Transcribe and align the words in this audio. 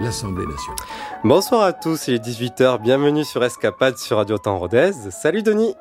l'Assemblée 0.00 0.46
nationale. 0.46 0.78
Bonsoir 1.24 1.62
à 1.62 1.72
tous, 1.72 2.08
il 2.08 2.14
est 2.14 2.24
18h, 2.24 2.80
bienvenue 2.80 3.24
sur 3.24 3.44
Escapade 3.44 3.98
sur 3.98 4.16
Radio 4.16 4.38
Temps 4.38 4.58
Rodez. 4.58 4.92
Salut 5.10 5.42
Denis 5.42 5.74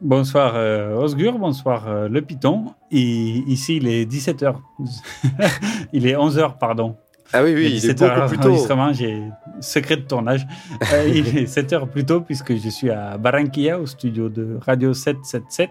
Bonsoir 0.00 0.52
euh, 0.56 0.94
Osgur, 0.96 1.38
bonsoir 1.38 1.88
euh, 1.88 2.08
Le 2.08 2.20
Python. 2.20 2.74
Et 2.90 2.98
ici, 3.46 3.76
il 3.76 3.88
est 3.88 4.10
17h. 4.10 4.56
il 5.92 6.06
est 6.06 6.14
11h, 6.14 6.58
pardon. 6.58 6.96
Ah 7.32 7.42
oui, 7.42 7.54
oui, 7.54 7.80
il, 7.82 7.90
est 7.90 7.98
beaucoup 7.98 8.28
plus 8.28 8.38
tôt. 8.38 8.92
J'ai 8.92 9.22
secret 9.60 9.96
de 9.96 10.02
tournage. 10.02 10.46
Euh, 10.92 11.08
il 11.08 11.36
est 11.36 11.44
7h 11.44 11.88
plus 11.88 12.04
tôt 12.04 12.20
puisque 12.20 12.54
je 12.54 12.68
suis 12.68 12.90
à 12.90 13.16
Barranquilla, 13.16 13.80
au 13.80 13.86
studio 13.86 14.28
de 14.28 14.58
Radio 14.60 14.92
777. 14.92 15.70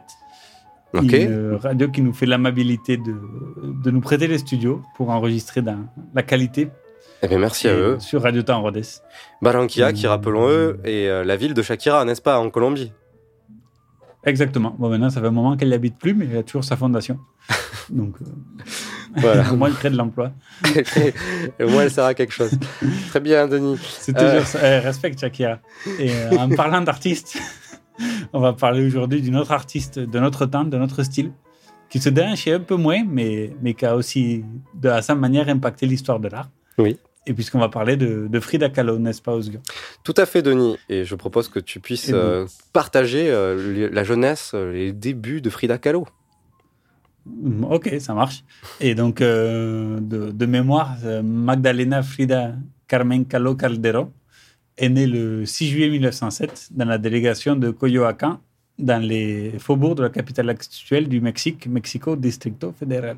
Une 0.93 1.55
radio 1.61 1.89
qui 1.89 2.01
nous 2.01 2.13
fait 2.13 2.25
l'amabilité 2.25 2.97
de, 2.97 3.15
de, 3.83 3.91
nous 3.91 4.01
prêter 4.01 4.27
les 4.27 4.37
studios 4.37 4.81
pour 4.95 5.09
enregistrer 5.09 5.61
dans 5.61 5.85
la 6.13 6.23
qualité. 6.23 6.69
Eh 7.25 7.27
bien, 7.27 7.39
merci 7.39 7.67
à 7.67 7.73
eux. 7.73 7.97
Sur 7.99 8.21
Radio 8.21 8.43
Temps 8.43 8.61
Rhodes. 8.61 8.83
Barranquilla, 9.41 9.91
qui, 9.93 10.05
rappelons-le, 10.05 10.79
est 10.83 11.23
la 11.23 11.35
ville 11.35 11.55
de 11.55 11.63
Shakira, 11.63 12.05
n'est-ce 12.05 12.21
pas, 12.21 12.37
en 12.37 12.51
Colombie 12.51 12.91
Exactement. 14.25 14.75
Bon, 14.77 14.89
maintenant, 14.89 15.09
ça 15.09 15.21
fait 15.21 15.27
un 15.27 15.31
moment 15.31 15.57
qu'elle 15.57 15.69
n'y 15.69 15.73
habite 15.73 15.97
plus, 15.97 16.13
mais 16.13 16.27
elle 16.31 16.37
a 16.37 16.43
toujours 16.43 16.63
sa 16.63 16.77
fondation. 16.77 17.17
Donc, 17.89 18.15
euh, 18.21 18.25
voilà. 19.15 19.43
au 19.51 19.55
moins, 19.55 19.69
elle 19.69 19.73
crée 19.73 19.89
de 19.89 19.97
l'emploi. 19.97 20.33
au 21.59 21.67
moins, 21.67 21.81
elle 21.81 21.91
sert 21.91 22.05
à 22.05 22.13
quelque 22.13 22.33
chose. 22.33 22.51
Très 23.09 23.19
bien, 23.19 23.47
Denis. 23.47 23.79
C'est 23.99 24.13
toujours 24.13 24.29
euh... 24.29 24.43
ça. 24.43 24.59
Elle 24.59 24.83
respecte 24.83 25.19
Shakira. 25.19 25.57
Et 25.97 26.11
euh, 26.11 26.37
en 26.37 26.49
parlant 26.49 26.81
d'artistes, 26.81 27.39
on 28.33 28.39
va 28.39 28.53
parler 28.53 28.85
aujourd'hui 28.85 29.19
d'une 29.19 29.35
autre 29.35 29.51
artiste 29.51 29.97
de 29.97 30.19
notre 30.19 30.45
temps, 30.45 30.63
de 30.63 30.77
notre 30.77 31.01
style, 31.01 31.31
qui 31.89 31.99
se 31.99 32.09
dérange 32.09 32.47
un 32.47 32.59
peu 32.59 32.75
moins, 32.75 33.03
mais, 33.03 33.51
mais 33.63 33.73
qui 33.73 33.87
a 33.87 33.95
aussi, 33.95 34.45
de 34.75 34.91
sa 35.01 35.15
manière, 35.15 35.49
impacté 35.49 35.87
l'histoire 35.87 36.19
de 36.19 36.29
l'art. 36.29 36.51
Oui. 36.77 36.99
Et 37.27 37.33
puisqu'on 37.33 37.59
va 37.59 37.69
parler 37.69 37.97
de, 37.97 38.27
de 38.27 38.39
Frida 38.39 38.69
Kahlo, 38.69 38.99
n'est-ce 38.99 39.21
pas, 39.21 39.33
Osgur 39.33 39.59
Tout 40.03 40.13
à 40.17 40.25
fait, 40.25 40.41
Denis. 40.41 40.77
Et 40.89 41.05
je 41.05 41.15
propose 41.15 41.49
que 41.49 41.59
tu 41.59 41.79
puisses 41.79 42.11
euh, 42.13 42.45
partager 42.71 43.31
euh, 43.31 43.89
la 43.91 44.03
jeunesse, 44.03 44.51
euh, 44.53 44.71
les 44.71 44.93
débuts 44.93 45.41
de 45.41 45.49
Frida 45.49 45.77
Kahlo. 45.77 46.05
Ok, 47.63 47.95
ça 47.99 48.13
marche. 48.13 48.43
Et 48.79 48.93
donc, 48.93 49.21
euh, 49.21 49.99
de, 49.99 50.29
de, 50.29 50.45
mémoire, 50.45 50.95
Magdalena 51.23 52.03
Frida 52.03 52.53
Carmen 52.87 53.25
Kahlo 53.25 53.55
Caldero 53.55 54.11
est 54.77 54.89
née 54.89 55.07
le 55.07 55.45
6 55.45 55.67
juillet 55.67 55.89
1907 55.89 56.69
dans 56.71 56.85
la 56.85 56.99
délégation 56.99 57.55
de 57.55 57.71
Coyoacán, 57.71 58.39
dans 58.77 59.01
les 59.01 59.57
faubourgs 59.57 59.95
de 59.95 60.03
la 60.03 60.09
capitale 60.09 60.49
actuelle 60.49 61.07
du 61.07 61.21
Mexique, 61.21 61.65
Mexico 61.65 62.15
Distrito 62.15 62.73
Federal. 62.77 63.17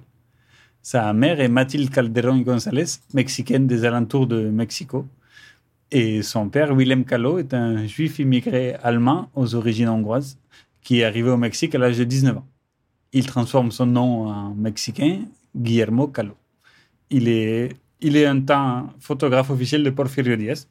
Sa 0.89 1.11
mère 1.11 1.41
est 1.41 1.49
Mathilde 1.49 1.89
Calderón 1.89 2.43
González, 2.43 2.85
mexicaine 3.13 3.67
des 3.67 3.83
alentours 3.83 4.25
de 4.25 4.47
Mexico. 4.47 5.05
Et 5.91 6.21
son 6.21 6.47
père, 6.47 6.73
Willem 6.73 7.03
Kahlo, 7.03 7.39
est 7.39 7.53
un 7.53 7.85
juif 7.85 8.19
immigré 8.19 8.75
allemand 8.75 9.29
aux 9.35 9.53
origines 9.53 9.89
hongroises 9.89 10.37
qui 10.81 11.01
est 11.01 11.03
arrivé 11.03 11.29
au 11.29 11.35
Mexique 11.35 11.75
à 11.75 11.77
l'âge 11.77 11.97
de 11.97 12.05
19 12.05 12.37
ans. 12.37 12.47
Il 13.11 13.25
transforme 13.25 13.69
son 13.69 13.85
nom 13.85 14.29
en 14.29 14.55
mexicain, 14.55 15.25
Guillermo 15.53 16.07
Kahlo. 16.07 16.37
Il 17.09 17.27
est, 17.27 17.75
il 17.99 18.15
est 18.15 18.25
un 18.25 18.39
temps 18.39 18.93
photographe 19.01 19.49
officiel 19.49 19.83
de 19.83 19.89
Porfirio 19.89 20.37
Díaz, 20.37 20.69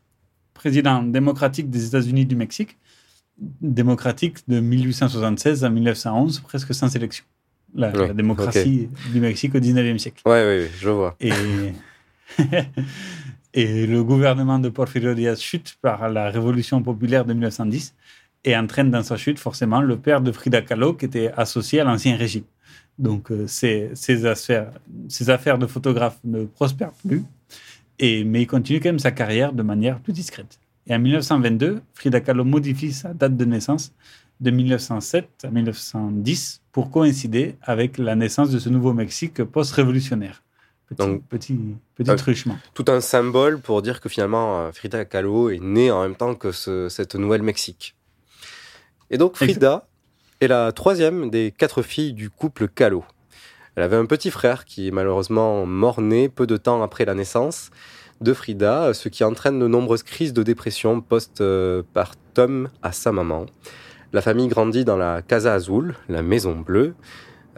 président 0.54 1.02
démocratique 1.02 1.68
des 1.68 1.88
États-Unis 1.88 2.24
du 2.24 2.36
Mexique, 2.36 2.78
démocratique 3.36 4.38
de 4.48 4.60
1876 4.60 5.62
à 5.62 5.68
1911, 5.68 6.40
presque 6.40 6.72
sans 6.72 6.96
élection 6.96 7.26
la, 7.76 8.12
démocratie 8.12 8.88
du 9.12 9.20
Mexique 9.20 9.54
au 9.54 9.58
19e 9.58 9.98
siècle. 9.98 10.22
Oui, 10.26 10.38
oui, 10.38 10.58
oui, 10.62 10.68
je 10.80 10.88
vois. 10.88 11.16
Et, 11.20 11.30
et 13.54 13.86
le 13.86 14.02
gouvernement 14.02 14.58
de 14.58 14.68
Porfirio 14.68 15.14
Díaz 15.14 15.40
chute 15.40 15.76
par 15.80 16.08
la 16.08 16.30
révolution 16.30 16.82
populaire 16.82 17.24
de 17.24 17.32
1910 17.32 17.94
et 18.44 18.56
entraîne 18.56 18.90
dans 18.90 19.02
sa 19.02 19.16
chute 19.16 19.38
forcément 19.38 19.80
le 19.80 19.96
père 19.96 20.20
de 20.20 20.32
Frida 20.32 20.62
Kahlo 20.62 20.94
qui 20.94 21.04
était 21.04 21.30
associé 21.36 21.80
à 21.80 21.84
l'ancien 21.84 22.16
régime. 22.16 22.44
Donc 22.98 23.30
euh, 23.30 23.46
ses, 23.46 23.90
ses, 23.94 24.24
affaires, 24.24 25.58
de 25.58 25.66
photographe 25.66 26.18
ne 26.24 26.44
prospèrent 26.44 26.94
plus, 27.06 27.24
et, 27.98 28.24
mais 28.24 28.42
il 28.42 28.46
continue 28.46 28.80
quand 28.80 28.88
même 28.88 28.98
sa 28.98 29.10
carrière 29.10 29.52
de 29.52 29.62
manière 29.62 29.98
plus 29.98 30.12
discrète. 30.12 30.58
Et 30.86 30.94
en 30.94 30.98
1922, 30.98 31.82
Frida 31.94 32.20
Kahlo 32.20 32.44
modifie 32.44 32.92
sa 32.92 33.12
date 33.12 33.36
de 33.36 33.44
naissance 33.44 33.92
de 34.40 34.50
1907 34.50 35.28
à 35.44 35.48
1910 35.48 36.62
pour 36.72 36.90
coïncider 36.90 37.56
avec 37.62 37.98
la 37.98 38.14
naissance 38.14 38.50
de 38.50 38.58
ce 38.58 38.68
nouveau 38.68 38.92
Mexique 38.92 39.42
post-révolutionnaire. 39.44 40.42
Petit, 40.88 40.98
Donc, 40.98 41.24
petit, 41.24 41.58
petit 41.96 42.10
euh, 42.10 42.16
truchement. 42.16 42.56
Tout 42.74 42.84
un 42.88 43.00
symbole 43.00 43.60
pour 43.60 43.82
dire 43.82 44.00
que 44.00 44.08
finalement 44.08 44.60
euh, 44.60 44.72
Frida 44.72 45.04
Kahlo 45.04 45.50
est 45.50 45.58
née 45.58 45.90
en 45.90 46.02
même 46.02 46.14
temps 46.14 46.34
que 46.36 46.52
ce, 46.52 46.88
cette 46.88 47.16
nouvelle 47.16 47.42
Mexique. 47.42 47.96
Et 49.10 49.18
donc 49.18 49.36
Frida 49.36 49.88
est 50.40 50.46
la 50.46 50.70
troisième 50.70 51.28
des 51.30 51.50
quatre 51.50 51.82
filles 51.82 52.12
du 52.12 52.30
couple 52.30 52.68
Kahlo. 52.68 53.04
Elle 53.74 53.82
avait 53.82 53.96
un 53.96 54.06
petit 54.06 54.30
frère 54.30 54.64
qui 54.64 54.88
est 54.88 54.90
malheureusement 54.90 55.66
mort-né 55.66 56.28
peu 56.28 56.46
de 56.46 56.56
temps 56.56 56.82
après 56.82 57.04
la 57.04 57.14
naissance 57.14 57.70
de 58.20 58.32
Frida, 58.32 58.94
ce 58.94 59.08
qui 59.08 59.24
entraîne 59.24 59.58
de 59.58 59.66
nombreuses 59.66 60.02
crises 60.02 60.32
de 60.32 60.42
dépression 60.42 61.00
post-partum 61.00 62.70
à 62.82 62.92
sa 62.92 63.12
maman. 63.12 63.46
La 64.16 64.22
famille 64.22 64.48
grandit 64.48 64.86
dans 64.86 64.96
la 64.96 65.20
Casa 65.20 65.52
Azul, 65.52 65.94
la 66.08 66.22
maison 66.22 66.58
bleue, 66.58 66.94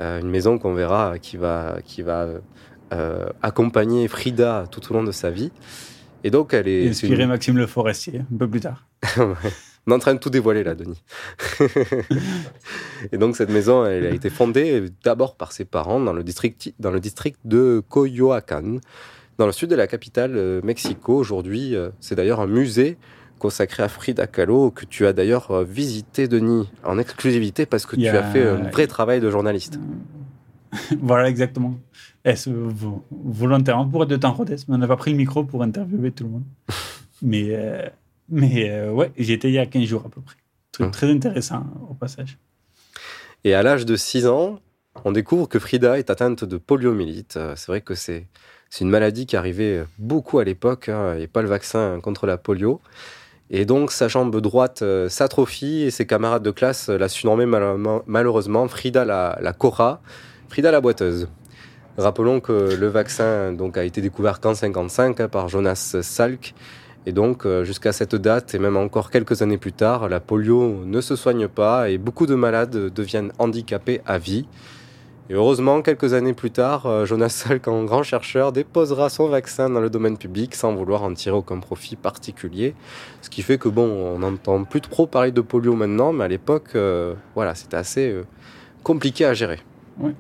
euh, 0.01 0.21
une 0.21 0.29
maison 0.29 0.59
qu'on 0.59 0.75
verra 0.75 1.21
qui 1.21 1.37
va, 1.37 1.77
qui 1.85 2.03
va 2.03 2.27
euh, 2.93 3.27
accompagner 3.43 4.09
Frida 4.09 4.65
tout 4.69 4.81
au 4.91 4.95
long 4.95 5.05
de 5.05 5.13
sa 5.13 5.31
vie. 5.31 5.53
Et 6.25 6.33
donc, 6.33 6.55
elle 6.55 6.67
est. 6.67 6.89
Inspiré 6.89 7.23
une... 7.23 7.29
Maxime 7.29 7.57
Le 7.57 7.69
Forestier, 7.69 8.23
un 8.23 8.37
peu 8.37 8.49
plus 8.49 8.59
tard. 8.59 8.89
On 9.19 9.93
est 9.93 9.95
en 9.95 10.01
train 10.01 10.15
de 10.15 10.19
tout 10.19 10.31
dévoiler 10.31 10.65
là, 10.65 10.75
Denis. 10.75 11.01
et 13.13 13.19
donc, 13.19 13.37
cette 13.37 13.51
maison, 13.51 13.87
elle 13.87 14.07
a 14.07 14.11
été 14.11 14.29
fondée 14.29 14.87
d'abord 15.05 15.37
par 15.37 15.53
ses 15.53 15.65
parents 15.65 16.01
dans 16.01 16.13
le 16.13 16.25
district, 16.25 16.75
dans 16.81 16.91
le 16.91 16.99
district 16.99 17.39
de 17.45 17.85
Coyoacán, 17.89 18.81
dans 19.39 19.47
le 19.47 19.53
sud 19.53 19.71
de 19.71 19.77
la 19.77 19.87
capitale 19.87 20.37
euh, 20.37 20.61
Mexico. 20.65 21.15
Aujourd'hui, 21.15 21.77
c'est 22.01 22.17
d'ailleurs 22.17 22.41
un 22.41 22.49
musée 22.49 22.99
consacré 23.39 23.83
à 23.83 23.89
Frida 23.89 24.27
Kahlo, 24.27 24.71
que 24.71 24.85
tu 24.85 25.07
as 25.07 25.13
d'ailleurs 25.13 25.51
euh, 25.51 25.65
visité, 25.65 26.29
Denis, 26.29 26.69
en 26.85 26.99
exclusivité, 26.99 27.65
parce 27.67 27.87
que 27.87 27.97
tu 27.97 28.07
as 28.09 28.23
fait 28.25 28.47
un 28.47 28.71
vrai 28.71 28.87
travail 28.87 29.21
de 29.21 29.31
journaliste. 29.31 29.79
voilà, 31.01 31.29
exactement. 31.29 31.75
Est-ce 32.25 32.51
volontairement 33.11 33.89
pour 33.89 34.03
être 34.03 34.11
de 34.11 34.17
temps 34.17 34.33
Rodez, 34.33 34.57
mais 34.69 34.75
on 34.75 34.79
n'a 34.79 34.87
pas 34.89 34.97
pris 34.97 35.13
le 35.13 35.17
micro 35.17 35.45
pour 35.45 35.63
interviewer 35.63 36.11
tout 36.13 36.25
le 36.25 36.31
monde. 36.31 36.45
mais 37.23 37.47
euh, 37.51 37.89
mais 38.29 38.69
euh, 38.71 38.91
ouais, 38.93 39.11
j'y 39.17 39.33
étais 39.33 39.49
il 39.49 39.55
y 39.55 39.59
a 39.59 39.65
15 39.67 39.85
jours 39.85 40.03
à 40.05 40.09
peu 40.11 40.21
près. 40.21 40.37
Très, 40.73 40.85
Hum. 40.85 40.91
très 40.91 41.11
intéressant 41.11 41.65
au 41.89 41.95
passage. 41.95 42.37
Et 43.45 43.55
à 43.55 43.63
l'âge 43.63 43.87
de 43.87 43.97
6 43.97 44.27
ans, 44.27 44.61
on 45.05 45.13
découvre 45.13 45.49
que 45.49 45.59
Frida 45.59 45.99
est 45.99 46.11
atteinte 46.11 46.45
de 46.45 46.59
poliomyélite. 46.59 47.37
Euh, 47.37 47.55
C'est 47.57 47.69
vrai 47.73 47.81
que 47.81 47.95
c'est 47.95 48.27
c'est 48.71 48.85
une 48.85 48.91
maladie 48.91 49.25
qui 49.25 49.35
arrivait 49.35 49.85
beaucoup 49.99 50.39
à 50.39 50.45
l'époque, 50.45 50.91
hein, 50.91 51.17
et 51.17 51.27
pas 51.27 51.41
le 51.41 51.49
vaccin 51.49 52.01
contre 52.03 52.27
la 52.27 52.37
polio. 52.37 52.83
Et 53.51 53.65
donc, 53.65 53.93
sa 53.93 54.09
jambe 54.09 54.41
droite 54.41 54.83
euh, 54.83 55.09
s'atrophie 55.09 55.83
et 55.83 55.91
ses 55.91 56.07
camarades 56.07 56.43
de 56.43 56.51
classe 56.51 56.91
euh, 56.91 56.99
la 56.99 57.09
surnommaient 57.09 57.47
mal- 57.47 58.03
malheureusement 58.07 58.69
Frida 58.69 59.05
la, 59.07 59.53
Cora, 59.59 60.01
Frida 60.49 60.71
la 60.71 60.81
boiteuse. 60.83 61.29
Rappelons 61.97 62.41
que 62.41 62.77
le 62.79 62.87
vaccin 62.89 63.53
donc, 63.53 63.79
a 63.79 63.85
été 63.85 64.01
découvert 64.01 64.41
qu'en 64.41 64.55
55 64.55 65.21
hein, 65.21 65.29
par 65.29 65.49
Jonas 65.49 65.97
Salk 66.03 66.55
Et 67.07 67.13
donc, 67.13 67.47
euh, 67.47 67.65
jusqu'à 67.65 67.93
cette 67.93 68.15
date, 68.15 68.55
et 68.55 68.59
même 68.59 68.77
encore 68.77 69.11
quelques 69.11 69.41
années 69.41 69.57
plus 69.59 69.73
tard, 69.73 70.09
la 70.11 70.21
polio 70.21 70.85
ne 70.85 71.01
se 71.01 71.17
soigne 71.17 71.49
pas 71.49 71.89
et 71.89 71.97
beaucoup 71.97 72.27
de 72.27 72.35
malades 72.35 72.93
deviennent 72.93 73.33
handicapés 73.39 74.03
à 74.07 74.19
vie. 74.19 74.47
Et 75.31 75.35
heureusement, 75.35 75.83
quelques 75.83 76.15
années 76.15 76.33
plus 76.33 76.51
tard, 76.51 76.87
euh, 76.87 77.05
Jonas 77.05 77.29
Salk, 77.45 77.69
en 77.69 77.85
grand 77.85 78.03
chercheur, 78.03 78.51
déposera 78.53 79.11
son 79.11 79.29
vaccin 79.29 79.69
dans 79.69 79.81
le 79.81 79.91
domaine 79.91 80.17
public 80.17 80.55
sans 80.55 80.75
vouloir 80.75 81.03
en 81.03 81.13
tirer 81.13 81.37
aucun 81.37 81.59
profit 81.61 81.97
particulier. 81.97 82.75
Ce 83.21 83.29
qui 83.29 83.43
fait 83.43 83.59
que, 83.59 83.69
bon, 83.69 83.85
on 83.87 84.19
n'entend 84.21 84.65
plus 84.65 84.81
trop 84.81 85.07
parler 85.07 85.31
de 85.33 85.41
polio 85.43 85.75
maintenant, 85.75 86.13
mais 86.15 86.25
à 86.25 86.29
l'époque, 86.29 86.71
euh, 86.77 87.15
voilà, 87.35 87.55
c'était 87.55 87.77
assez 87.77 88.11
euh, 88.11 88.23
compliqué 88.83 89.27
à 89.27 89.35
gérer. 89.35 89.59
Oui. 89.99 90.13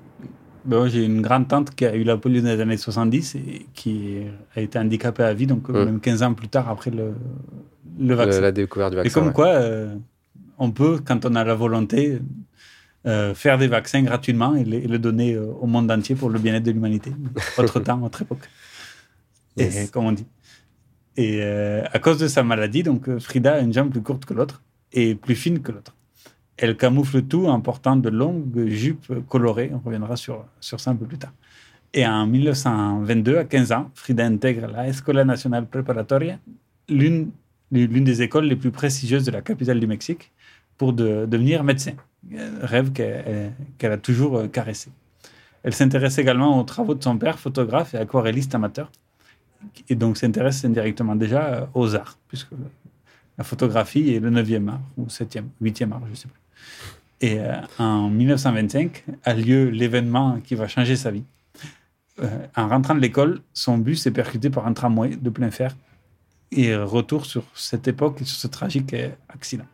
Ben, 0.66 0.87
j'ai 0.88 1.05
une 1.05 1.22
grande 1.22 1.49
tante 1.49 1.75
qui 1.75 1.87
a 1.87 1.94
eu 1.94 2.02
la 2.02 2.19
polio 2.19 2.43
dans 2.43 2.49
les 2.49 2.60
années 2.60 2.76
70 2.76 3.37
et 3.37 3.66
qui 3.72 4.19
a 4.55 4.60
été 4.60 4.78
handicapée 4.78 5.22
à 5.22 5.32
vie, 5.32 5.46
donc 5.46 5.69
Mm. 5.70 5.84
même 5.84 6.00
15 6.00 6.22
ans 6.22 6.34
plus 6.34 6.49
tard 6.49 6.69
après 6.69 6.90
le, 6.90 7.14
le 7.99 8.14
vaccin. 8.14 8.38
Le- 8.40 8.43
la 8.43 8.52
découverte 8.52 8.90
du 8.93 8.99
Et 8.99 9.02
vaccin. 9.05 9.14
comme 9.20 9.28
ouais. 9.28 9.32
quoi, 9.32 9.46
euh, 9.46 9.94
on 10.58 10.70
peut, 10.70 10.99
quand 11.02 11.25
on 11.25 11.34
a 11.37 11.44
la 11.44 11.55
volonté, 11.55 12.19
euh, 13.06 13.35
faire 13.35 13.59
des 13.59 13.69
vaccins 13.69 14.03
gratuitement 14.03 14.55
et 14.55 14.65
les, 14.65 14.79
et 14.79 14.89
le 14.89 14.99
donner 14.99 15.35
euh, 15.35 15.47
au 15.61 15.67
monde 15.67 15.91
entier 15.91 16.15
pour 16.15 16.31
le 16.31 16.39
bien-être 16.39 16.65
de 16.65 16.73
l'humanité. 16.73 17.12
Autre 17.56 17.81
temps, 17.81 18.03
autre 18.03 18.23
époque. 18.23 18.49
Et, 19.56 19.89
comme 19.93 20.06
on 20.06 20.12
dit. 20.12 20.27
Et 21.17 21.41
euh, 21.43 21.83
à 21.93 21.99
cause 21.99 22.19
de 22.19 22.29
sa 22.29 22.43
maladie, 22.43 22.83
donc 22.83 23.19
Frida 23.19 23.55
a 23.55 23.61
une 23.61 23.73
jambe 23.73 23.91
plus 23.91 24.03
courte 24.03 24.25
que 24.25 24.35
l'autre 24.35 24.62
et 24.93 25.15
plus 25.15 25.35
fine 25.35 25.61
que 25.61 25.73
l'autre. 25.73 25.95
Elle 26.56 26.77
camoufle 26.77 27.23
tout 27.23 27.47
en 27.47 27.61
portant 27.61 27.97
de 27.97 28.09
longues 28.09 28.67
jupes 28.69 29.12
colorées. 29.29 29.71
On 29.73 29.79
reviendra 29.79 30.17
sur, 30.17 30.44
sur 30.61 30.81
ça 30.81 30.91
un 30.91 30.97
peu 30.97 31.06
plus 31.06 31.19
tard. 31.19 31.33
Et 31.94 32.06
en 32.06 32.27
1922, 32.27 33.39
à 33.39 33.44
15 33.44 33.73
ans, 33.73 33.91
Frida 33.94 34.25
intègre 34.27 34.67
la 34.67 34.89
Escuela 34.89 35.25
Nacional 35.25 35.67
Preparatoria, 35.67 36.39
l'une 36.89 37.31
l'une 37.71 38.03
des 38.05 38.23
écoles 38.23 38.47
les 38.47 38.56
plus 38.56 38.71
prestigieuses 38.71 39.25
de 39.25 39.31
la 39.31 39.43
capitale 39.43 39.79
du 39.79 39.87
Mexique, 39.87 40.33
pour 40.79 40.94
de- 40.94 41.27
devenir 41.27 41.62
médecin. 41.65 41.93
Euh, 42.35 42.59
Rêve 42.63 42.93
qu'elle 42.93 43.53
qu'elle 43.79 43.93
a 43.93 43.97
toujours 43.97 44.39
euh, 44.39 44.49
caressé. 44.49 44.91
Elle 45.63 45.75
s'intéresse 45.75 46.19
également 46.19 46.59
aux 46.61 46.65
travaux 46.65 46.95
de 46.95 47.03
son 47.03 47.17
père, 47.19 47.39
photographe 47.39 47.95
et 47.95 47.99
aquarelliste 47.99 48.55
amateur. 48.55 48.91
Et 49.89 49.95
donc 49.95 50.17
s'intéresse 50.17 50.65
indirectement 50.65 51.17
déjà 51.17 51.43
euh, 51.47 51.67
aux 51.75 51.95
arts, 51.95 52.19
puisque 52.29 52.53
la 53.37 53.45
photographie 53.45 54.15
est 54.15 54.21
le 54.21 54.31
9e 54.31 54.69
art, 54.69 54.81
ou 54.97 55.07
7e, 55.07 55.45
8e 55.63 55.93
art, 55.93 56.03
je 56.07 56.11
ne 56.11 56.15
sais 56.15 56.29
plus. 56.29 56.41
Et 57.21 57.41
euh, 57.41 57.55
en 57.79 58.09
1925 58.09 59.05
a 59.25 59.35
lieu 59.35 59.71
l'événement 59.71 60.41
qui 60.41 60.55
va 60.55 60.69
changer 60.69 60.97
sa 60.97 61.11
vie. 61.11 61.25
Euh, 62.21 62.47
en 62.57 62.69
rentrant 62.69 62.95
de 62.95 63.01
l'école, 63.01 63.41
son 63.53 63.79
bus 63.79 64.07
est 64.07 64.11
percuté 64.11 64.51
par 64.51 64.67
un 64.67 64.73
tramway 64.73 65.17
de 65.17 65.31
plein 65.31 65.51
fer. 65.51 65.77
Et 66.51 66.75
retour 66.75 67.27
sur 67.27 67.45
cette 67.55 67.89
époque 67.89 68.23
et 68.23 68.25
sur 68.25 68.39
ce 68.39 68.47
tragique 68.47 68.95
euh, 68.95 69.11
accident. 69.29 69.67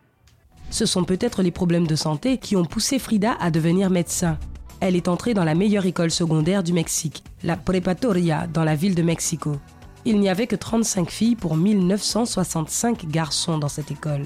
Ce 0.69 0.85
sont 0.85 1.03
peut-être 1.03 1.41
les 1.41 1.51
problèmes 1.51 1.87
de 1.87 1.95
santé 1.95 2.37
qui 2.37 2.55
ont 2.55 2.65
poussé 2.65 2.99
Frida 2.99 3.35
à 3.39 3.51
devenir 3.51 3.89
médecin. 3.89 4.37
Elle 4.79 4.95
est 4.95 5.07
entrée 5.07 5.33
dans 5.33 5.43
la 5.43 5.55
meilleure 5.55 5.85
école 5.85 6.11
secondaire 6.11 6.63
du 6.63 6.73
Mexique, 6.73 7.23
la 7.43 7.55
Preparatoria, 7.55 8.47
dans 8.47 8.63
la 8.63 8.75
ville 8.75 8.95
de 8.95 9.03
Mexico. 9.03 9.57
Il 10.03 10.19
n'y 10.19 10.29
avait 10.29 10.47
que 10.47 10.55
35 10.55 11.09
filles 11.09 11.35
pour 11.35 11.55
1965 11.55 13.07
garçons 13.07 13.57
dans 13.57 13.69
cette 13.69 13.91
école. 13.91 14.25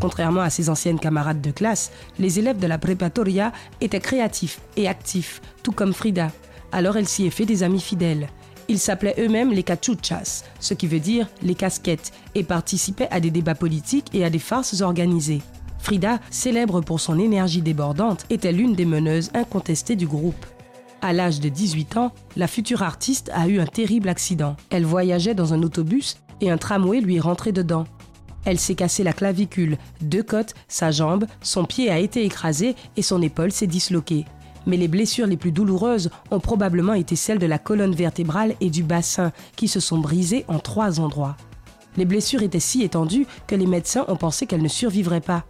Contrairement 0.00 0.42
à 0.42 0.50
ses 0.50 0.70
anciennes 0.70 1.00
camarades 1.00 1.40
de 1.40 1.50
classe, 1.50 1.90
les 2.18 2.38
élèves 2.38 2.58
de 2.58 2.66
la 2.66 2.78
Preparatoria 2.78 3.52
étaient 3.80 4.00
créatifs 4.00 4.60
et 4.76 4.88
actifs, 4.88 5.40
tout 5.62 5.72
comme 5.72 5.92
Frida. 5.92 6.30
Alors 6.72 6.96
elle 6.96 7.08
s'y 7.08 7.26
est 7.26 7.30
fait 7.30 7.46
des 7.46 7.62
amis 7.62 7.80
fidèles. 7.80 8.28
Ils 8.68 8.78
s'appelaient 8.78 9.14
eux-mêmes 9.18 9.52
les 9.52 9.62
cachuchas, 9.62 10.44
ce 10.60 10.74
qui 10.74 10.86
veut 10.86 11.00
dire 11.00 11.28
les 11.42 11.54
casquettes, 11.54 12.12
et 12.34 12.42
participaient 12.42 13.08
à 13.10 13.20
des 13.20 13.30
débats 13.30 13.54
politiques 13.54 14.08
et 14.12 14.24
à 14.24 14.30
des 14.30 14.38
farces 14.38 14.80
organisées. 14.80 15.42
Frida, 15.78 16.18
célèbre 16.30 16.80
pour 16.80 17.00
son 17.00 17.18
énergie 17.18 17.62
débordante, 17.62 18.26
était 18.28 18.52
l'une 18.52 18.74
des 18.74 18.86
meneuses 18.86 19.30
incontestées 19.34 19.94
du 19.94 20.06
groupe. 20.06 20.46
À 21.00 21.12
l'âge 21.12 21.38
de 21.38 21.48
18 21.48 21.96
ans, 21.96 22.12
la 22.36 22.48
future 22.48 22.82
artiste 22.82 23.30
a 23.32 23.46
eu 23.46 23.60
un 23.60 23.66
terrible 23.66 24.08
accident. 24.08 24.56
Elle 24.70 24.84
voyageait 24.84 25.34
dans 25.34 25.54
un 25.54 25.62
autobus 25.62 26.16
et 26.40 26.50
un 26.50 26.58
tramway 26.58 27.00
lui 27.00 27.16
est 27.16 27.20
rentré 27.20 27.52
dedans. 27.52 27.86
Elle 28.44 28.58
s'est 28.58 28.74
cassé 28.74 29.02
la 29.02 29.12
clavicule, 29.12 29.76
deux 30.00 30.22
côtes, 30.22 30.54
sa 30.68 30.90
jambe, 30.90 31.26
son 31.42 31.64
pied 31.64 31.90
a 31.90 31.98
été 31.98 32.24
écrasé 32.24 32.74
et 32.96 33.02
son 33.02 33.20
épaule 33.20 33.52
s'est 33.52 33.66
disloquée. 33.66 34.24
Mais 34.66 34.76
les 34.76 34.88
blessures 34.88 35.26
les 35.26 35.36
plus 35.36 35.52
douloureuses 35.52 36.10
ont 36.30 36.40
probablement 36.40 36.94
été 36.94 37.16
celles 37.16 37.38
de 37.38 37.46
la 37.46 37.58
colonne 37.58 37.94
vertébrale 37.94 38.54
et 38.60 38.70
du 38.70 38.82
bassin, 38.82 39.32
qui 39.56 39.68
se 39.68 39.80
sont 39.80 39.98
brisées 39.98 40.44
en 40.48 40.58
trois 40.58 41.00
endroits. 41.00 41.36
Les 41.96 42.04
blessures 42.04 42.42
étaient 42.42 42.60
si 42.60 42.82
étendues 42.82 43.26
que 43.46 43.54
les 43.54 43.66
médecins 43.66 44.04
ont 44.08 44.16
pensé 44.16 44.46
qu'elle 44.46 44.62
ne 44.62 44.68
survivrait 44.68 45.20
pas. 45.20 45.44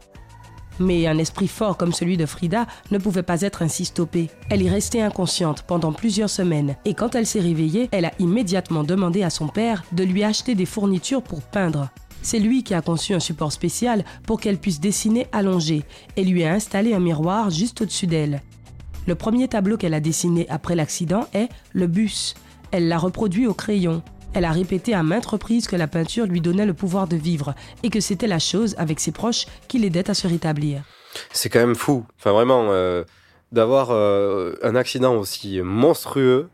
Mais 0.79 1.07
un 1.07 1.19
esprit 1.19 1.49
fort 1.49 1.77
comme 1.77 1.93
celui 1.93 2.17
de 2.17 2.27
Frida 2.27 2.67
ne 2.91 2.99
pouvait 2.99 3.23
pas 3.23 3.41
être 3.41 3.63
ainsi 3.63 3.87
stoppé. 3.87 4.31
Elle 4.51 4.63
est 4.63 4.71
restée 4.71 5.01
inconsciente 5.01 5.63
pendant 5.63 5.93
plusieurs 5.93 6.31
semaines 6.31 6.77
et 6.85 6.95
quand 6.95 7.15
elle 7.15 7.27
s'est 7.27 7.41
réveillée, 7.41 7.89
elle 7.93 8.05
a 8.05 8.13
immédiatement 8.19 8.85
demandé 8.85 9.23
à 9.23 9.31
son 9.31 9.49
père 9.49 9.85
de 9.93 10.05
lui 10.05 10.23
acheter 10.23 10.55
des 10.55 10.67
fournitures 10.67 11.23
pour 11.23 11.41
peindre. 11.41 11.89
C'est 12.23 12.39
lui 12.39 12.63
qui 12.63 12.75
a 12.75 12.83
conçu 12.83 13.15
un 13.15 13.21
support 13.21 13.53
spécial 13.53 14.05
pour 14.27 14.41
qu'elle 14.41 14.59
puisse 14.59 14.81
dessiner 14.81 15.29
allongée 15.33 15.85
et 16.17 16.25
lui 16.25 16.45
a 16.45 16.53
installé 16.53 16.93
un 16.93 17.01
miroir 17.01 17.51
juste 17.51 17.81
au-dessus 17.81 18.07
d'elle. 18.07 18.43
Le 19.07 19.15
premier 19.15 19.49
tableau 19.49 19.77
qu'elle 19.77 19.95
a 19.95 20.01
dessiné 20.01 20.47
après 20.49 20.75
l'accident 20.75 21.29
est 21.33 21.49
Le 21.73 21.87
bus. 21.87 22.35
Elle 22.73 22.89
l'a 22.89 22.99
reproduit 22.99 23.47
au 23.47 23.55
crayon. 23.55 24.03
Elle 24.35 24.45
a 24.45 24.51
répété 24.51 24.95
à 24.95 25.03
maintes 25.03 25.27
reprises 25.27 25.67
que 25.69 25.77
la 25.77 25.87
peinture 25.87 26.27
lui 26.27 26.41
donnait 26.41 26.67
le 26.67 26.75
pouvoir 26.75 27.07
de 27.07 27.17
vivre 27.17 27.55
et 27.83 27.91
que 27.91 28.01
c'était 28.01 28.27
la 28.27 28.39
chose 28.39 28.75
avec 28.79 29.01
ses 29.01 29.13
proches 29.13 29.47
qui 29.69 29.79
l'aidait 29.79 30.11
à 30.11 30.15
se 30.15 30.27
rétablir. 30.27 30.83
C'est 31.33 31.49
quand 31.49 31.61
même 31.61 31.77
fou. 31.77 32.05
Enfin, 32.19 32.33
vraiment, 32.33 32.67
euh, 32.71 33.05
d'avoir 33.53 33.91
euh, 33.93 34.55
un 34.63 34.75
accident 34.75 35.15
aussi 35.15 35.61
monstrueux. 35.63 36.49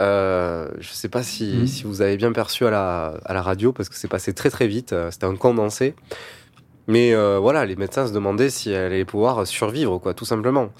Euh, 0.00 0.68
je 0.78 0.88
sais 0.92 1.10
pas 1.10 1.22
si, 1.22 1.44
Mhm. 1.44 1.66
si 1.66 1.82
vous 1.84 2.00
avez 2.00 2.16
bien 2.16 2.32
perçu 2.32 2.64
à 2.66 2.70
la, 2.70 3.14
à 3.24 3.34
la 3.34 3.42
radio, 3.42 3.72
parce 3.72 3.90
que 3.90 3.96
c'est 3.96 4.08
passé 4.08 4.32
très 4.32 4.48
très 4.48 4.66
vite. 4.66 4.94
C'était 5.10 5.26
un 5.26 5.36
condensé. 5.36 5.94
Mais 6.86 7.14
voilà, 7.38 7.66
les 7.66 7.76
médecins 7.76 8.06
se 8.06 8.12
demandaient 8.12 8.48
si 8.50 8.70
elle 8.70 8.92
allait 8.92 9.04
pouvoir 9.04 9.46
survivre, 9.46 9.98
quoi, 9.98 10.14
tout 10.14 10.24
simplement. 10.24 10.70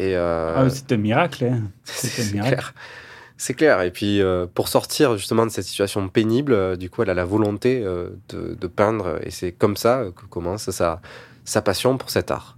Et 0.00 0.16
euh, 0.16 0.54
Ah, 0.56 0.70
c'est 0.70 0.92
un 0.92 0.96
miracle. 0.96 1.44
hein. 1.44 1.62
C'est 1.84 2.30
clair. 2.32 2.74
C'est 3.36 3.54
clair. 3.54 3.80
Et 3.82 3.90
puis, 3.90 4.20
euh, 4.20 4.46
pour 4.52 4.68
sortir 4.68 5.16
justement 5.16 5.46
de 5.46 5.50
cette 5.50 5.64
situation 5.64 6.06
pénible, 6.08 6.52
euh, 6.52 6.76
du 6.76 6.90
coup, 6.90 7.02
elle 7.02 7.10
a 7.10 7.14
la 7.14 7.24
volonté 7.24 7.80
de, 7.80 8.54
de 8.54 8.66
peindre. 8.66 9.18
Et 9.22 9.30
c'est 9.30 9.52
comme 9.52 9.76
ça 9.76 10.04
que 10.16 10.26
commence 10.26 10.70
sa, 10.70 11.00
sa 11.44 11.62
passion 11.62 11.96
pour 11.98 12.10
cet 12.10 12.30
art. 12.30 12.56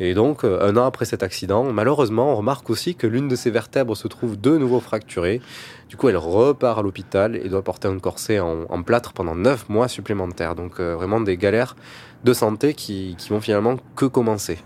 Et 0.00 0.14
donc, 0.14 0.42
un 0.44 0.76
an 0.76 0.84
après 0.86 1.04
cet 1.04 1.22
accident, 1.22 1.70
malheureusement, 1.72 2.32
on 2.32 2.36
remarque 2.36 2.70
aussi 2.70 2.94
que 2.96 3.06
l'une 3.06 3.28
de 3.28 3.36
ses 3.36 3.50
vertèbres 3.50 3.96
se 3.96 4.08
trouve 4.08 4.40
de 4.40 4.56
nouveau 4.58 4.80
fracturée. 4.80 5.40
Du 5.88 5.96
coup, 5.96 6.08
elle 6.08 6.16
repart 6.16 6.78
à 6.78 6.82
l'hôpital 6.82 7.36
et 7.36 7.48
doit 7.48 7.62
porter 7.62 7.86
un 7.88 7.98
corset 8.00 8.40
en, 8.40 8.64
en 8.68 8.82
plâtre 8.82 9.12
pendant 9.12 9.36
neuf 9.36 9.68
mois 9.68 9.86
supplémentaires. 9.88 10.54
Donc, 10.56 10.80
euh, 10.80 10.94
vraiment 10.96 11.20
des 11.20 11.36
galères 11.36 11.76
de 12.24 12.32
santé 12.32 12.74
qui, 12.74 13.14
qui 13.18 13.28
vont 13.28 13.40
finalement 13.40 13.76
que 13.94 14.06
commencer. 14.06 14.58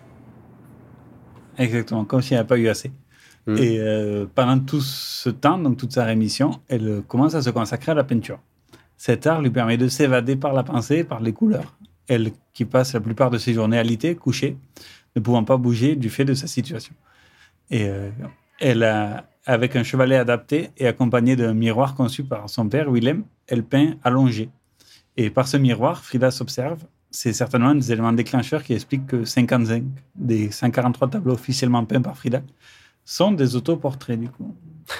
Exactement, 1.58 2.04
comme 2.04 2.22
s'il 2.22 2.34
n'y 2.34 2.38
avait 2.38 2.46
pas 2.46 2.58
eu 2.58 2.68
assez. 2.68 2.90
Mm. 3.46 3.56
Et 3.58 3.78
euh, 3.78 4.26
pendant 4.34 4.58
tout 4.58 4.80
ce 4.80 5.30
temps, 5.30 5.58
donc 5.58 5.76
toute 5.76 5.92
sa 5.92 6.04
rémission, 6.04 6.60
elle 6.68 7.02
commence 7.06 7.34
à 7.34 7.42
se 7.42 7.50
consacrer 7.50 7.92
à 7.92 7.94
la 7.94 8.04
peinture. 8.04 8.38
Cet 8.96 9.26
art 9.26 9.42
lui 9.42 9.50
permet 9.50 9.76
de 9.76 9.88
s'évader 9.88 10.36
par 10.36 10.52
la 10.52 10.62
pensée, 10.62 11.04
par 11.04 11.20
les 11.20 11.32
couleurs. 11.32 11.76
Elle 12.08 12.32
qui 12.52 12.64
passe 12.64 12.94
la 12.94 13.00
plupart 13.00 13.30
de 13.30 13.38
ses 13.38 13.52
journées 13.52 13.78
alitée, 13.78 14.14
couchée, 14.14 14.56
ne 15.14 15.20
pouvant 15.20 15.44
pas 15.44 15.56
bouger 15.56 15.96
du 15.96 16.08
fait 16.08 16.24
de 16.24 16.34
sa 16.34 16.46
situation. 16.46 16.94
Et 17.70 17.88
euh, 17.88 18.10
elle 18.60 18.82
a, 18.84 19.28
avec 19.44 19.76
un 19.76 19.82
chevalet 19.82 20.16
adapté 20.16 20.70
et 20.76 20.86
accompagné 20.86 21.36
d'un 21.36 21.54
miroir 21.54 21.94
conçu 21.94 22.24
par 22.24 22.48
son 22.48 22.68
père, 22.68 22.90
Willem, 22.90 23.24
elle 23.48 23.62
peint 23.62 23.94
allongée. 24.02 24.48
Et 25.16 25.30
par 25.30 25.48
ce 25.48 25.56
miroir, 25.56 26.04
Frida 26.04 26.30
s'observe. 26.30 26.84
C'est 27.18 27.32
certainement 27.32 27.74
des 27.74 27.90
éléments 27.92 28.12
déclencheurs 28.12 28.62
qui 28.62 28.74
expliquent 28.74 29.06
que 29.06 29.24
55 29.24 29.82
des 30.14 30.50
143 30.50 31.08
tableaux 31.08 31.32
officiellement 31.32 31.82
peints 31.86 32.02
par 32.02 32.14
Frida 32.14 32.42
sont 33.06 33.32
des 33.32 33.56
autoportraits, 33.56 34.20
du 34.20 34.28
coup. 34.28 34.54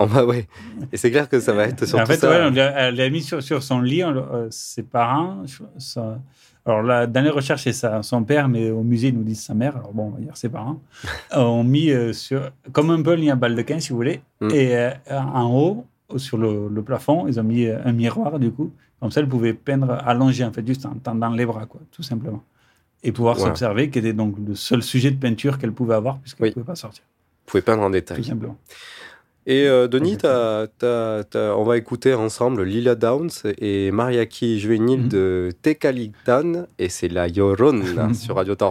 Oh, 0.00 0.06
bah 0.06 0.24
ouais. 0.24 0.46
Et 0.92 0.96
c'est 0.96 1.10
clair 1.10 1.28
que 1.28 1.40
ça 1.40 1.52
va 1.52 1.64
être 1.64 1.84
surtout 1.84 2.04
en 2.04 2.06
fait, 2.06 2.18
ça. 2.18 2.30
ouais, 2.30 2.46
on 2.48 2.50
l'a- 2.54 2.70
elle 2.88 2.94
l'a 2.94 3.10
mis 3.10 3.20
sur, 3.20 3.42
sur 3.42 3.64
son 3.64 3.80
lit, 3.80 4.04
on 4.04 4.14
euh, 4.14 4.46
ses 4.48 4.84
parents. 4.84 5.42
ça- 5.76 6.20
alors 6.64 6.82
là, 6.82 7.06
dans 7.08 7.20
les 7.24 7.30
recherches, 7.30 7.64
c'est 7.68 8.02
son 8.02 8.22
père, 8.22 8.48
mais 8.48 8.70
au 8.70 8.82
musée, 8.84 9.08
ils 9.08 9.14
nous 9.14 9.24
disent 9.24 9.42
sa 9.42 9.54
mère. 9.54 9.76
Alors 9.76 9.92
bon, 9.92 10.04
on 10.04 10.10
va 10.10 10.20
dire 10.20 10.36
ses 10.36 10.48
parents. 10.50 10.80
euh, 11.36 11.40
ont 11.40 11.64
mis 11.64 11.90
euh, 11.90 12.12
sur, 12.12 12.48
comme 12.72 12.90
un 12.90 13.02
peu 13.02 13.12
un 13.12 13.16
lit 13.16 13.30
à 13.30 13.34
baldequin, 13.36 13.80
si 13.80 13.90
vous 13.90 13.96
voulez. 13.96 14.20
Mm. 14.40 14.50
Et 14.52 14.76
euh, 14.76 14.90
en 15.10 15.50
haut, 15.52 15.86
sur 16.16 16.38
le, 16.38 16.68
le 16.68 16.82
plafond, 16.82 17.26
ils 17.28 17.38
ont 17.38 17.44
mis 17.44 17.66
un 17.66 17.92
miroir, 17.92 18.38
du 18.38 18.50
coup. 18.50 18.72
Comme 19.00 19.10
ça, 19.10 19.20
elle 19.20 19.28
pouvait 19.28 19.52
peindre 19.54 19.90
allongée, 20.04 20.44
en 20.44 20.52
fait, 20.52 20.66
juste 20.66 20.84
en 20.86 20.94
tendant 20.94 21.30
les 21.30 21.46
bras, 21.46 21.66
quoi, 21.66 21.80
tout 21.92 22.02
simplement. 22.02 22.42
Et 23.04 23.12
pouvoir 23.12 23.38
s'observer, 23.38 23.90
qui 23.90 24.00
était 24.00 24.12
donc 24.12 24.34
le 24.44 24.54
seul 24.56 24.82
sujet 24.82 25.10
de 25.12 25.16
peinture 25.20 25.58
qu'elle 25.58 25.72
pouvait 25.72 25.94
avoir, 25.94 26.18
puisqu'elle 26.18 26.46
ne 26.46 26.48
Oui. 26.48 26.54
pouvait 26.54 26.66
pas 26.66 26.74
sortir, 26.74 27.04
Vous 27.46 27.50
pouvez 27.52 27.62
peindre 27.62 27.82
en 27.82 27.86
tout 27.86 27.92
détail. 27.92 28.24
simplement. 28.24 28.56
Et 29.46 29.66
euh, 29.68 29.86
Denis, 29.88 30.18
on 30.24 31.64
va 31.64 31.76
écouter 31.76 32.12
ensemble 32.14 32.64
Lila 32.64 32.94
Downs 32.96 33.30
et 33.58 33.90
Mariachi 33.92 34.58
Juvenile 34.58 35.02
Mhm. 35.02 35.08
de 35.08 35.52
Tecalitan 35.62 36.66
et 36.78 36.88
c'est 36.88 37.08
la 37.08 37.28
Llorona 37.28 38.12
sur 38.14 38.34
Radio 38.36 38.54
Temps 38.56 38.70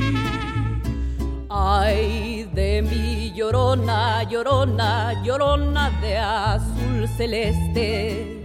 Ay 1.53 2.47
de 2.53 2.81
mi 2.81 3.29
llorona, 3.35 4.23
llorona, 4.23 5.21
llorona 5.21 5.91
de 6.01 6.17
azul 6.17 7.05
celeste. 7.17 8.39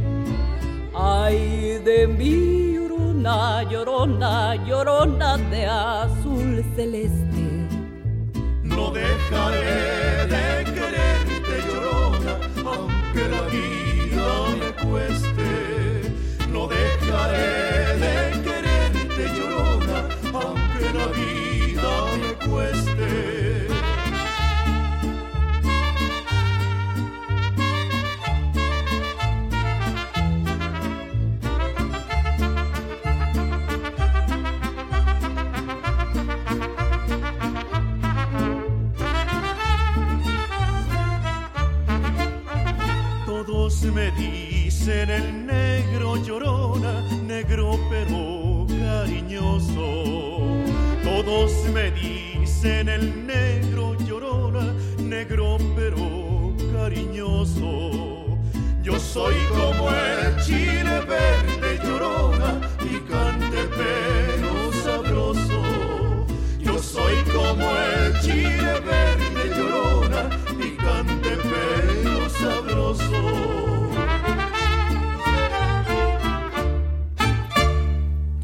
Ay 0.93 1.79
de 1.85 2.09
mi 2.09 2.75
llorona, 2.75 3.63
llorona, 3.63 4.57
llorona 4.67 5.37
de 5.53 5.67
azul 5.67 6.65
celeste. 6.75 7.47
No 8.65 8.91
dejaré 8.91 10.27
de 10.27 10.46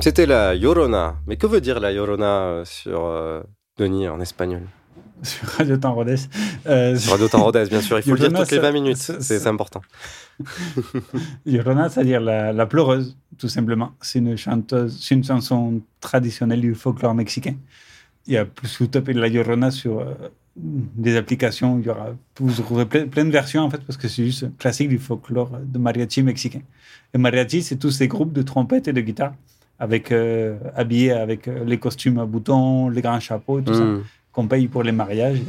C'était 0.02 0.26
la 0.26 0.54
Llorona. 0.54 1.16
Mais 1.26 1.36
que 1.36 1.46
veut 1.46 1.60
dire 1.60 1.80
la 1.80 1.92
Llorona 1.92 2.40
euh, 2.42 2.64
sur 2.64 3.04
euh, 3.06 3.42
Denis 3.78 4.08
en 4.08 4.20
espagnol? 4.20 4.62
Sur 5.22 5.46
Radio 5.50 5.76
Temps 5.76 5.94
Rodez. 5.94 6.16
Euh, 6.66 6.96
Sur 6.96 7.12
Radio 7.12 7.28
Temps 7.28 7.44
Rodez, 7.44 7.66
bien 7.70 7.80
sûr. 7.80 7.96
Il 7.98 8.02
faut 8.02 8.10
le 8.10 8.18
dire 8.18 8.32
toutes 8.32 8.50
les 8.50 8.56
ça- 8.56 8.62
20 8.62 8.72
minutes. 8.72 8.96
C'est 8.96 9.46
important. 9.46 9.80
Llorona, 11.46 11.88
c'est-à-dire 11.88 12.20
la, 12.20 12.52
la 12.52 12.66
pleureuse, 12.66 13.16
tout 13.38 13.48
simplement. 13.48 13.92
C'est 14.00 14.18
une 14.18 14.36
chanteuse, 14.36 14.98
c'est 15.00 15.14
une 15.14 15.22
chanson 15.22 15.80
traditionnelle 16.00 16.60
du 16.60 16.74
folklore 16.74 17.14
mexicain. 17.14 17.54
Il 18.26 18.32
y 18.32 18.36
a 18.36 18.44
plus 18.44 18.78
vous 18.80 18.88
tapez 18.88 19.12
la 19.12 19.28
Llorona 19.28 19.70
sur 19.70 20.00
euh, 20.00 20.06
des 20.56 21.16
applications, 21.16 21.78
il 21.78 21.86
y 21.86 21.88
aura, 21.90 22.08
vous 22.38 22.52
trouverez 22.62 22.86
plein, 22.86 23.06
plein 23.06 23.24
de 23.24 23.30
versions 23.30 23.62
en 23.62 23.70
fait, 23.70 23.78
parce 23.86 23.96
que 23.96 24.08
c'est 24.08 24.24
juste 24.24 24.42
un 24.44 24.52
classique 24.58 24.88
du 24.88 24.98
folklore 24.98 25.50
de 25.64 25.78
mariachi 25.78 26.22
mexicain. 26.24 26.62
Et 27.14 27.18
mariachi, 27.18 27.62
c'est 27.62 27.76
tous 27.76 27.90
ces 27.92 28.08
groupes 28.08 28.32
de 28.32 28.42
trompettes 28.42 28.88
et 28.88 28.92
de 28.92 29.00
guitare, 29.00 29.34
avec, 29.82 30.12
euh, 30.12 30.56
habillés 30.76 31.12
avec 31.12 31.48
euh, 31.48 31.64
les 31.64 31.78
costumes 31.78 32.18
à 32.18 32.26
boutons, 32.26 32.88
les 32.88 33.02
grands 33.02 33.20
chapeaux 33.20 33.58
et 33.60 33.62
tout 33.62 33.74
ça, 33.74 33.84
qu'on 34.32 34.46
paye 34.46 34.68
pour 34.68 34.82
les 34.82 34.92
mariages 34.92 35.40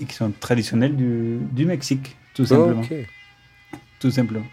et 0.00 0.04
qui 0.04 0.14
sont 0.14 0.32
traditionnels 0.40 0.96
du, 0.96 1.38
du 1.52 1.64
Mexique, 1.66 2.16
tout 2.34 2.46
simplement 2.46 2.82
tout 4.04 4.10
simplement. 4.10 4.46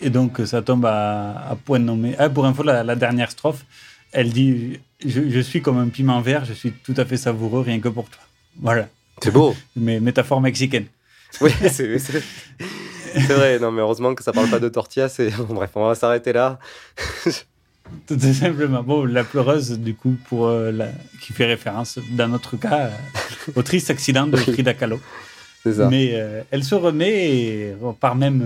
Et 0.00 0.10
donc, 0.10 0.40
ça 0.44 0.62
tombe 0.62 0.84
à, 0.84 1.50
à 1.50 1.54
point 1.54 1.78
nommé. 1.78 2.16
Ah, 2.18 2.28
pour 2.28 2.44
info, 2.44 2.64
la, 2.64 2.82
la 2.82 2.96
dernière 2.96 3.30
strophe, 3.30 3.64
elle 4.10 4.30
dit 4.30 4.80
je, 5.04 5.30
je 5.30 5.40
suis 5.40 5.62
comme 5.62 5.78
un 5.78 5.88
piment 5.88 6.20
vert, 6.20 6.44
je 6.44 6.52
suis 6.52 6.72
tout 6.72 6.94
à 6.96 7.04
fait 7.04 7.16
savoureux 7.16 7.62
rien 7.62 7.78
que 7.78 7.88
pour 7.88 8.08
toi. 8.10 8.22
Voilà. 8.60 8.88
C'est 9.22 9.30
beau. 9.30 9.54
Mais 9.76 10.00
métaphore 10.00 10.40
mexicaine. 10.40 10.86
Oui, 11.40 11.50
c'est 11.70 11.96
vrai. 13.34 13.58
Non, 13.58 13.72
mais 13.72 13.80
heureusement 13.80 14.14
que 14.14 14.22
ça 14.22 14.32
parle 14.32 14.48
pas 14.48 14.60
de 14.60 14.68
tortilla. 14.68 15.08
C'est 15.08 15.30
bon, 15.30 15.54
bref, 15.58 15.70
on 15.74 15.86
va 15.86 15.94
s'arrêter 15.94 16.32
là. 16.32 16.58
Tout 18.06 18.18
simplement. 18.18 18.82
Bon, 18.82 19.04
la 19.04 19.24
pleureuse, 19.24 19.78
du 19.78 19.94
coup, 19.94 20.16
pour 20.28 20.46
euh, 20.46 20.70
la- 20.72 20.90
qui 21.20 21.32
fait 21.32 21.46
référence, 21.46 21.98
dans 22.12 22.28
notre 22.28 22.56
cas, 22.56 22.86
euh, 22.86 22.90
au 23.54 23.62
triste 23.62 23.90
accident 23.90 24.26
de 24.26 24.36
Frida 24.54 24.74
Kahlo. 24.74 25.00
C'est 25.62 25.74
ça. 25.74 25.88
Mais 25.90 26.10
euh, 26.14 26.42
elle 26.50 26.62
se 26.64 26.74
remet 26.74 27.30
et 27.36 27.74
repart 27.80 28.16
même 28.16 28.44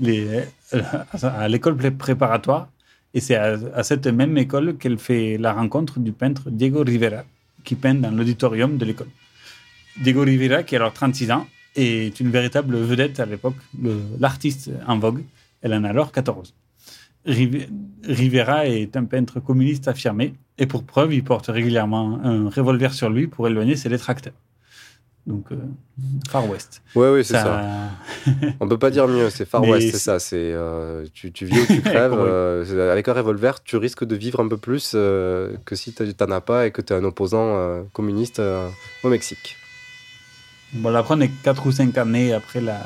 les, 0.00 0.42
à 1.22 1.48
l'école 1.48 1.76
pré- 1.76 1.90
préparatoire. 1.90 2.68
Et 3.14 3.20
c'est 3.20 3.36
à, 3.36 3.56
à 3.74 3.82
cette 3.82 4.06
même 4.06 4.36
école 4.36 4.76
qu'elle 4.76 4.98
fait 4.98 5.38
la 5.38 5.52
rencontre 5.54 5.98
du 5.98 6.12
peintre 6.12 6.50
Diego 6.50 6.82
Rivera, 6.84 7.22
qui 7.64 7.74
peint 7.74 7.94
dans 7.94 8.10
l'auditorium 8.10 8.76
de 8.76 8.84
l'école. 8.84 9.08
Diego 9.98 10.20
Rivera, 10.22 10.62
qui 10.62 10.76
a 10.76 10.78
alors 10.80 10.92
36 10.92 11.30
ans, 11.30 11.46
est 11.74 12.20
une 12.20 12.30
véritable 12.30 12.76
vedette 12.76 13.18
à 13.20 13.24
l'époque, 13.26 13.56
l'artiste 14.20 14.70
en 14.86 14.98
vogue. 14.98 15.22
Elle 15.62 15.72
en 15.72 15.84
a 15.84 15.88
alors 15.88 16.12
14. 16.12 16.52
Rive- 17.26 17.68
Rivera 18.04 18.66
est 18.66 18.96
un 18.96 19.04
peintre 19.04 19.40
communiste 19.40 19.88
affirmé, 19.88 20.34
et 20.58 20.66
pour 20.66 20.84
preuve, 20.84 21.12
il 21.12 21.24
porte 21.24 21.46
régulièrement 21.48 22.20
un 22.22 22.48
revolver 22.48 22.92
sur 22.92 23.10
lui 23.10 23.26
pour 23.26 23.46
éloigner 23.48 23.76
ses 23.76 23.88
détracteurs. 23.88 24.32
Donc, 25.26 25.46
euh, 25.50 25.56
Far 26.30 26.48
West. 26.48 26.82
Ouais, 26.94 27.10
oui, 27.10 27.24
c'est 27.24 27.34
ça. 27.34 27.90
On 28.60 28.68
peut 28.68 28.78
pas 28.78 28.92
dire 28.92 29.08
mieux. 29.08 29.28
C'est 29.28 29.44
Far 29.44 29.60
Mais 29.62 29.70
West, 29.72 29.90
c'est 29.90 29.98
ça. 29.98 30.20
C'est 30.20 30.36
euh, 30.52 31.04
tu, 31.12 31.32
tu 31.32 31.46
vis 31.46 31.58
ou 31.62 31.66
tu 31.66 31.80
crèves. 31.82 32.12
Oui. 32.12 32.18
euh, 32.20 32.92
avec 32.92 33.08
un 33.08 33.12
revolver, 33.12 33.60
tu 33.64 33.76
risques 33.76 34.04
de 34.04 34.14
vivre 34.14 34.38
un 34.38 34.46
peu 34.46 34.56
plus 34.56 34.92
que 34.92 35.56
si 35.74 35.92
tu 35.92 36.14
t'en 36.14 36.30
as 36.30 36.40
pas 36.40 36.68
et 36.68 36.70
que 36.70 36.80
tu 36.80 36.92
es 36.92 36.96
un 36.96 37.02
opposant 37.02 37.82
communiste 37.92 38.40
au 39.02 39.08
Mexique. 39.08 39.56
Bon, 40.74 40.90
là, 40.90 41.00
après, 41.00 41.14
on 41.16 41.20
est 41.20 41.30
4 41.42 41.66
ou 41.66 41.72
5 41.72 41.98
années 41.98 42.32
après 42.32 42.60
la, 42.60 42.78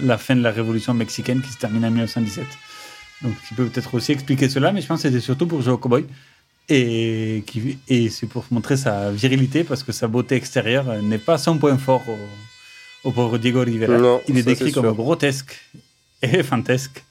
la 0.00 0.16
fin 0.16 0.36
de 0.36 0.42
la 0.42 0.52
révolution 0.52 0.94
mexicaine 0.94 1.40
qui 1.42 1.50
se 1.50 1.58
termine 1.58 1.84
en 1.84 1.90
1917. 1.90 2.44
Donc, 3.22 3.32
qui 3.46 3.54
peut 3.54 3.66
peut-être 3.66 3.94
aussi 3.94 4.12
expliquer 4.12 4.48
cela, 4.48 4.72
mais 4.72 4.80
je 4.80 4.86
pense 4.86 5.02
que 5.02 5.08
c'était 5.08 5.20
surtout 5.20 5.46
pour 5.46 5.60
jouer 5.62 5.72
au 5.74 5.78
cowboy. 5.78 6.04
Et, 6.68 7.42
qui- 7.46 7.78
et 7.88 8.08
c'est 8.10 8.26
pour 8.26 8.44
montrer 8.50 8.76
sa 8.76 9.10
virilité, 9.10 9.64
parce 9.64 9.82
que 9.82 9.92
sa 9.92 10.06
beauté 10.08 10.36
extérieure 10.36 11.02
n'est 11.02 11.18
pas 11.18 11.36
son 11.36 11.58
point 11.58 11.76
fort 11.76 12.02
au, 12.08 13.08
au 13.08 13.12
pauvre 13.12 13.38
Diego 13.38 13.60
Rivera. 13.62 13.98
Non, 13.98 14.20
Il 14.28 14.38
est 14.38 14.42
décrit 14.44 14.72
comme 14.72 14.84
sûr. 14.86 14.94
grotesque 14.94 15.58
et 16.22 16.42
fantasque. 16.42 17.04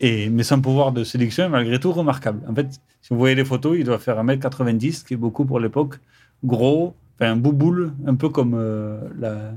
Et, 0.00 0.28
mais 0.30 0.42
son 0.42 0.60
pouvoir 0.60 0.90
de 0.92 1.04
séduction 1.04 1.44
est 1.44 1.48
malgré 1.50 1.78
tout 1.78 1.92
remarquable. 1.92 2.40
En 2.48 2.54
fait, 2.54 2.66
si 3.02 3.08
vous 3.10 3.18
voyez 3.18 3.34
les 3.34 3.44
photos, 3.44 3.76
il 3.78 3.84
doit 3.84 3.98
faire 3.98 4.16
1m90, 4.24 4.92
ce 5.00 5.04
qui 5.04 5.14
est 5.14 5.18
beaucoup 5.18 5.44
pour 5.44 5.60
l'époque. 5.60 5.96
Gros, 6.42 6.96
enfin 7.16 7.30
un 7.32 7.36
bouboule, 7.36 7.92
un 8.06 8.14
peu 8.16 8.28
comme 8.28 8.54
euh, 8.56 8.98
la, 9.18 9.52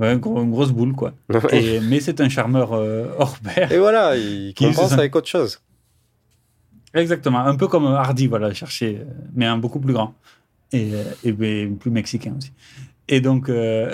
ouais, 0.00 0.08
un 0.08 0.16
gros- 0.16 0.42
une 0.42 0.50
grosse 0.50 0.72
boule, 0.72 0.92
quoi. 0.94 1.12
Et- 1.52 1.80
mais 1.80 2.00
c'est 2.00 2.20
un 2.20 2.28
charmeur 2.28 2.72
euh, 2.72 3.06
hors 3.18 3.38
pair. 3.38 3.70
Et 3.70 3.78
voilà, 3.78 4.16
il 4.16 4.52
Qui 4.56 4.64
compense 4.66 4.92
avec 4.92 5.14
autre 5.14 5.28
chose. 5.28 5.60
Exactement, 6.92 7.38
un 7.38 7.54
peu 7.54 7.68
comme 7.68 7.86
Hardy, 7.86 8.26
voilà, 8.26 8.52
chercher, 8.52 8.98
euh, 9.00 9.04
mais 9.34 9.46
un 9.46 9.58
beaucoup 9.58 9.78
plus 9.78 9.92
grand. 9.92 10.14
et, 10.72 10.90
et, 11.24 11.28
et 11.28 11.66
plus 11.66 11.90
mexicain 11.90 12.34
aussi. 12.36 12.52
Et 13.12 13.20
donc, 13.20 13.48
euh, 13.48 13.92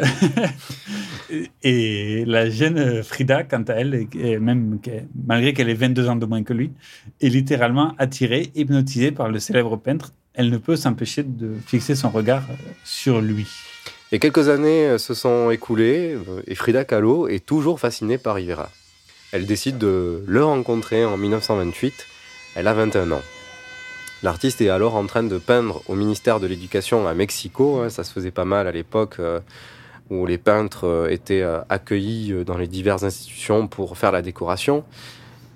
et 1.62 2.24
la 2.26 2.48
jeune 2.50 3.02
Frida, 3.02 3.44
quant 3.44 3.62
à 3.62 3.72
elle, 3.74 4.06
et 4.14 4.38
même 4.38 4.78
malgré 5.26 5.52
qu'elle 5.54 5.68
ait 5.70 5.74
22 5.74 6.08
ans 6.08 6.16
de 6.16 6.26
moins 6.26 6.42
que 6.42 6.52
lui, 6.52 6.70
est 7.20 7.28
littéralement 7.28 7.94
attirée, 7.98 8.50
hypnotisée 8.54 9.12
par 9.12 9.28
le 9.30 9.38
célèbre 9.38 9.76
peintre. 9.76 10.12
Elle 10.34 10.50
ne 10.50 10.58
peut 10.58 10.76
s'empêcher 10.76 11.22
de 11.22 11.54
fixer 11.66 11.94
son 11.94 12.10
regard 12.10 12.42
euh, 12.50 12.54
sur 12.84 13.22
lui. 13.22 13.46
Et 14.12 14.20
quelques 14.20 14.48
années 14.48 14.86
euh, 14.86 14.98
se 14.98 15.14
sont 15.14 15.50
écoulées 15.50 16.14
euh, 16.14 16.40
et 16.46 16.54
Frida 16.54 16.84
Kahlo 16.84 17.26
est 17.26 17.44
toujours 17.44 17.80
fascinée 17.80 18.18
par 18.18 18.36
Rivera. 18.36 18.70
Elle 19.32 19.46
décide 19.46 19.78
de 19.78 20.22
le 20.26 20.44
rencontrer 20.44 21.04
en 21.04 21.16
1928. 21.16 22.06
Elle 22.54 22.68
a 22.68 22.74
21 22.74 23.10
ans. 23.10 23.22
L'artiste 24.22 24.60
est 24.60 24.70
alors 24.70 24.94
en 24.94 25.06
train 25.06 25.24
de 25.24 25.38
peindre 25.38 25.82
au 25.88 25.94
ministère 25.96 26.38
de 26.38 26.46
l'Éducation 26.46 27.08
à 27.08 27.14
Mexico. 27.14 27.80
hein, 27.80 27.90
Ça 27.90 28.04
se 28.04 28.12
faisait 28.12 28.30
pas 28.30 28.44
mal 28.44 28.68
à 28.68 28.72
l'époque 28.72 29.16
euh, 29.18 29.40
où 30.08 30.24
les 30.24 30.38
peintres 30.38 31.08
étaient 31.10 31.42
accueillis 31.68 32.44
dans 32.44 32.56
les 32.56 32.68
diverses 32.68 33.02
institutions 33.02 33.66
pour 33.66 33.98
faire 33.98 34.12
la 34.12 34.22
décoration. 34.22 34.84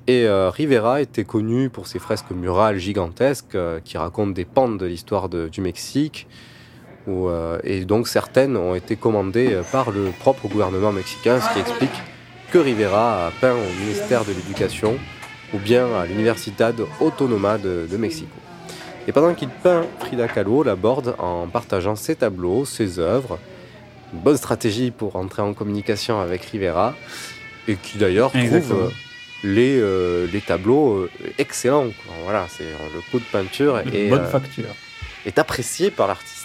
Et 0.08 0.26
Rivera 0.28 1.00
était 1.00 1.22
connu 1.22 1.70
pour 1.70 1.86
ses 1.86 2.00
fresques 2.00 2.32
murales 2.32 2.78
gigantesques 2.78 3.56
qui 3.84 3.96
racontent 3.96 4.32
des 4.32 4.44
pentes 4.44 4.76
de 4.76 4.86
l'histoire 4.86 5.28
du 5.28 5.60
Mexique. 5.60 6.26
Où, 7.06 7.28
euh, 7.28 7.58
et 7.64 7.84
donc 7.84 8.08
certaines 8.08 8.56
ont 8.56 8.74
été 8.74 8.96
commandées 8.96 9.54
euh, 9.54 9.62
par 9.62 9.90
le 9.90 10.10
propre 10.18 10.48
gouvernement 10.48 10.92
mexicain, 10.92 11.40
ce 11.40 11.52
qui 11.54 11.60
explique 11.60 12.02
que 12.50 12.58
Rivera 12.58 13.26
a 13.28 13.30
peint 13.30 13.54
au 13.54 13.80
ministère 13.80 14.24
de 14.24 14.32
l'Éducation 14.32 14.96
ou 15.54 15.58
bien 15.58 15.86
à 15.94 16.06
l'Universidad 16.06 16.76
Autonoma 17.00 17.58
de, 17.58 17.86
de 17.90 17.96
Mexico. 17.96 18.30
Et 19.08 19.12
pendant 19.12 19.34
qu'il 19.34 19.48
peint, 19.48 19.84
Frida 19.98 20.28
Kahlo 20.28 20.62
l'aborde 20.62 21.14
en 21.18 21.46
partageant 21.48 21.96
ses 21.96 22.16
tableaux, 22.16 22.64
ses 22.64 22.98
œuvres. 22.98 23.38
Une 24.12 24.20
bonne 24.20 24.36
stratégie 24.36 24.90
pour 24.90 25.16
entrer 25.16 25.42
en 25.42 25.54
communication 25.54 26.20
avec 26.20 26.44
Rivera 26.44 26.94
et 27.66 27.76
qui 27.76 27.98
d'ailleurs 27.98 28.30
trouve 28.30 28.72
euh, 28.72 28.88
les, 29.44 29.78
euh, 29.80 30.26
les 30.32 30.40
tableaux 30.40 31.08
excellents. 31.38 31.86
Voilà, 32.24 32.46
c'est 32.48 32.64
le 32.64 33.00
coup 33.10 33.18
de 33.18 33.24
peinture 33.24 33.78
est, 33.78 34.08
Bonne 34.08 34.20
euh, 34.20 34.26
facture. 34.26 34.74
est 35.26 35.38
apprécié 35.38 35.90
par 35.90 36.08
l'artiste. 36.08 36.39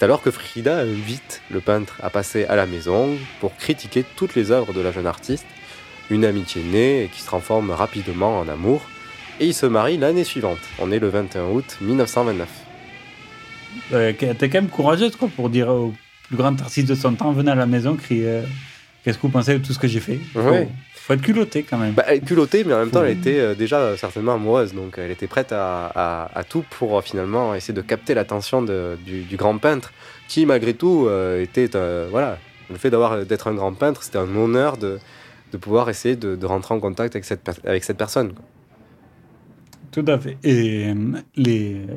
C'est 0.00 0.06
alors 0.06 0.22
que 0.22 0.30
Frida 0.30 0.78
invite 0.78 1.42
le 1.50 1.60
peintre 1.60 1.98
à 2.02 2.08
passer 2.08 2.46
à 2.46 2.56
la 2.56 2.64
maison 2.64 3.18
pour 3.38 3.54
critiquer 3.54 4.02
toutes 4.16 4.34
les 4.34 4.50
œuvres 4.50 4.72
de 4.72 4.80
la 4.80 4.92
jeune 4.92 5.06
artiste. 5.06 5.44
Une 6.08 6.24
amitié 6.24 6.62
née 6.62 7.04
et 7.04 7.08
qui 7.08 7.20
se 7.20 7.26
transforme 7.26 7.70
rapidement 7.70 8.38
en 8.38 8.48
amour. 8.48 8.80
Et 9.40 9.48
ils 9.48 9.52
se 9.52 9.66
marient 9.66 9.98
l'année 9.98 10.24
suivante. 10.24 10.56
On 10.78 10.90
est 10.90 11.00
le 11.00 11.10
21 11.10 11.48
août 11.50 11.76
1929. 11.82 12.48
Euh, 13.92 14.14
T'es 14.14 14.48
quand 14.48 14.62
même 14.62 14.68
courageuse 14.68 15.16
quoi, 15.16 15.28
pour 15.36 15.50
dire 15.50 15.68
au 15.68 15.92
plus 16.28 16.36
grand 16.38 16.58
artiste 16.62 16.88
de 16.88 16.94
son 16.94 17.12
temps 17.12 17.32
venez 17.32 17.50
à 17.50 17.54
la 17.54 17.66
maison, 17.66 17.94
crier 17.94 18.26
euh, 18.26 18.42
Qu'est-ce 19.04 19.18
que 19.18 19.22
vous 19.22 19.28
pensez 19.28 19.58
de 19.58 19.62
tout 19.62 19.74
ce 19.74 19.78
que 19.78 19.86
j'ai 19.86 20.00
fait? 20.00 20.18
Faut 21.10 21.14
être 21.18 21.22
culotté 21.22 21.62
quand 21.62 21.78
même. 21.78 21.92
Bah, 21.94 22.04
elle 22.06 22.18
est 22.18 22.20
culottée, 22.20 22.62
mais 22.64 22.72
en 22.74 22.78
même 22.78 22.90
temps, 22.90 23.02
elle 23.04 23.16
était 23.18 23.38
euh, 23.40 23.54
déjà 23.54 23.96
certainement 23.96 24.34
amoureuse. 24.34 24.72
Donc, 24.74 24.94
elle 24.98 25.10
était 25.10 25.26
prête 25.26 25.52
à, 25.52 25.86
à- 25.86 26.38
à 26.38 26.44
tout 26.44 26.64
pour 26.70 26.98
euh, 26.98 27.00
finalement 27.02 27.54
essayer 27.54 27.74
de 27.74 27.80
capter 27.80 28.14
l'attention 28.14 28.62
du, 28.62 29.22
du 29.22 29.36
grand 29.36 29.58
peintre, 29.58 29.92
qui 30.28 30.46
malgré 30.46 30.74
tout 30.74 31.06
euh, 31.08 31.42
était. 31.42 31.74
euh, 31.74 32.08
voilà, 32.10 32.38
le 32.70 32.76
fait 32.76 32.90
d'avoir 32.90 33.24
d'être 33.26 33.48
un 33.48 33.54
grand 33.54 33.72
peintre, 33.72 34.02
c'était 34.04 34.18
un 34.18 34.36
honneur 34.36 34.76
de, 34.76 34.98
de 35.52 35.56
pouvoir 35.58 35.90
essayer 35.90 36.14
de, 36.16 36.36
de 36.36 36.46
rentrer 36.46 36.74
en 36.74 36.80
contact 36.80 37.16
avec 37.16 37.24
cette, 37.24 37.48
avec 37.64 37.82
cette 37.82 37.96
personne. 37.98 38.32
quoi. 38.32 38.44
Tout 39.90 40.04
à 40.06 40.18
fait. 40.20 40.38
Et 40.44 40.94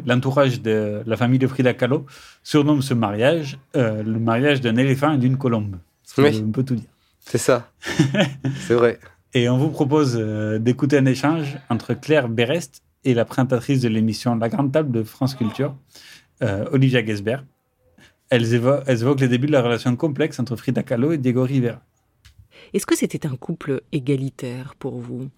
l'entourage 0.07 0.61
de 0.63 1.03
la 1.05 1.15
famille 1.15 1.37
de 1.37 1.45
Frida 1.45 1.75
Kahlo 1.75 2.07
surnomme 2.41 2.81
ce 2.81 2.95
mariage 2.95 3.59
euh, 3.75 4.01
le 4.01 4.17
mariage 4.17 4.61
d'un 4.61 4.77
éléphant 4.77 5.13
et 5.13 5.17
d'une 5.19 5.37
colombe. 5.37 5.75
Qui 6.15 6.21
Oui. 6.21 6.31
veut 6.31 6.47
un 6.47 6.51
peu 6.51 6.63
tout 6.63 6.73
dire. 6.75 6.89
C'est 7.25 7.37
ça. 7.37 7.71
C'est 8.67 8.73
vrai. 8.75 8.99
Et 9.33 9.49
on 9.49 9.57
vous 9.57 9.69
propose 9.69 10.15
euh, 10.19 10.59
d'écouter 10.59 10.97
un 10.97 11.05
échange 11.05 11.57
entre 11.69 11.93
Claire 11.93 12.29
Berest 12.29 12.83
et 13.03 13.13
la 13.13 13.25
présentatrice 13.25 13.81
de 13.81 13.89
l'émission 13.89 14.35
La 14.35 14.49
Grande 14.49 14.71
Table 14.71 14.91
de 14.91 15.03
France 15.03 15.35
Culture, 15.35 15.75
euh, 16.41 16.65
Olivia 16.71 17.03
Gesbert. 17.05 17.43
Elles, 18.29 18.53
évo- 18.53 18.81
elles 18.87 19.01
évoquent 19.01 19.21
les 19.21 19.27
débuts 19.27 19.47
de 19.47 19.51
la 19.51 19.61
relation 19.61 19.95
complexe 19.95 20.39
entre 20.39 20.55
Frida 20.55 20.83
Kahlo 20.83 21.11
et 21.11 21.17
Diego 21.17 21.43
Rivera. 21.43 21.81
Est-ce 22.73 22.85
que 22.85 22.95
c'était 22.95 23.25
un 23.27 23.35
couple 23.35 23.81
égalitaire 23.91 24.75
pour 24.75 24.99
vous? 24.99 25.29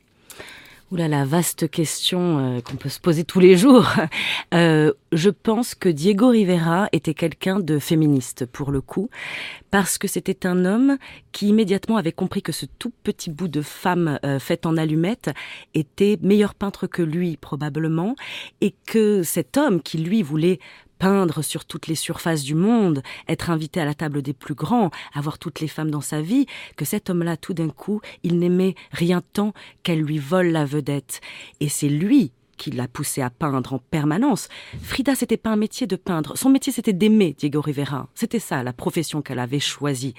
Oula, 0.92 1.08
la 1.08 1.26
vaste 1.26 1.68
question 1.68 2.38
euh, 2.38 2.62
qu'on 2.62 2.76
peut 2.76 2.90
se 2.90 3.00
poser 3.00 3.24
tous 3.24 3.40
les 3.40 3.58
jours. 3.58 3.88
Euh, 4.54 4.94
je 5.12 5.30
pense 5.32 5.76
que 5.76 5.90
Diego 5.90 6.30
Rivera 6.30 6.88
était 6.94 7.16
quelqu'un 7.16 7.60
de 7.60 7.80
féministe 7.80 8.46
pour 8.46 8.72
le 8.72 8.80
coup, 8.80 9.10
parce 9.72 9.98
que 9.98 10.08
c'était 10.08 10.46
un 10.46 10.64
homme 10.66 10.98
qui 11.32 11.50
immédiatement 11.50 11.98
avait 11.98 12.14
compris 12.14 12.42
que 12.42 12.52
ce 12.52 12.66
tout 12.66 12.94
petit 13.04 13.30
bout 13.32 13.48
de 13.48 13.62
femme 13.62 14.20
euh, 14.24 14.40
faite 14.40 14.66
en 14.66 14.78
allumette 14.78 15.32
était 15.74 16.18
meilleur 16.22 16.54
peintre 16.54 16.88
que 16.88 17.02
lui 17.02 17.38
probablement, 17.38 18.16
et 18.62 18.76
que 18.86 19.24
cet 19.24 19.58
homme 19.58 19.82
qui 19.82 19.98
lui 19.98 20.22
voulait 20.22 20.60
peindre 20.98 21.42
sur 21.42 21.66
toutes 21.66 21.88
les 21.88 21.96
surfaces 21.96 22.44
du 22.44 22.56
monde, 22.56 23.02
être 23.28 23.50
invité 23.50 23.80
à 23.82 23.86
la 23.86 23.94
table 23.94 24.22
des 24.22 24.34
plus 24.34 24.56
grands, 24.56 24.92
avoir 25.14 25.38
toutes 25.38 25.60
les 25.60 25.68
femmes 25.68 25.92
dans 25.92 26.02
sa 26.02 26.22
vie, 26.22 26.46
que 26.76 26.86
cet 26.86 27.10
homme-là, 27.10 27.38
tout 27.38 27.54
d'un 27.54 27.70
coup, 27.70 28.02
il 28.24 28.40
n'aimait 28.40 28.76
rien 28.92 29.22
tant 29.34 29.54
qu'elle 29.84 30.02
lui 30.02 30.20
vole 30.20 30.48
la 30.48 30.66
vedette. 30.66 31.22
Et 31.60 31.70
c'est 31.70 31.90
lui 31.90 32.32
qui 32.58 32.72
l'a 32.72 32.88
poussé 32.88 33.22
à 33.22 33.30
peindre 33.30 33.74
en 33.74 33.80
permanence. 33.80 34.48
Frida, 34.82 35.16
c'était 35.16 35.38
pas 35.38 35.50
un 35.50 35.56
métier 35.56 35.88
de 35.88 35.96
peindre. 35.96 36.38
Son 36.38 36.50
métier, 36.50 36.72
c'était 36.72 36.94
d'aimer 36.94 37.36
Diego 37.38 37.62
Rivera. 37.62 38.08
C'était 38.16 38.40
ça, 38.40 38.64
la 38.64 38.74
profession 38.74 39.22
qu'elle 39.22 39.40
avait 39.40 39.60
choisie. 39.60 40.14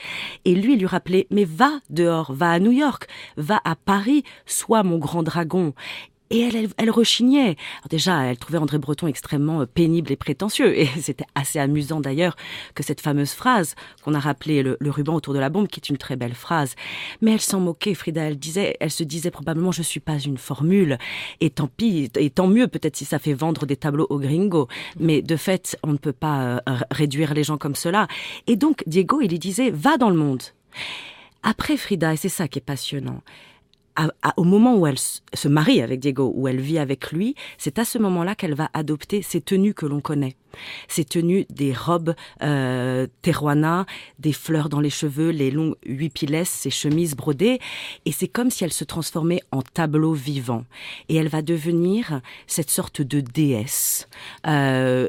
Et 0.44 0.54
lui, 0.54 0.76
lui 0.76 0.86
rappelait, 0.86 1.26
mais 1.30 1.44
va 1.44 1.80
dehors, 1.90 2.32
va 2.32 2.50
à 2.50 2.58
New 2.58 2.72
York, 2.72 3.06
va 3.36 3.60
à 3.64 3.74
Paris, 3.74 4.22
sois 4.44 4.82
mon 4.82 4.98
grand 4.98 5.22
dragon. 5.22 5.74
Et 6.30 6.40
elle, 6.40 6.56
elle, 6.56 6.68
elle 6.76 6.90
rechignait. 6.90 7.56
Alors 7.78 7.88
déjà, 7.88 8.24
elle 8.24 8.36
trouvait 8.36 8.58
André 8.58 8.78
Breton 8.78 9.06
extrêmement 9.06 9.60
euh, 9.60 9.66
pénible 9.66 10.10
et 10.10 10.16
prétentieux. 10.16 10.76
Et 10.78 10.86
c'était 11.00 11.26
assez 11.34 11.58
amusant 11.58 12.00
d'ailleurs 12.00 12.36
que 12.74 12.82
cette 12.82 13.00
fameuse 13.00 13.32
phrase 13.32 13.74
qu'on 14.02 14.14
a 14.14 14.18
rappelée, 14.18 14.62
le, 14.62 14.76
le 14.80 14.90
ruban 14.90 15.14
autour 15.14 15.34
de 15.34 15.38
la 15.38 15.48
bombe, 15.48 15.68
qui 15.68 15.78
est 15.78 15.88
une 15.88 15.98
très 15.98 16.16
belle 16.16 16.34
phrase. 16.34 16.74
Mais 17.20 17.32
elle 17.32 17.40
s'en 17.40 17.60
moquait, 17.60 17.94
Frida. 17.94 18.22
Elle 18.22 18.38
disait, 18.38 18.76
elle 18.80 18.90
se 18.90 19.04
disait 19.04 19.30
probablement, 19.30 19.72
je 19.72 19.82
suis 19.82 20.00
pas 20.00 20.18
une 20.18 20.38
formule. 20.38 20.98
Et 21.40 21.50
tant 21.50 21.68
pis, 21.68 22.10
et 22.16 22.30
tant 22.30 22.48
mieux 22.48 22.66
peut-être 22.66 22.96
si 22.96 23.04
ça 23.04 23.18
fait 23.18 23.34
vendre 23.34 23.66
des 23.66 23.76
tableaux 23.76 24.06
aux 24.10 24.18
gringos. 24.18 24.68
Mais 24.98 25.22
de 25.22 25.36
fait, 25.36 25.78
on 25.84 25.92
ne 25.92 25.98
peut 25.98 26.12
pas 26.12 26.60
euh, 26.68 26.78
réduire 26.90 27.34
les 27.34 27.44
gens 27.44 27.58
comme 27.58 27.76
cela. 27.76 28.08
Et 28.46 28.56
donc, 28.56 28.82
Diego, 28.86 29.20
il 29.20 29.30
lui 29.30 29.38
disait, 29.38 29.70
va 29.70 29.96
dans 29.96 30.10
le 30.10 30.16
monde. 30.16 30.42
Après 31.42 31.76
Frida, 31.76 32.14
et 32.14 32.16
c'est 32.16 32.28
ça 32.28 32.48
qui 32.48 32.58
est 32.58 32.62
passionnant, 32.62 33.22
au 34.36 34.44
moment 34.44 34.76
où 34.76 34.86
elle 34.86 34.98
se 34.98 35.48
marie 35.48 35.80
avec 35.80 36.00
Diego, 36.00 36.32
où 36.34 36.48
elle 36.48 36.60
vit 36.60 36.78
avec 36.78 37.12
lui, 37.12 37.34
c'est 37.58 37.78
à 37.78 37.84
ce 37.84 37.98
moment-là 37.98 38.34
qu'elle 38.34 38.54
va 38.54 38.70
adopter 38.72 39.22
ces 39.22 39.40
tenues 39.40 39.74
que 39.74 39.86
l'on 39.86 40.00
connaît. 40.00 40.36
Ces 40.88 41.04
tenues 41.04 41.46
des 41.50 41.72
robes 41.72 42.14
euh, 42.42 43.06
teruana, 43.22 43.86
des 44.18 44.32
fleurs 44.32 44.68
dans 44.68 44.80
les 44.80 44.90
cheveux, 44.90 45.30
les 45.30 45.50
longues 45.50 45.76
huipilles, 45.84 46.44
ces 46.44 46.70
chemises 46.70 47.14
brodées. 47.14 47.58
Et 48.04 48.12
c'est 48.12 48.28
comme 48.28 48.50
si 48.50 48.64
elle 48.64 48.72
se 48.72 48.84
transformait 48.84 49.42
en 49.50 49.62
tableau 49.62 50.12
vivant. 50.12 50.64
Et 51.08 51.16
elle 51.16 51.28
va 51.28 51.42
devenir 51.42 52.20
cette 52.46 52.70
sorte 52.70 53.02
de 53.02 53.20
déesse. 53.20 54.08
Euh, 54.46 55.08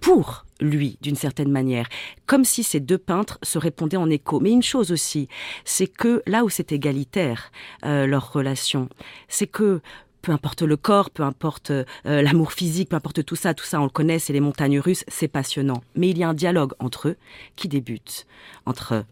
pour 0.00 0.45
lui, 0.60 0.98
d'une 1.00 1.16
certaine 1.16 1.50
manière, 1.50 1.88
comme 2.26 2.44
si 2.44 2.62
ces 2.62 2.80
deux 2.80 2.98
peintres 2.98 3.38
se 3.42 3.58
répondaient 3.58 3.96
en 3.96 4.10
écho. 4.10 4.40
Mais 4.40 4.50
une 4.50 4.62
chose 4.62 4.92
aussi, 4.92 5.28
c'est 5.64 5.86
que 5.86 6.22
là 6.26 6.44
où 6.44 6.48
c'est 6.48 6.72
égalitaire, 6.72 7.50
euh, 7.84 8.06
leur 8.06 8.32
relation, 8.32 8.88
c'est 9.28 9.46
que 9.46 9.80
peu 10.22 10.32
importe 10.32 10.62
le 10.62 10.76
corps, 10.76 11.10
peu 11.10 11.22
importe 11.22 11.70
euh, 11.70 11.84
l'amour 12.04 12.52
physique, 12.52 12.88
peu 12.88 12.96
importe 12.96 13.24
tout 13.24 13.36
ça, 13.36 13.54
tout 13.54 13.64
ça 13.64 13.80
on 13.80 13.84
le 13.84 13.90
connaît, 13.90 14.18
c'est 14.18 14.32
les 14.32 14.40
montagnes 14.40 14.80
russes, 14.80 15.04
c'est 15.06 15.28
passionnant. 15.28 15.82
Mais 15.94 16.08
il 16.08 16.18
y 16.18 16.24
a 16.24 16.28
un 16.28 16.34
dialogue 16.34 16.72
entre 16.80 17.08
eux 17.10 17.16
qui 17.54 17.68
débute 17.68 18.26
entre 18.66 19.04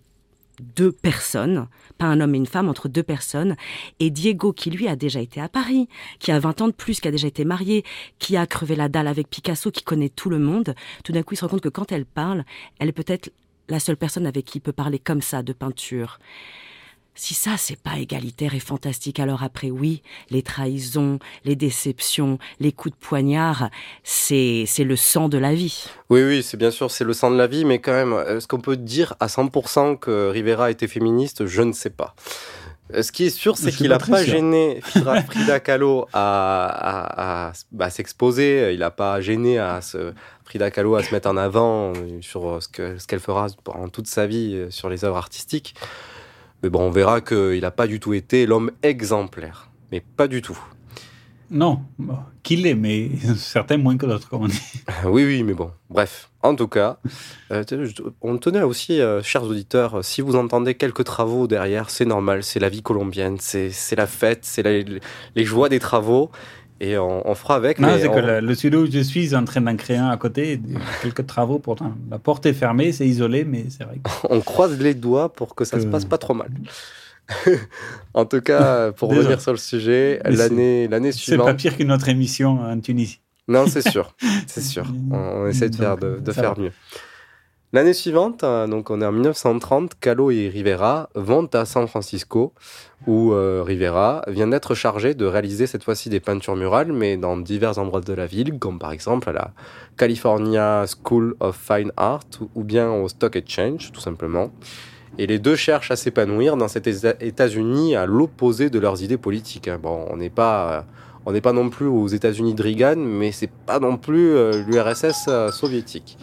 deux 0.61 0.93
personnes, 0.93 1.69
pas 1.99 2.07
un 2.07 2.21
homme 2.21 2.35
et 2.35 2.39
une 2.39 2.47
femme, 2.47 2.69
entre 2.69 2.89
deux 2.89 3.03
personnes, 3.03 3.57
et 4.01 4.11
Diego 4.11 4.53
qui 4.53 4.71
lui 4.71 4.89
a 4.89 4.97
déjà 4.97 5.21
été 5.21 5.41
à 5.41 5.49
Paris, 5.49 5.89
qui 6.19 6.33
a 6.33 6.39
20 6.39 6.63
ans 6.63 6.69
de 6.69 6.73
plus, 6.73 7.01
qui 7.01 7.09
a 7.09 7.11
déjà 7.11 7.29
été 7.29 7.45
marié, 7.45 7.85
qui 8.19 8.37
a 8.37 8.47
crevé 8.47 8.77
la 8.77 8.89
dalle 8.89 9.09
avec 9.09 9.29
Picasso, 9.29 9.71
qui 9.71 9.83
connaît 9.83 10.09
tout 10.09 10.31
le 10.31 10.39
monde, 10.39 10.75
tout 11.03 11.13
d'un 11.13 11.23
coup 11.23 11.35
il 11.35 11.37
se 11.37 11.45
rend 11.45 11.51
compte 11.51 11.63
que 11.63 11.69
quand 11.69 11.93
elle 11.93 12.07
parle, 12.07 12.45
elle 12.79 12.89
est 12.89 12.93
peut-être 12.93 13.31
la 13.69 13.81
seule 13.81 13.97
personne 13.97 14.27
avec 14.27 14.45
qui 14.45 14.59
il 14.59 14.61
peut 14.61 14.73
parler 14.73 14.99
comme 14.99 15.23
ça 15.23 15.43
de 15.43 15.53
peinture. 15.53 16.19
Si 17.17 17.33
ça, 17.35 17.53
c'est 17.57 17.79
pas 17.81 17.99
égalitaire 17.99 18.55
et 18.55 18.61
fantastique, 18.61 19.21
alors 19.21 19.45
après, 19.45 19.71
oui, 19.71 20.03
les 20.31 20.43
trahisons, 20.43 21.21
les 21.45 21.55
déceptions, 21.55 22.39
les 22.59 22.73
coups 22.73 22.95
de 22.95 23.01
poignard, 23.07 23.71
c'est, 24.03 24.65
c'est 24.67 24.83
le 24.83 24.97
sang 24.97 25.29
de 25.29 25.39
la 25.39 25.55
vie. 25.55 25.85
Oui, 26.11 26.23
oui, 26.25 26.43
c'est 26.43 26.57
bien 26.57 26.73
sûr, 26.73 26.91
c'est 26.91 27.05
le 27.05 27.13
sang 27.13 27.31
de 27.31 27.37
la 27.37 27.47
vie, 27.47 27.65
mais 27.65 27.79
quand 27.79 27.93
même, 27.93 28.13
est-ce 28.29 28.49
qu'on 28.49 28.61
peut 28.61 28.77
dire 28.77 29.15
à 29.21 29.29
100% 29.29 29.97
que 29.99 30.29
Rivera 30.31 30.73
était 30.73 30.89
féministe? 30.89 31.47
Je 31.47 31.63
ne 31.63 31.73
sais 31.73 31.91
pas. 31.91 32.17
Ce 33.01 33.13
qui 33.13 33.25
est 33.27 33.31
sûr, 33.31 33.57
c'est 33.57 33.71
qu'il 33.71 33.89
n'a 33.89 33.99
pas 33.99 34.25
gêné 34.25 34.81
Frida, 35.27 35.61
Kahlo 35.61 36.07
à, 36.13 37.49
à- 37.49 37.53
à- 37.81 37.91
s'exposer. 37.91 38.73
Il 38.75 38.81
n'a 38.81 38.91
pas 38.91 39.21
gêné 39.23 39.59
à 39.59 39.81
se, 39.81 40.13
Frida 40.45 40.71
Kahlo 40.71 40.97
à 40.97 41.03
se 41.03 41.13
mettre 41.15 41.29
en 41.31 41.37
avant 41.37 41.93
sur 42.21 42.63
ce 42.63 42.69
que- 42.69 42.99
ce 42.99 43.07
qu'elle 43.07 43.21
fera 43.21 43.47
pendant 43.65 43.89
toute 43.89 44.07
sa 44.07 44.27
vie 44.27 44.67
sur 44.69 44.91
les 44.91 45.05
œuvres 45.05 45.17
artistiques. 45.17 45.75
Mais 46.65 46.71
bon, 46.71 46.81
on 46.81 46.91
verra 46.91 47.21
qu'il 47.21 47.61
n'a 47.61 47.71
pas 47.71 47.87
du 47.87 48.01
tout 48.01 48.15
été 48.15 48.47
l'homme 48.47 48.71
exemplaire. 48.83 49.69
Mais 49.93 50.01
pas 50.01 50.29
du 50.29 50.41
tout. 50.41 50.59
Non, 51.51 51.83
qu'il 52.43 52.67
est, 52.67 52.75
mais 52.75 53.11
certains 53.37 53.77
moins 53.77 53.99
que 53.99 54.07
d'autres, 54.07 54.31
comme 54.31 54.45
on 54.45 54.49
dit. 54.49 54.63
Oui, 55.05 55.27
oui, 55.27 55.43
mais 55.43 55.53
bon. 55.53 55.71
Bref, 55.91 56.31
en 56.43 56.55
tout 56.55 56.67
cas, 56.67 56.97
euh, 57.51 57.65
on 58.23 58.39
tenait 58.39 58.63
aussi, 58.63 58.99
euh, 59.03 59.23
chers 59.23 59.43
auditeurs, 59.43 60.03
si 60.03 60.23
vous 60.23 60.37
entendez 60.37 60.75
quelques 60.75 61.05
travaux 61.05 61.47
derrière, 61.47 61.91
c'est 61.91 62.07
normal, 62.07 62.43
c'est 62.43 62.61
la 62.61 62.71
vie 62.71 62.81
colombienne, 62.81 63.37
c'est 63.39 63.95
la 63.95 64.07
fête, 64.07 64.47
c'est 64.47 64.63
les 64.63 65.45
joies 65.45 65.69
des 65.69 65.81
travaux, 65.81 66.31
et 66.91 66.99
on, 66.99 67.29
on 67.29 67.35
fera 67.35 67.57
avec. 67.57 67.79
Non, 67.79 67.89
c'est 67.99 68.09
on- 68.09 68.15
que 68.15 68.21
le, 68.21 68.41
le 68.41 68.55
studio 68.55 68.83
où 68.83 68.91
je 68.91 68.99
suis 69.01 69.33
est 69.33 69.37
en 69.37 69.45
train 69.45 69.61
d'en 69.61 69.77
créer 69.77 69.97
un 69.97 70.09
à 70.11 70.17
côté. 70.17 70.61
Quelques 71.03 71.27
travaux 71.27 71.59
pourtant. 71.59 71.93
La 72.11 72.19
porte 72.19 72.47
est 72.47 72.53
fermée, 72.53 72.93
c'est 72.93 73.07
isolé, 73.07 73.45
mais 73.45 73.67
c'est 73.69 73.85
vrai. 73.85 73.97
que- 74.03 74.11
on 74.31 74.41
croise 74.41 74.79
les 74.79 74.95
doigts 74.95 75.33
pour 75.33 75.55
que 75.55 75.65
ça 75.65 75.79
se 75.81 75.87
Que- 75.87 75.91
passe 75.91 76.05
pas 76.05 76.19
trop 76.19 76.35
mal. 76.35 76.49
en 78.15 78.25
tout 78.27 78.41
cas, 78.41 78.93
pour 78.93 79.11
revenir 79.11 79.41
sur 79.41 79.53
le 79.53 79.59
sujet, 79.59 80.21
l'année 80.25 80.89
l'année 80.89 81.11
C'est 81.13 81.37
pas 81.37 81.45
suivante. 81.45 81.57
pire 81.57 81.77
qu'une 81.77 81.91
autre 81.93 82.09
émission 82.09 82.61
en 82.61 82.79
Tunisie. 82.81 83.21
Non, 83.49 83.67
c'est 83.67 83.89
sûr, 83.89 84.15
c'est 84.47 84.61
sûr. 84.75 84.85
On, 85.11 85.17
on 85.17 85.47
essaie 85.47 85.69
de 85.69 85.77
faire, 85.77 85.97
de, 85.97 86.33
faire 86.33 86.59
mieux. 86.59 86.73
L'année 87.75 87.93
suivante, 87.93 88.45
euh, 88.45 88.69
donc 88.69 88.89
on 88.91 89.01
est 89.03 89.05
en 89.05 89.11
1930, 89.11 89.95
Kahlo 90.01 90.31
et 90.31 90.49
Rivera 90.49 91.09
vont 91.17 91.49
à 91.55 91.65
San 91.65 91.89
Francisco, 91.89 92.53
où 93.09 93.33
euh, 93.33 93.65
Rivera 93.67 94.23
vient 94.29 94.47
d'être 94.47 94.77
chargé 94.77 95.15
de 95.15 95.27
réaliser 95.27 95.67
cette 95.67 95.83
fois-ci 95.83 96.09
des 96.09 96.21
peintures 96.21 96.55
murales, 96.55 96.93
mais 96.93 97.17
dans 97.17 97.37
divers 97.37 97.77
endroits 97.81 98.01
de 98.01 98.13
la 98.13 98.27
ville, 98.27 98.61
comme 98.61 98.79
par 98.79 98.93
exemple 98.93 99.29
à 99.29 99.33
la 99.33 99.51
California 99.97 100.85
School 100.87 101.35
of 101.41 101.57
Fine 101.61 101.91
Art, 101.97 102.21
ou- 102.55 102.63
bien 102.63 102.93
au 102.93 103.09
Stock 103.09 103.35
Exchange, 103.35 103.91
tout 103.91 104.01
simplement. 104.01 104.51
Et 105.19 105.27
les 105.27 105.41
deux 105.41 105.57
cherchent 105.57 105.91
à 105.91 105.97
s'épanouir 105.97 106.57
dans 106.57 106.69
cet 106.69 106.87
Éta- 106.87 107.17
États-Unis 107.21 107.97
à 107.97 108.07
l'opposé 108.07 108.71
de 108.71 108.79
leurs 108.79 109.03
idées 109.03 109.19
politiques. 109.19 109.67
hein. 109.67 109.81
Bon, 109.83 110.07
on 110.11 110.17
n'est 110.17 110.31
pas, 110.31 110.73
euh, 110.73 110.81
on 111.27 111.33
n'est 111.33 111.41
pas 111.41 111.53
non 111.53 111.71
plus 111.71 111.87
aux 111.87 112.07
États-Unis 112.07 112.55
de 112.55 112.63
Reagan, 112.63 112.97
mais 112.99 113.33
c'est 113.33 113.51
pas 113.51 113.81
non 113.81 113.97
plus 113.97 114.33
l'URSS 114.65 115.29
soviétique. 115.51 116.17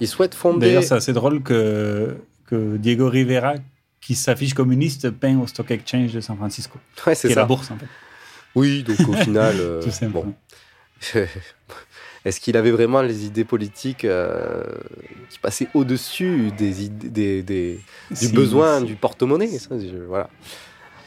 Ils 0.00 0.08
souhaitent 0.08 0.34
fonder. 0.34 0.66
D'ailleurs, 0.66 0.82
c'est 0.82 0.94
assez 0.94 1.12
drôle 1.12 1.42
que, 1.42 2.16
que 2.46 2.76
Diego 2.76 3.08
Rivera, 3.08 3.54
qui 4.00 4.14
s'affiche 4.14 4.54
communiste, 4.54 5.10
peint 5.10 5.38
au 5.38 5.46
Stock 5.46 5.70
Exchange 5.70 6.12
de 6.12 6.20
San 6.20 6.36
Francisco. 6.36 6.78
Ouais, 7.06 7.14
c'est 7.14 7.28
qui 7.28 7.32
est 7.32 7.34
ça. 7.34 7.40
la 7.40 7.46
bourse, 7.46 7.70
en 7.70 7.76
fait. 7.78 7.86
Oui, 8.54 8.82
donc 8.82 9.00
au 9.08 9.14
final, 9.14 9.54
euh, 9.58 9.82
Tout 9.82 10.06
bon. 10.08 10.34
Est-ce 12.24 12.40
qu'il 12.40 12.56
avait 12.56 12.70
vraiment 12.72 13.02
les 13.02 13.24
idées 13.24 13.44
politiques 13.44 14.04
euh, 14.04 14.64
qui 15.30 15.38
passaient 15.38 15.68
au-dessus 15.74 16.50
des 16.58 16.84
idées, 16.84 17.08
des, 17.08 17.42
des- 17.42 17.80
du 18.20 18.28
besoin 18.30 18.80
si. 18.80 18.86
du 18.86 18.96
porte-monnaie? 18.96 19.50
Voilà. 20.08 20.28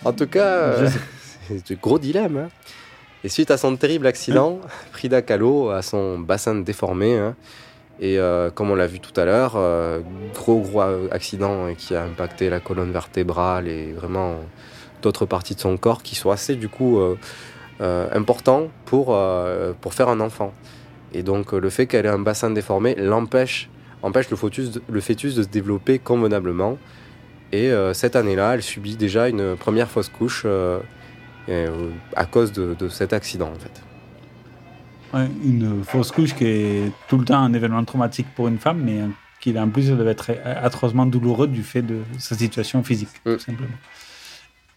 En 0.05 0.13
tout 0.13 0.27
cas, 0.27 0.45
euh, 0.47 0.89
Je 1.49 1.57
c'est 1.65 1.73
un 1.73 1.77
gros 1.81 1.99
dilemme. 1.99 2.37
hein. 2.37 2.49
Et 3.25 3.27
suite 3.29 3.51
à 3.51 3.57
son 3.57 3.75
terrible 3.75 4.07
accident, 4.07 4.61
Frida 4.93 5.21
Kahlo 5.21 5.71
a 5.71 5.81
son 5.81 6.19
bassin 6.19 6.55
déformé. 6.55 7.17
hein. 7.17 7.35
Et 7.99 8.17
euh, 8.17 8.49
comme 8.49 8.71
on 8.71 8.75
l'a 8.75 8.87
vu 8.87 8.99
tout 8.99 9.17
à 9.19 9.25
l'heure, 9.25 9.53
euh, 9.55 9.99
gros 10.33 10.59
gros 10.59 10.81
accident 11.11 11.65
hein, 11.65 11.73
qui 11.75 11.95
a 11.95 12.03
impacté 12.03 12.49
la 12.49 12.59
colonne 12.59 12.91
vertébrale 12.91 13.67
et 13.67 13.91
vraiment 13.91 14.35
d'autres 15.01 15.25
parties 15.25 15.55
de 15.55 15.59
son 15.59 15.77
corps 15.77 16.01
qui 16.01 16.15
sont 16.15 16.31
assez 16.31 16.55
du 16.55 16.69
coup 16.69 16.99
euh, 16.99 17.17
euh, 17.81 18.07
importants 18.13 18.69
pour, 18.85 19.07
euh, 19.09 19.73
pour 19.79 19.93
faire 19.93 20.09
un 20.09 20.19
enfant. 20.19 20.53
Et 21.13 21.23
donc 21.23 21.53
euh, 21.53 21.59
le 21.59 21.69
fait 21.69 21.87
qu'elle 21.87 22.05
ait 22.05 22.09
un 22.09 22.19
bassin 22.19 22.51
déformé 22.51 22.95
l'empêche 22.95 23.69
empêche 24.01 24.29
le 24.29 24.37
fœtus, 24.37 24.71
de, 24.71 24.81
le 24.89 25.01
fœtus 25.01 25.35
de 25.35 25.43
se 25.43 25.47
développer 25.49 25.99
convenablement. 25.99 26.77
Et 27.51 27.71
euh, 27.71 27.93
cette 27.93 28.15
année-là, 28.15 28.53
elle 28.53 28.63
subit 28.63 28.95
déjà 28.95 29.27
une 29.27 29.55
première 29.57 29.89
fausse 29.89 30.09
couche 30.09 30.43
euh, 30.45 30.79
euh, 31.49 31.89
à 32.15 32.25
cause 32.25 32.51
de, 32.51 32.75
de 32.77 32.89
cet 32.89 33.11
accident 33.11 33.49
en 33.49 33.59
fait. 33.59 33.88
Ouais, 35.13 35.27
une 35.43 35.83
fausse 35.83 36.11
couche 36.11 36.35
qui 36.35 36.45
est 36.45 36.91
tout 37.07 37.17
le 37.17 37.25
temps 37.25 37.39
un 37.39 37.53
événement 37.53 37.83
traumatique 37.83 38.27
pour 38.35 38.47
une 38.47 38.59
femme, 38.59 38.81
mais 38.83 39.01
euh, 39.01 39.07
qui 39.39 39.57
en 39.57 39.69
plus 39.69 39.89
devait 39.89 40.11
être 40.11 40.31
atrocement 40.45 41.05
douloureux 41.05 41.47
du 41.47 41.63
fait 41.63 41.81
de 41.81 42.01
sa 42.19 42.35
situation 42.35 42.83
physique, 42.83 43.09
tout 43.23 43.39
simplement. 43.39 43.69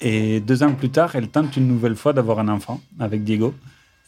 Et 0.01 0.41
deux 0.41 0.63
ans 0.63 0.73
plus 0.73 0.91
tard, 0.91 1.15
elle 1.15 1.29
tente 1.29 1.57
une 1.57 1.69
nouvelle 1.69 1.97
fois 1.97 2.13
d'avoir 2.13 2.39
un 2.39 2.49
enfant 2.49 2.81
avec 2.99 3.25
Diego. 3.25 3.55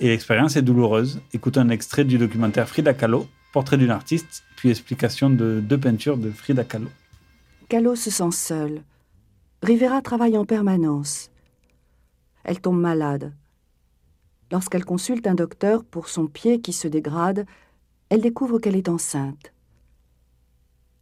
Et 0.00 0.08
l'expérience 0.08 0.56
est 0.56 0.62
douloureuse. 0.62 1.20
Écoute 1.32 1.56
un 1.56 1.68
extrait 1.68 2.04
du 2.04 2.18
documentaire 2.18 2.68
Frida 2.68 2.94
Kahlo, 2.94 3.28
portrait 3.52 3.76
d'une 3.76 3.90
artiste, 3.90 4.42
puis 4.56 4.70
explication 4.70 5.30
de 5.30 5.60
deux 5.60 5.78
peintures 5.78 6.16
de 6.16 6.30
Frida 6.30 6.64
Kahlo. 6.64 6.88
Kahlo 7.68 7.94
se 7.94 8.10
sent 8.10 8.32
seule. 8.32 8.80
Rivera 9.62 10.02
travaille 10.02 10.37
en 10.37 10.44
permanence. 10.44 11.30
Elle 12.42 12.60
tombe 12.60 12.80
malade. 12.80 13.32
Lorsqu'elle 14.52 14.85
consulte 14.85 15.26
un 15.26 15.35
docteur 15.35 15.85
pour 15.85 16.09
son 16.09 16.26
pied 16.26 16.61
qui 16.61 16.72
se 16.72 16.88
dégrade, 16.88 17.46
elle 18.09 18.20
découvre 18.20 18.59
qu'elle 18.59 18.76
est 18.76 18.88
enceinte. 18.88 19.52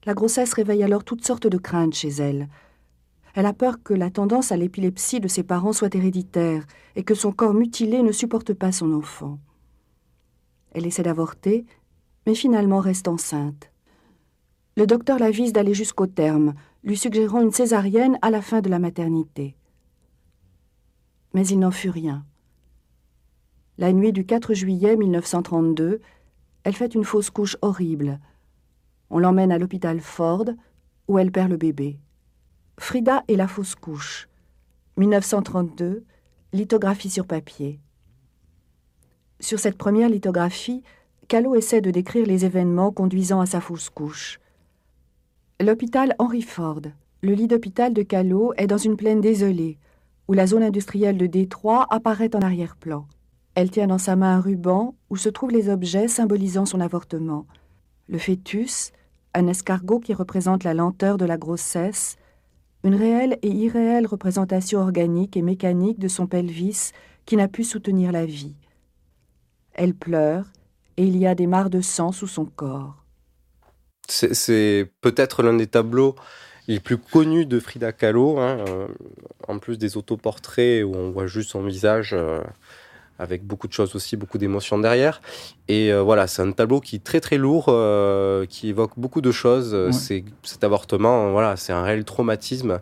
La 0.05 0.15
grossesse 0.15 0.53
réveille 0.53 0.83
alors 0.83 1.05
toutes 1.05 1.25
sortes 1.25 1.47
de 1.47 1.59
craintes 1.59 1.95
chez 1.95 2.09
elle. 2.09 2.49
Elle 3.35 3.47
a 3.47 3.53
peur 3.53 3.83
que 3.83 3.95
la 3.95 4.11
tendance 4.11 4.53
à 4.53 4.57
l'épilepsie 4.57 5.21
de 5.21 5.29
ses 5.29 5.43
parents 5.43 5.73
soit 5.73 5.95
héréditaire 5.95 6.67
et 6.97 7.03
que 7.03 7.15
son 7.15 7.33
corps 7.33 7.55
mutilé 7.55 8.03
ne 8.03 8.13
supporte 8.13 8.53
pas 8.53 8.73
son 8.73 8.93
enfant. 8.93 9.39
Elle 10.73 10.87
essaie 10.87 11.03
d'avorter, 11.03 11.65
mais 12.27 12.35
finalement 12.35 12.81
reste 12.81 13.09
enceinte. 13.09 13.71
Le 14.77 14.87
docteur 14.87 15.19
l'avise 15.19 15.53
d'aller 15.53 15.75
jusqu'au 15.75 16.07
terme, 16.07 16.55
lui 16.83 16.97
suggérant 16.97 17.43
une 17.43 17.53
césarienne 17.53 18.19
à 18.23 18.31
la 18.31 18.43
fin 18.43 18.61
de 18.61 18.71
la 18.71 18.79
maternité. 18.79 19.55
Mais 21.35 21.47
il 21.47 21.59
n'en 21.59 21.71
fut 21.71 21.91
rien. 21.91 22.25
La 23.83 23.93
nuit 23.93 24.13
du 24.13 24.25
4 24.25 24.55
juillet 24.55 24.95
1932, 24.95 26.01
elle 26.63 26.73
fait 26.73 26.95
une 26.95 27.03
fausse 27.03 27.31
couche 27.31 27.57
horrible. 27.63 28.21
On 29.11 29.19
l'emmène 29.19 29.51
à 29.51 29.59
l'hôpital 29.59 29.99
Ford, 29.99 30.45
où 31.09 31.19
elle 31.19 31.33
perd 31.33 31.51
le 31.51 31.57
bébé. 31.57 31.99
Frida 32.79 33.25
et 33.27 33.35
la 33.35 33.49
fausse 33.49 33.75
couche. 33.75 34.29
1932, 34.99 36.05
lithographie 36.53 37.11
sur 37.11 37.27
papier. 37.27 37.81
Sur 39.41 39.59
cette 39.59 39.77
première 39.77 40.09
lithographie, 40.09 40.85
Kahlo 41.27 41.57
essaie 41.57 41.81
de 41.81 41.91
décrire 41.91 42.25
les 42.25 42.45
événements 42.45 42.93
conduisant 42.93 43.41
à 43.41 43.47
sa 43.47 43.61
fausse 43.61 43.91
couche. 43.91 44.39
L'hôpital 45.61 46.15
Henry 46.21 46.43
Ford, 46.43 46.83
le 47.21 47.33
lit 47.33 47.49
d'hôpital 47.49 47.93
de 47.93 48.03
Kahlo, 48.03 48.53
est 48.57 48.69
dans 48.69 48.79
une 48.79 48.97
plaine 48.97 49.21
désolée, 49.21 49.77
où 50.29 50.35
la 50.35 50.47
zone 50.47 50.63
industrielle 50.63 51.19
de 51.19 51.27
Détroit 51.27 51.89
apparaît 51.91 52.37
en 52.37 52.43
arrière-plan. 52.43 53.09
Elle 53.55 53.71
tient 53.71 53.87
dans 53.87 53.99
sa 53.99 54.17
main 54.17 54.37
un 54.37 54.41
ruban 54.41 54.95
où 55.11 55.17
se 55.17 55.29
trouvent 55.29 55.51
les 55.51 55.69
objets 55.69 56.09
symbolisant 56.09 56.65
son 56.67 56.81
avortement. 56.81 57.47
Le 58.09 58.19
fœtus, 58.19 58.93
un 59.35 59.47
escargot 59.47 60.01
qui 60.01 60.15
représente 60.15 60.65
la 60.65 60.75
lenteur 60.75 61.19
de 61.19 61.25
la 61.25 61.37
grossesse, 61.37 62.17
une 62.85 62.95
réelle 62.95 63.39
et 63.43 63.49
irréelle 63.51 64.07
représentation 64.07 64.81
organique 64.81 65.37
et 65.37 65.43
mécanique 65.43 65.99
de 65.99 66.09
son 66.09 66.27
pelvis 66.27 66.93
qui 67.27 67.37
n'a 67.37 67.49
pu 67.49 67.63
soutenir 67.63 68.11
la 68.11 68.27
vie. 68.27 68.57
Elle 69.75 69.95
pleure 69.95 70.47
et 70.97 71.05
il 71.05 71.17
y 71.17 71.27
a 71.27 71.35
des 71.35 71.47
mares 71.47 71.71
de 71.71 71.81
sang 71.81 72.13
sous 72.13 72.27
son 72.27 72.45
corps. 72.45 72.97
C'est- 74.09 74.91
peut-être 75.01 75.43
l'un 75.43 75.55
des 75.55 75.67
tableaux 75.67 76.17
les 76.69 76.81
plus 76.81 76.99
connus 76.99 77.47
de 77.47 77.59
Frida 77.61 77.93
Kahlo, 77.93 78.39
hein, 78.39 78.65
euh, 78.69 78.89
en 79.49 79.59
plus 79.59 79.79
des 79.79 79.97
autoportraits 79.97 80.85
où 80.85 80.95
on 80.95 81.11
voit 81.11 81.27
juste 81.27 81.51
son 81.51 81.63
visage 81.63 82.13
euh, 82.13 82.41
avec 83.19 83.45
beaucoup 83.47 83.69
de 83.69 83.73
choses 83.73 83.95
aussi, 83.95 84.17
beaucoup 84.17 84.39
d'émotions 84.39 84.79
derrière. 84.79 85.21
Et 85.69 85.93
euh, 85.93 86.03
voilà, 86.03 86.27
c'est 86.27 86.43
un 86.43 86.53
tableau 86.53 86.81
qui 86.81 86.97
est 86.97 87.05
très 87.05 87.21
très 87.21 87.39
lourd, 87.39 87.67
euh, 87.69 88.47
qui 88.47 88.69
évoque 88.69 88.93
beaucoup 88.97 89.21
de 89.21 89.31
choses. 89.31 89.75
Ouais. 89.75 89.93
C'est 89.93 90.25
cet 90.43 90.65
avortement, 90.65 91.31
voilà, 91.31 91.57
c'est 91.57 91.73
un 91.73 91.83
réel 91.83 92.05
traumatisme 92.05 92.81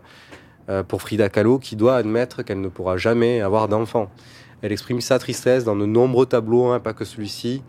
euh, 0.69 0.83
pour 0.83 1.01
Frida 1.01 1.27
Kahlo 1.27 1.57
qui 1.59 1.75
doit 1.75 1.95
admettre 1.95 2.43
qu'elle 2.43 2.61
ne 2.61 2.69
pourra 2.69 2.95
jamais 2.95 3.41
avoir 3.41 3.67
d'enfant. 3.67 4.09
Elle 4.61 4.71
exprime 4.71 5.01
sa 5.01 5.17
tristesse 5.17 5.63
dans 5.63 5.75
de 5.75 5.85
nombreux 5.85 6.27
tableaux, 6.27 6.67
hein, 6.67 6.79
pas 6.79 6.93
que 6.93 7.03
celui-ci. 7.03 7.63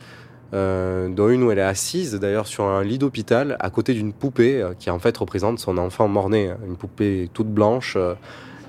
Euh, 0.54 1.08
dont 1.08 1.30
une 1.30 1.42
où 1.42 1.50
elle 1.50 1.58
est 1.58 1.62
assise 1.62 2.12
d'ailleurs 2.16 2.46
sur 2.46 2.64
un 2.64 2.84
lit 2.84 2.98
d'hôpital 2.98 3.56
à 3.58 3.70
côté 3.70 3.94
d'une 3.94 4.12
poupée 4.12 4.60
euh, 4.60 4.74
qui 4.78 4.90
en 4.90 4.98
fait 4.98 5.16
représente 5.16 5.58
son 5.58 5.78
enfant 5.78 6.08
mort-né, 6.08 6.50
hein, 6.50 6.58
une 6.66 6.76
poupée 6.76 7.30
toute 7.32 7.48
blanche. 7.48 7.96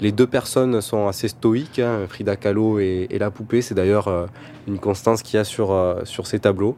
Les 0.03 0.11
deux 0.11 0.27
personnes 0.27 0.81
sont 0.81 1.07
assez 1.07 1.29
stoïques, 1.29 1.79
hein, 1.79 2.01
Frida 2.09 2.35
Kahlo 2.35 2.79
et, 2.79 3.07
et 3.09 3.17
la 3.17 3.31
poupée. 3.31 3.61
C'est 3.61 3.73
d'ailleurs 3.73 4.09
euh, 4.09 4.25
une 4.67 4.77
constance 4.77 5.23
qu'il 5.23 5.37
y 5.37 5.39
a 5.39 5.45
sur, 5.45 5.71
euh, 5.71 6.01
sur 6.03 6.27
ces 6.27 6.39
tableaux. 6.39 6.75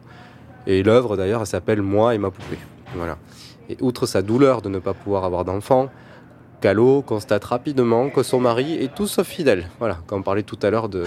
Et 0.68 0.84
l'œuvre 0.84 1.16
d'ailleurs 1.16 1.40
elle 1.40 1.46
s'appelle 1.46 1.82
Moi 1.82 2.14
et 2.14 2.18
ma 2.18 2.30
poupée. 2.30 2.58
Voilà. 2.94 3.18
Et 3.68 3.76
outre 3.80 4.06
sa 4.06 4.22
douleur 4.22 4.62
de 4.62 4.68
ne 4.68 4.78
pas 4.78 4.94
pouvoir 4.94 5.24
avoir 5.24 5.44
d'enfant, 5.44 5.90
Kahlo 6.60 7.02
constate 7.02 7.44
rapidement 7.44 8.10
que 8.10 8.22
son 8.22 8.40
mari 8.40 8.74
est 8.74 8.94
tout 8.94 9.08
sauf 9.08 9.26
fidèle. 9.26 9.68
Voilà, 9.80 9.98
quand 10.06 10.16
on 10.16 10.22
parlait 10.22 10.44
tout 10.44 10.58
à 10.62 10.70
l'heure 10.70 10.88
de, 10.88 11.04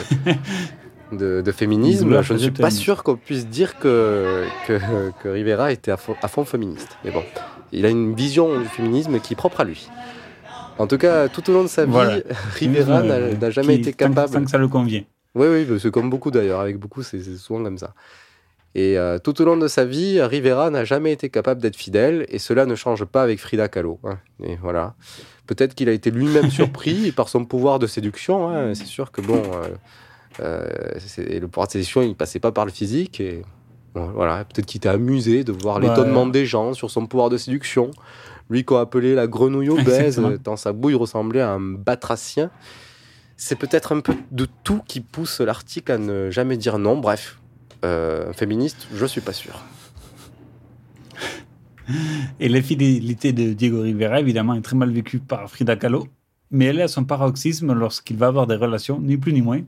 de, 1.14 1.42
de 1.42 1.52
féminisme, 1.54 2.22
je 2.22 2.34
ne 2.34 2.38
suis 2.38 2.52
pas 2.52 2.70
sûr 2.70 3.02
qu'on 3.02 3.16
puisse 3.16 3.48
dire 3.48 3.80
que, 3.80 4.44
que, 4.68 4.78
que 5.24 5.30
Rivera 5.30 5.72
était 5.72 5.92
à 5.92 5.98
fond, 5.98 6.16
à 6.22 6.28
fond 6.28 6.44
féministe. 6.44 6.98
Mais 7.06 7.12
bon, 7.12 7.24
il 7.72 7.86
a 7.86 7.90
une 7.90 8.14
vision 8.14 8.60
du 8.60 8.66
féminisme 8.66 9.22
qui 9.22 9.34
est 9.34 9.38
propre 9.38 9.62
à 9.62 9.64
lui. 9.64 9.90
En 10.80 10.88
tout 10.88 10.98
cas, 10.98 11.28
tout 11.30 11.48
au 11.50 11.54
long 11.54 11.64
de 11.64 11.68
sa 11.70 11.86
vie, 11.86 11.92
Voilà. 11.92 12.18
Rivera 12.56 13.04
n'a 13.04 13.50
jamais 13.52 13.76
qui- 13.76 13.82
été 13.82 13.94
capable. 13.94 14.34
tant 14.34 14.44
que 14.44 14.50
ça 14.50 14.58
le 14.58 14.68
convient. 14.68 15.04
Oui, 15.36 15.46
oui, 15.48 15.80
c'est 15.80 15.92
comme 15.92 16.10
beaucoup 16.10 16.32
d'ailleurs. 16.32 16.60
Avec 16.62 16.78
beaucoup, 16.80 17.04
c'est 17.04 17.22
souvent 17.38 17.64
comme 17.64 17.78
ça. 17.78 17.94
Et 18.76 18.98
euh, 18.98 19.18
tout 19.20 19.42
au 19.42 19.46
long 19.46 19.58
de 19.58 19.68
sa 19.68 19.84
vie, 19.86 20.22
Rivera 20.22 20.70
n'a 20.70 20.86
jamais 20.86 21.12
été 21.12 21.30
capable 21.30 21.62
d'être 21.62 21.76
fidèle, 21.76 22.26
et 22.30 22.40
cela 22.40 22.66
ne 22.66 22.76
change 22.76 23.04
pas 23.06 23.24
avec 23.24 23.40
Frida 23.40 23.68
Kahlo. 23.68 24.00
hein. 24.04 24.18
Et 24.44 24.56
voilà. 24.56 24.96
Peut-être 25.48 25.74
qu'il 25.76 25.90
a 25.90 25.92
été 25.92 26.12
lui-même 26.12 26.50
surpris 26.60 27.12
par 27.12 27.30
son 27.30 27.46
pouvoir 27.46 27.80
de 27.80 27.88
séduction. 27.88 28.50
hein. 28.50 28.74
C'est 28.76 28.86
sûr 28.86 29.12
que 29.12 29.22
bon, 29.22 29.42
euh, 29.42 29.68
euh, 30.42 30.68
c'est- 31.00 31.40
le 31.40 31.48
pouvoir 31.48 31.68
de 31.68 31.74
séduction, 31.74 32.02
il 32.04 32.16
passait 32.16 32.40
pas 32.40 32.52
par 32.52 32.66
le 32.66 32.72
physique. 32.72 33.20
Et 33.20 33.42
bon, 33.96 34.08
voilà, 34.14 34.46
peut-être 34.46 34.66
qu'il 34.68 34.78
était 34.78 34.90
amusé 34.90 35.44
de 35.44 35.52
voir 35.52 35.78
Ouais. 35.78 35.88
l'étonnement 35.90 36.26
des 36.28 36.46
gens 36.46 36.74
sur 36.74 36.90
son 36.92 37.06
pouvoir 37.08 37.30
de 37.30 37.38
séduction. 37.38 37.92
Lui 38.50 38.66
qu'on 38.66 38.78
appelait 38.78 39.16
la 39.16 39.28
grenouille 39.28 39.70
obèse, 39.70 40.20
euh, 40.20 40.38
tant 40.38 40.56
sa 40.56 40.74
bouille 40.74 40.96
ressemblait 40.96 41.42
à 41.42 41.52
un 41.52 41.60
batracien. 41.60 42.50
C'est 43.38 43.56
peut-être 43.56 43.94
un 43.96 44.02
peu 44.02 44.16
de 44.32 44.48
tout 44.64 44.82
qui 44.86 45.02
pousse 45.02 45.40
l'article 45.40 45.92
à 45.92 45.98
ne 45.98 46.30
jamais 46.30 46.58
dire 46.58 46.80
non. 46.80 46.98
Bref, 46.98 47.40
euh, 47.86 48.34
féministe, 48.34 48.88
je 48.94 49.06
suis 49.06 49.22
pas 49.22 49.34
sûr. 49.34 49.64
Et 52.40 52.50
l'infidélité 52.50 53.34
de 53.34 53.54
Diego 53.54 53.82
Rivera, 53.82 54.20
évidemment, 54.20 54.54
est 54.56 54.62
très 54.62 54.76
mal 54.76 54.92
vécue 54.92 55.20
par 55.20 55.50
Frida 55.50 55.76
Kahlo, 55.76 56.08
mais 56.52 56.66
elle 56.66 56.80
est 56.80 56.84
à 56.84 56.88
son 56.88 57.04
paroxysme 57.04 57.74
lorsqu'il 57.74 58.18
va 58.18 58.28
avoir 58.28 58.48
des 58.48 58.56
relations, 58.56 59.00
ni 59.00 59.18
plus 59.18 59.34
ni 59.34 59.42
moins, 59.42 59.62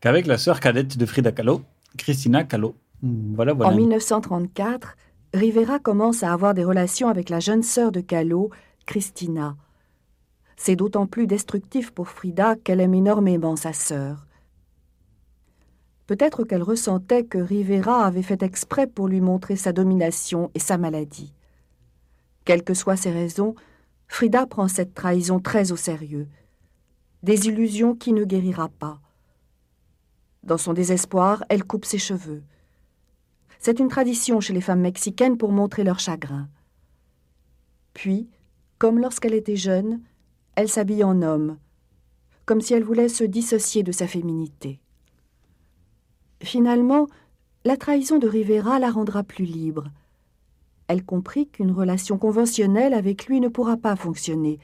qu'avec 0.00 0.26
la 0.26 0.38
sœur 0.38 0.60
cadette 0.60 0.96
de 0.96 1.06
Frida 1.06 1.32
Kahlo, 1.32 1.62
Christina 1.96 2.44
Kahlo. 2.44 2.74
Voilà, 3.02 3.52
voilà. 3.52 3.72
En 3.72 3.76
1934, 3.76 4.96
Rivera 5.34 5.78
commence 5.78 6.22
à 6.22 6.32
avoir 6.32 6.54
des 6.54 6.64
relations 6.64 7.08
avec 7.08 7.28
la 7.28 7.38
jeune 7.38 7.62
sœur 7.62 7.92
de 7.92 8.00
Kahlo, 8.00 8.50
Christina. 8.86 9.56
C'est 10.56 10.74
d'autant 10.74 11.06
plus 11.06 11.26
destructif 11.26 11.90
pour 11.90 12.08
Frida 12.08 12.56
qu'elle 12.56 12.80
aime 12.80 12.94
énormément 12.94 13.54
sa 13.54 13.74
sœur. 13.74 14.26
Peut-être 16.06 16.44
qu'elle 16.44 16.62
ressentait 16.62 17.24
que 17.24 17.36
Rivera 17.36 18.06
avait 18.06 18.22
fait 18.22 18.42
exprès 18.42 18.86
pour 18.86 19.06
lui 19.06 19.20
montrer 19.20 19.56
sa 19.56 19.72
domination 19.72 20.50
et 20.54 20.58
sa 20.58 20.78
maladie. 20.78 21.34
Quelles 22.46 22.64
que 22.64 22.72
soient 22.72 22.96
ses 22.96 23.10
raisons, 23.10 23.54
Frida 24.06 24.46
prend 24.46 24.68
cette 24.68 24.94
trahison 24.94 25.40
très 25.40 25.72
au 25.72 25.76
sérieux. 25.76 26.26
Des 27.22 27.48
illusions 27.48 27.94
qui 27.94 28.14
ne 28.14 28.24
guérira 28.24 28.70
pas. 28.70 28.98
Dans 30.42 30.56
son 30.56 30.72
désespoir, 30.72 31.44
elle 31.50 31.64
coupe 31.64 31.84
ses 31.84 31.98
cheveux. 31.98 32.42
C'est 33.58 33.80
une 33.80 33.88
tradition 33.88 34.40
chez 34.40 34.52
les 34.52 34.60
femmes 34.60 34.80
mexicaines 34.80 35.36
pour 35.36 35.52
montrer 35.52 35.84
leur 35.84 35.98
chagrin. 35.98 36.48
Puis, 37.92 38.28
comme 38.78 38.98
lorsqu'elle 38.98 39.34
était 39.34 39.56
jeune, 39.56 40.00
elle 40.54 40.68
s'habille 40.68 41.04
en 41.04 41.22
homme, 41.22 41.58
comme 42.46 42.60
si 42.60 42.74
elle 42.74 42.84
voulait 42.84 43.08
se 43.08 43.24
dissocier 43.24 43.82
de 43.82 43.92
sa 43.92 44.06
féminité. 44.06 44.80
Finalement, 46.42 47.08
la 47.64 47.76
trahison 47.76 48.18
de 48.18 48.28
Rivera 48.28 48.78
la 48.78 48.90
rendra 48.90 49.24
plus 49.24 49.44
libre. 49.44 49.90
Elle 50.86 51.04
comprit 51.04 51.48
qu'une 51.48 51.72
relation 51.72 52.16
conventionnelle 52.16 52.94
avec 52.94 53.26
lui 53.26 53.40
ne 53.40 53.48
pourra 53.48 53.76
pas 53.76 53.96
fonctionner. 53.96 54.58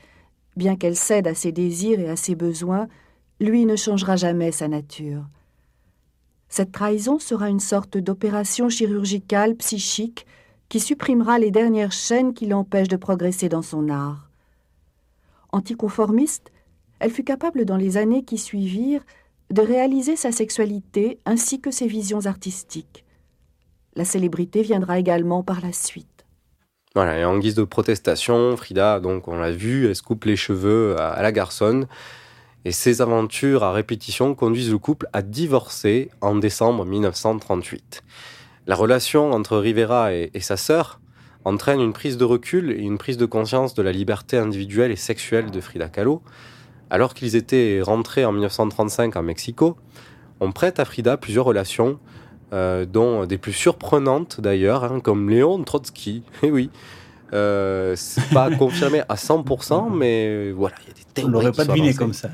Bien 0.56 0.76
qu'elle 0.76 0.96
cède 0.96 1.26
à 1.26 1.34
ses 1.34 1.52
désirs 1.52 1.98
et 2.00 2.08
à 2.08 2.16
ses 2.16 2.36
besoins, 2.36 2.88
lui 3.40 3.66
ne 3.66 3.76
changera 3.76 4.16
jamais 4.16 4.52
sa 4.52 4.68
nature. 4.68 5.26
Cette 6.56 6.70
trahison 6.70 7.18
sera 7.18 7.48
une 7.48 7.58
sorte 7.58 7.98
d'opération 7.98 8.68
chirurgicale 8.68 9.56
psychique 9.56 10.24
qui 10.68 10.78
supprimera 10.78 11.40
les 11.40 11.50
dernières 11.50 11.90
chaînes 11.90 12.32
qui 12.32 12.46
l'empêchent 12.46 12.86
de 12.86 12.96
progresser 12.96 13.48
dans 13.48 13.60
son 13.60 13.88
art. 13.88 14.30
Anticonformiste, 15.50 16.52
elle 17.00 17.10
fut 17.10 17.24
capable 17.24 17.64
dans 17.64 17.76
les 17.76 17.96
années 17.96 18.22
qui 18.22 18.38
suivirent 18.38 19.02
de 19.50 19.62
réaliser 19.62 20.14
sa 20.14 20.30
sexualité 20.30 21.18
ainsi 21.26 21.60
que 21.60 21.72
ses 21.72 21.88
visions 21.88 22.24
artistiques. 22.26 23.04
La 23.96 24.04
célébrité 24.04 24.62
viendra 24.62 25.00
également 25.00 25.42
par 25.42 25.60
la 25.60 25.72
suite. 25.72 26.24
Voilà, 26.94 27.28
en 27.28 27.36
guise 27.36 27.56
de 27.56 27.64
protestation, 27.64 28.56
Frida, 28.56 29.00
donc 29.00 29.26
on 29.26 29.38
l'a 29.38 29.50
vu, 29.50 29.88
elle 29.88 29.96
se 29.96 30.02
coupe 30.04 30.24
les 30.24 30.36
cheveux 30.36 30.94
à 31.00 31.20
la 31.20 31.32
garçonne. 31.32 31.88
Et 32.64 32.72
ces 32.72 33.02
aventures 33.02 33.62
à 33.62 33.72
répétition 33.72 34.34
conduisent 34.34 34.70
le 34.70 34.78
couple 34.78 35.06
à 35.12 35.20
divorcer 35.20 36.10
en 36.20 36.34
décembre 36.34 36.86
1938. 36.86 38.02
La 38.66 38.74
relation 38.74 39.32
entre 39.32 39.58
Rivera 39.58 40.14
et, 40.14 40.30
sa 40.40 40.56
sœur 40.56 41.00
entraîne 41.44 41.80
une 41.80 41.92
prise 41.92 42.16
de 42.16 42.24
recul 42.24 42.70
et 42.70 42.82
une 42.82 42.96
prise 42.96 43.18
de 43.18 43.26
conscience 43.26 43.74
de 43.74 43.82
la 43.82 43.92
liberté 43.92 44.38
individuelle 44.38 44.90
et 44.90 44.96
sexuelle 44.96 45.50
de 45.50 45.60
Frida 45.60 45.88
Kahlo. 45.88 46.22
Alors 46.88 47.12
qu'ils 47.12 47.36
étaient 47.36 47.80
rentrés 47.82 48.24
en 48.24 48.32
1935 48.32 49.16
en 49.16 49.22
Mexico, 49.22 49.76
on 50.40 50.50
prête 50.50 50.80
à 50.80 50.86
Frida 50.86 51.18
plusieurs 51.18 51.44
relations, 51.44 51.98
euh, 52.54 52.86
dont 52.86 53.26
des 53.26 53.36
plus 53.36 53.52
surprenantes 53.52 54.40
d'ailleurs, 54.40 54.84
hein, 54.84 55.00
comme 55.00 55.28
Léon 55.28 55.62
Trotsky. 55.64 56.22
Eh 56.42 56.50
oui, 56.50 56.70
euh, 57.32 57.94
c'est 57.96 58.28
pas 58.30 58.50
confirmé 58.56 59.02
à 59.08 59.14
100%, 59.14 59.92
mais 59.94 60.52
voilà, 60.52 60.76
il 60.82 60.88
y 60.88 60.90
a 60.90 60.94
des 60.94 61.00
On 61.00 61.12
théories. 61.14 61.32
l'aurait 61.32 61.50
qui 61.52 61.56
pas 61.56 61.64
deviné 61.64 61.94
comme 61.94 62.12
ça. 62.12 62.30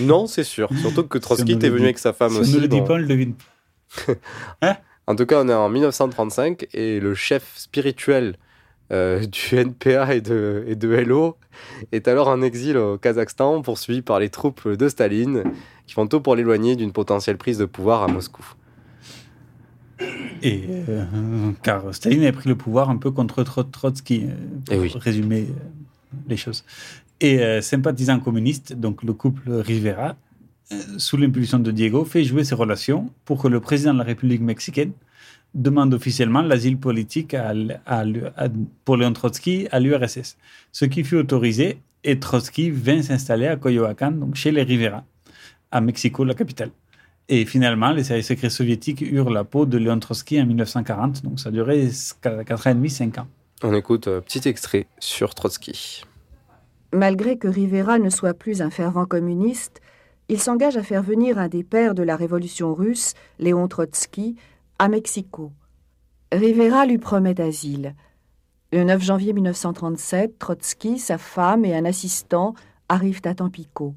Non, 0.00 0.26
c'est 0.26 0.44
sûr. 0.44 0.68
Surtout 0.80 1.04
que 1.04 1.18
Si 1.18 1.22
Trotsky 1.22 1.52
on 1.52 1.56
était 1.56 1.68
le 1.68 1.74
venu 1.74 1.84
avec 1.84 1.98
sa 1.98 2.12
femme 2.12 2.32
si 2.32 2.38
aussi. 2.40 2.52
on 2.54 2.56
ne 2.56 2.60
le 2.62 2.68
dit 2.68 2.80
pas, 2.82 2.94
on 2.94 2.98
le 2.98 3.06
devine. 3.06 3.34
En 5.06 5.16
tout 5.16 5.26
cas, 5.26 5.42
on 5.42 5.48
est 5.48 5.54
en 5.54 5.68
1935 5.68 6.68
et 6.72 7.00
le 7.00 7.14
chef 7.16 7.42
spirituel 7.56 8.36
euh, 8.92 9.26
du 9.26 9.56
NPA 9.58 10.14
et 10.14 10.20
de, 10.20 10.64
et 10.68 10.76
de 10.76 10.88
LO 10.88 11.36
est 11.90 12.06
alors 12.06 12.28
en 12.28 12.42
exil 12.42 12.76
au 12.76 12.96
Kazakhstan, 12.96 13.62
poursuivi 13.62 14.02
par 14.02 14.20
les 14.20 14.28
troupes 14.28 14.68
de 14.68 14.88
Staline, 14.88 15.42
qui 15.86 15.94
font 15.94 16.06
tout 16.06 16.20
pour 16.20 16.36
l'éloigner 16.36 16.76
d'une 16.76 16.92
potentielle 16.92 17.38
prise 17.38 17.58
de 17.58 17.64
pouvoir 17.64 18.04
à 18.04 18.06
Moscou. 18.08 18.44
Et, 20.42 20.64
euh, 20.88 21.52
car 21.62 21.94
Staline 21.94 22.24
a 22.24 22.32
pris 22.32 22.48
le 22.48 22.54
pouvoir 22.56 22.88
un 22.90 22.96
peu 22.96 23.10
contre 23.10 23.42
Tro- 23.44 23.62
Trotsky, 23.64 24.24
euh, 24.24 24.28
pour 24.92 25.02
résumer 25.02 25.46
euh, 25.50 26.16
les 26.28 26.36
choses. 26.36 26.64
Et 27.20 27.40
euh, 27.40 27.60
sympathisant 27.60 28.18
communiste, 28.20 28.72
donc 28.72 29.02
le 29.02 29.12
couple 29.12 29.50
Rivera, 29.52 30.16
euh, 30.72 30.76
sous 30.96 31.16
l'impulsion 31.18 31.58
de 31.58 31.70
Diego, 31.70 32.04
fait 32.06 32.24
jouer 32.24 32.44
ses 32.44 32.54
relations 32.54 33.10
pour 33.26 33.42
que 33.42 33.48
le 33.48 33.60
président 33.60 33.92
de 33.92 33.98
la 33.98 34.04
République 34.04 34.40
mexicaine 34.40 34.92
demande 35.54 35.92
officiellement 35.92 36.42
l'asile 36.42 36.78
politique 36.78 37.34
à 37.34 37.52
à- 37.86 38.04
pour 38.84 38.96
Léon 38.96 39.12
Trotsky 39.12 39.66
à 39.70 39.80
l'URSS, 39.80 40.38
ce 40.72 40.84
qui 40.86 41.02
fut 41.04 41.16
autorisé 41.16 41.78
et 42.04 42.18
Trotsky 42.18 42.70
vint 42.70 43.02
s'installer 43.02 43.48
à 43.48 43.56
Coyoacán, 43.56 44.12
donc 44.18 44.36
chez 44.36 44.52
les 44.52 44.62
Rivera, 44.62 45.04
à 45.70 45.80
Mexico, 45.82 46.24
la 46.24 46.34
capitale. 46.34 46.70
Et 47.32 47.44
finalement, 47.44 47.92
les 47.92 48.02
services 48.02 48.26
secrets 48.26 48.50
soviétiques 48.50 49.02
eurent 49.02 49.30
la 49.30 49.44
peau 49.44 49.64
de 49.64 49.78
Léon 49.78 50.00
Trotsky 50.00 50.42
en 50.42 50.46
1940, 50.46 51.22
donc 51.22 51.38
ça 51.38 51.50
a 51.50 51.52
duré 51.52 51.88
4 52.22 52.66
ans 52.66 52.70
et 52.70 52.74
demi, 52.74 52.90
5 52.90 53.18
ans. 53.18 53.28
On 53.62 53.72
écoute 53.72 54.08
un 54.08 54.20
petit 54.20 54.48
extrait 54.48 54.88
sur 54.98 55.32
Trotsky. 55.36 56.02
Malgré 56.92 57.38
que 57.38 57.46
Rivera 57.46 58.00
ne 58.00 58.10
soit 58.10 58.34
plus 58.34 58.62
un 58.62 58.70
fervent 58.70 59.06
communiste, 59.06 59.80
il 60.28 60.40
s'engage 60.40 60.76
à 60.76 60.82
faire 60.82 61.04
venir 61.04 61.38
un 61.38 61.46
des 61.46 61.62
pères 61.62 61.94
de 61.94 62.02
la 62.02 62.16
révolution 62.16 62.74
russe, 62.74 63.14
Léon 63.38 63.68
Trotsky, 63.68 64.34
à 64.80 64.88
Mexico. 64.88 65.52
Rivera 66.32 66.84
lui 66.84 66.98
promet 66.98 67.40
asile. 67.40 67.94
Le 68.72 68.82
9 68.82 69.00
janvier 69.04 69.32
1937, 69.34 70.36
Trotsky, 70.40 70.98
sa 70.98 71.16
femme 71.16 71.64
et 71.64 71.76
un 71.76 71.84
assistant 71.84 72.54
arrivent 72.88 73.22
à 73.22 73.36
Tampico. 73.36 73.94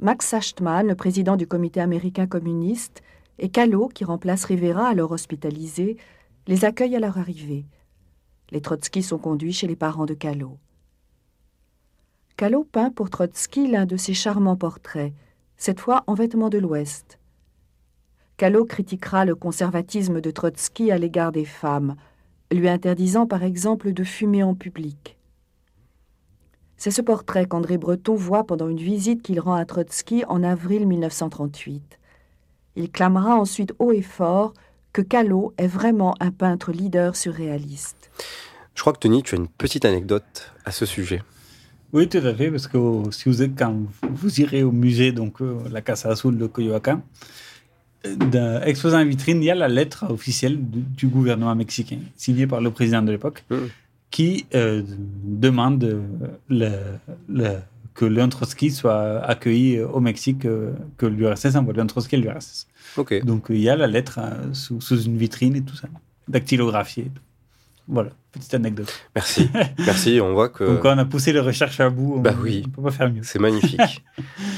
Max 0.00 0.26
Sachtman, 0.26 0.86
le 0.86 0.94
président 0.94 1.36
du 1.36 1.48
comité 1.48 1.80
américain 1.80 2.28
communiste, 2.28 3.02
et 3.40 3.48
Kahlo, 3.48 3.88
qui 3.88 4.04
remplace 4.04 4.44
Rivera 4.44 4.86
alors 4.86 5.10
hospitalisé, 5.10 5.96
les 6.46 6.64
accueillent 6.64 6.94
à 6.94 7.00
leur 7.00 7.18
arrivée. 7.18 7.66
Les 8.52 8.60
Trotsky 8.60 9.02
sont 9.02 9.18
conduits 9.18 9.52
chez 9.52 9.66
les 9.66 9.74
parents 9.74 10.06
de 10.06 10.14
Kahlo. 10.14 10.58
Kahlo 12.36 12.62
peint 12.62 12.90
pour 12.90 13.10
Trotsky 13.10 13.66
l'un 13.66 13.86
de 13.86 13.96
ses 13.96 14.14
charmants 14.14 14.56
portraits, 14.56 15.12
cette 15.56 15.80
fois 15.80 16.04
en 16.06 16.14
vêtements 16.14 16.48
de 16.48 16.58
l'Ouest. 16.58 17.18
Kahlo 18.36 18.64
critiquera 18.64 19.24
le 19.24 19.34
conservatisme 19.34 20.20
de 20.20 20.30
Trotsky 20.30 20.92
à 20.92 20.98
l'égard 20.98 21.32
des 21.32 21.44
femmes, 21.44 21.96
lui 22.52 22.68
interdisant 22.68 23.26
par 23.26 23.42
exemple 23.42 23.92
de 23.92 24.04
fumer 24.04 24.44
en 24.44 24.54
public. 24.54 25.17
C'est 26.78 26.92
ce 26.92 27.02
portrait 27.02 27.46
qu'André 27.46 27.76
Breton 27.76 28.14
voit 28.14 28.44
pendant 28.44 28.68
une 28.68 28.78
visite 28.78 29.20
qu'il 29.20 29.40
rend 29.40 29.54
à 29.54 29.64
Trotsky 29.64 30.24
en 30.28 30.44
avril 30.44 30.86
1938. 30.86 31.98
Il 32.76 32.88
clamera 32.88 33.34
ensuite 33.34 33.74
haut 33.80 33.90
et 33.90 34.00
fort 34.00 34.54
que 34.92 35.02
Kahlo 35.02 35.52
est 35.58 35.66
vraiment 35.66 36.14
un 36.20 36.30
peintre 36.30 36.70
leader 36.70 37.16
surréaliste. 37.16 38.12
Je 38.76 38.80
crois 38.80 38.92
que 38.92 39.00
Tony, 39.00 39.24
tu 39.24 39.34
as 39.34 39.38
une 39.38 39.48
petite 39.48 39.84
anecdote 39.84 40.52
à 40.64 40.70
ce 40.70 40.86
sujet. 40.86 41.20
Oui, 41.92 42.08
tout 42.08 42.18
à 42.18 42.32
fait, 42.32 42.48
parce 42.48 42.68
que 42.68 42.78
si 43.10 43.28
vous 43.28 43.42
êtes, 43.42 43.58
quand 43.58 43.74
vous 44.08 44.40
irez 44.40 44.62
au 44.62 44.70
musée, 44.70 45.10
donc 45.10 45.42
euh, 45.42 45.58
la 45.72 45.80
Casa 45.80 46.10
Azul 46.10 46.38
de 46.38 46.46
Coyoacán, 46.46 47.00
euh, 48.06 48.62
exposé 48.62 48.94
en 48.94 49.04
vitrine, 49.04 49.42
il 49.42 49.46
y 49.46 49.50
a 49.50 49.56
la 49.56 49.66
lettre 49.66 50.08
officielle 50.12 50.58
du, 50.70 50.82
du 50.82 51.08
gouvernement 51.08 51.56
mexicain, 51.56 51.98
signée 52.14 52.46
par 52.46 52.60
le 52.60 52.70
président 52.70 53.02
de 53.02 53.10
l'époque, 53.10 53.44
qui 54.10 54.46
euh, 54.54 54.82
demande 55.24 55.84
euh, 55.84 56.00
le- 56.48 56.98
le- 57.28 57.58
que 57.94 58.04
Léon 58.04 58.28
Trotsky 58.28 58.70
soit 58.70 59.18
accueilli 59.24 59.80
au 59.80 59.98
Mexique, 60.00 60.44
euh, 60.44 60.72
que 60.96 61.06
l'URSS 61.06 61.56
envoie 61.56 61.74
Léon 61.74 61.86
Trotsky 61.86 62.14
à 62.16 62.18
l'URSS. 62.18 62.66
Ok. 62.96 63.24
Donc 63.24 63.46
il 63.50 63.58
y 63.60 63.68
a 63.68 63.76
la 63.76 63.86
lettre 63.86 64.20
euh, 64.22 64.52
sous, 64.54 64.80
sous 64.80 65.02
une 65.02 65.16
vitrine 65.18 65.56
et 65.56 65.62
tout 65.62 65.74
ça, 65.76 65.88
dactylographiée. 66.28 67.10
Voilà, 67.90 68.10
petite 68.32 68.52
anecdote. 68.54 68.92
Merci. 69.14 69.48
Merci. 69.78 70.20
On 70.22 70.32
voit 70.34 70.50
que. 70.50 70.62
Donc 70.62 70.80
quand 70.80 70.94
on 70.94 70.98
a 70.98 71.04
poussé 71.06 71.32
les 71.32 71.40
recherches 71.40 71.80
à 71.80 71.88
bout, 71.90 72.16
on 72.16 72.20
Bah 72.20 72.34
oui. 72.40 72.62
ne 72.66 72.70
peut 72.70 72.82
pas 72.82 72.90
faire 72.90 73.10
mieux. 73.10 73.22
C'est 73.22 73.38
magnifique. 73.38 74.04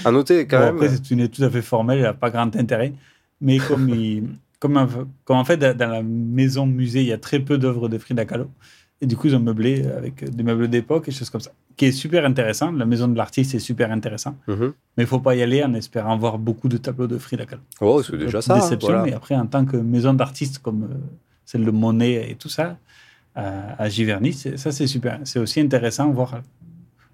à 0.04 0.10
noter 0.10 0.46
quand 0.46 0.58
Bon, 0.58 0.64
même. 0.66 0.74
Après, 0.74 0.88
c'est 0.88 1.10
une 1.12 1.20
étude 1.20 1.36
tout 1.36 1.44
à 1.44 1.50
fait 1.50 1.62
formelle, 1.62 1.98
elle 1.98 2.04
n'a 2.04 2.12
pas 2.14 2.30
grand 2.30 2.54
intérêt. 2.56 2.92
Mais 3.40 3.58
comme, 3.58 3.88
il- 3.88 4.28
comme, 4.58 4.76
en- 4.76 4.88
comme 5.24 5.36
en 5.38 5.44
fait, 5.44 5.56
dans 5.56 5.74
dans 5.76 5.88
la 5.88 6.02
maison 6.02 6.66
musée, 6.66 7.00
il 7.02 7.06
y 7.06 7.12
a 7.12 7.18
très 7.18 7.38
peu 7.38 7.56
d'œuvres 7.56 7.88
de 7.88 7.96
Frida 7.98 8.24
Kahlo. 8.26 8.50
Et 9.02 9.06
du 9.06 9.16
coup, 9.16 9.28
ils 9.28 9.34
ont 9.36 9.40
meublé 9.40 9.86
avec 9.86 10.28
des 10.28 10.42
meubles 10.42 10.68
d'époque 10.68 11.08
et 11.08 11.10
choses 11.10 11.30
comme 11.30 11.40
ça. 11.40 11.52
Qui 11.76 11.86
est 11.86 11.92
super 11.92 12.26
intéressant. 12.26 12.70
La 12.72 12.84
maison 12.84 13.08
de 13.08 13.16
l'artiste 13.16 13.54
est 13.54 13.58
super 13.58 13.90
intéressant. 13.90 14.36
Mhm. 14.46 14.74
Mais 14.96 15.04
il 15.04 15.06
faut 15.06 15.20
pas 15.20 15.34
y 15.34 15.42
aller 15.42 15.64
en 15.64 15.72
espérant 15.72 16.18
voir 16.18 16.38
beaucoup 16.38 16.68
de 16.68 16.76
tableaux 16.76 17.06
de 17.06 17.16
Frida 17.16 17.46
Kahlo. 17.46 17.62
Oh, 17.80 18.02
c'est 18.02 18.18
déjà 18.18 18.42
ça. 18.42 18.56
Déception, 18.56 18.88
voilà. 18.88 19.02
mais 19.04 19.14
après, 19.14 19.36
en 19.36 19.46
tant 19.46 19.64
que 19.64 19.78
maison 19.78 20.12
d'artiste 20.12 20.58
comme 20.58 20.82
euh, 20.84 20.94
celle 21.46 21.64
de 21.64 21.70
Monet 21.70 22.30
et 22.30 22.34
tout 22.34 22.50
ça, 22.50 22.76
à, 23.34 23.82
à 23.82 23.88
Giverny, 23.88 24.34
ça 24.34 24.70
c'est 24.72 24.86
super. 24.86 25.20
C'est 25.24 25.38
aussi 25.38 25.60
intéressant 25.60 26.08
de 26.08 26.14
voir 26.14 26.42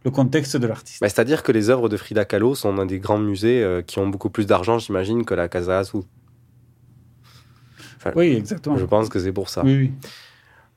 le 0.04 0.10
contexte 0.10 0.56
de 0.56 0.66
l'artiste. 0.66 1.00
Bah, 1.00 1.08
C'est-à-dire 1.08 1.42
que 1.44 1.52
les 1.52 1.70
œuvres 1.70 1.88
de 1.88 1.96
Frida 1.96 2.24
Kahlo 2.24 2.54
sont 2.56 2.72
dans 2.74 2.86
des 2.86 2.98
grands 2.98 3.18
musées 3.18 3.62
euh, 3.62 3.82
qui 3.82 3.98
ont 4.00 4.08
beaucoup 4.08 4.30
plus 4.30 4.46
d'argent, 4.46 4.78
j'imagine, 4.80 5.24
que 5.24 5.34
la 5.34 5.46
Casa 5.48 5.78
Azul. 5.80 6.02
Enfin, 7.96 8.12
Oui, 8.16 8.34
exactement. 8.34 8.76
Je 8.76 8.84
pense 8.84 9.08
que 9.08 9.18
c'est 9.18 9.32
pour 9.32 9.48
ça. 9.48 9.62
Oui, 9.64 9.76
oui. 9.76 9.92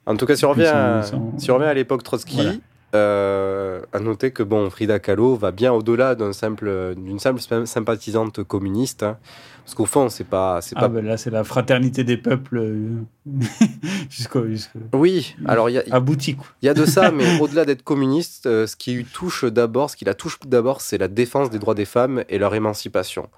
En 0.10 0.18
tout 0.18 0.26
cas, 0.26 0.36
si 0.36 0.44
on 0.46 0.50
revient, 0.50 0.66
à, 0.66 1.02
ils 1.04 1.08
sont- 1.08 1.32
si 1.38 1.52
on 1.52 1.56
revient 1.56 1.68
à 1.68 1.74
l'époque 1.74 2.04
Trotsky, 2.04 2.36
Voilà. 2.36 2.52
euh, 2.96 3.82
à 3.94 4.00
noter 4.00 4.32
que 4.32 4.42
bon, 4.44 4.70
Frida 4.70 5.00
Kahlo 5.00 5.36
va 5.36 5.52
bien 5.52 5.72
au-delà 5.72 6.16
d'un 6.16 6.34
simple, 6.34 6.96
d'une 6.98 7.20
simple 7.20 7.40
sym- 7.40 7.66
sympathisante 7.66 8.44
communiste. 8.44 9.04
hein. 9.04 9.18
parce 9.64 9.76
qu'au 9.76 9.86
fond, 9.86 10.10
c'est 10.10 10.24
pas, 10.24 10.62
c'est 10.62 10.74
Ah 10.78 10.82
pas. 10.82 10.88
ben 10.88 11.06
là, 11.06 11.16
c'est 11.16 11.30
la 11.30 11.44
fraternité 11.44 12.04
des 12.04 12.18
peuples 12.18 12.58
euh, 12.58 12.90
jusqu'au. 14.10 14.48
jusqu'au- 14.48 14.80
Oui, 14.94 15.36
alors 15.46 15.70
il 15.70 15.74
y 15.74 15.78
a, 15.78 15.84
Abouti, 15.92 16.36
quoi. 16.36 16.48
il 16.64 16.66
y 16.66 16.70
a 16.70 16.74
de 16.74 16.86
ça, 16.86 17.12
mais 17.12 17.24
au-delà 17.40 17.66
d'être 17.66 17.84
communiste, 17.84 18.48
euh, 18.48 18.66
ce 18.66 18.76
qui 18.76 19.06
touche 19.06 19.46
d'abord, 19.46 19.92
ce 19.92 19.96
qui 19.96 20.06
la 20.06 20.16
touche 20.16 20.40
d'abord, 20.46 20.82
c'est 20.82 20.98
la 20.98 21.08
défense 21.08 21.52
des 21.52 21.60
droits 21.60 21.76
des 21.76 21.86
femmes 21.86 22.24
et 22.30 22.40
leur 22.40 22.56
émancipation. 22.56 23.30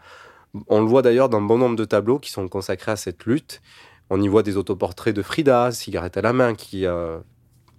On 0.68 0.80
le 0.80 0.88
voit 0.88 1.02
d'ailleurs 1.02 1.28
dans 1.28 1.42
bon 1.42 1.58
nombre 1.58 1.76
de 1.76 1.84
tableaux 1.86 2.18
qui 2.20 2.32
sont 2.32 2.48
consacrés 2.48 2.92
à 2.94 2.96
cette 2.96 3.26
lutte. 3.26 3.62
On 4.14 4.22
y 4.22 4.28
voit 4.28 4.44
des 4.44 4.58
autoportraits 4.58 5.16
de 5.16 5.22
Frida, 5.22 5.72
cigarette 5.72 6.18
à 6.18 6.22
la 6.22 6.34
main, 6.34 6.54
qui, 6.54 6.86
euh, 6.86 7.18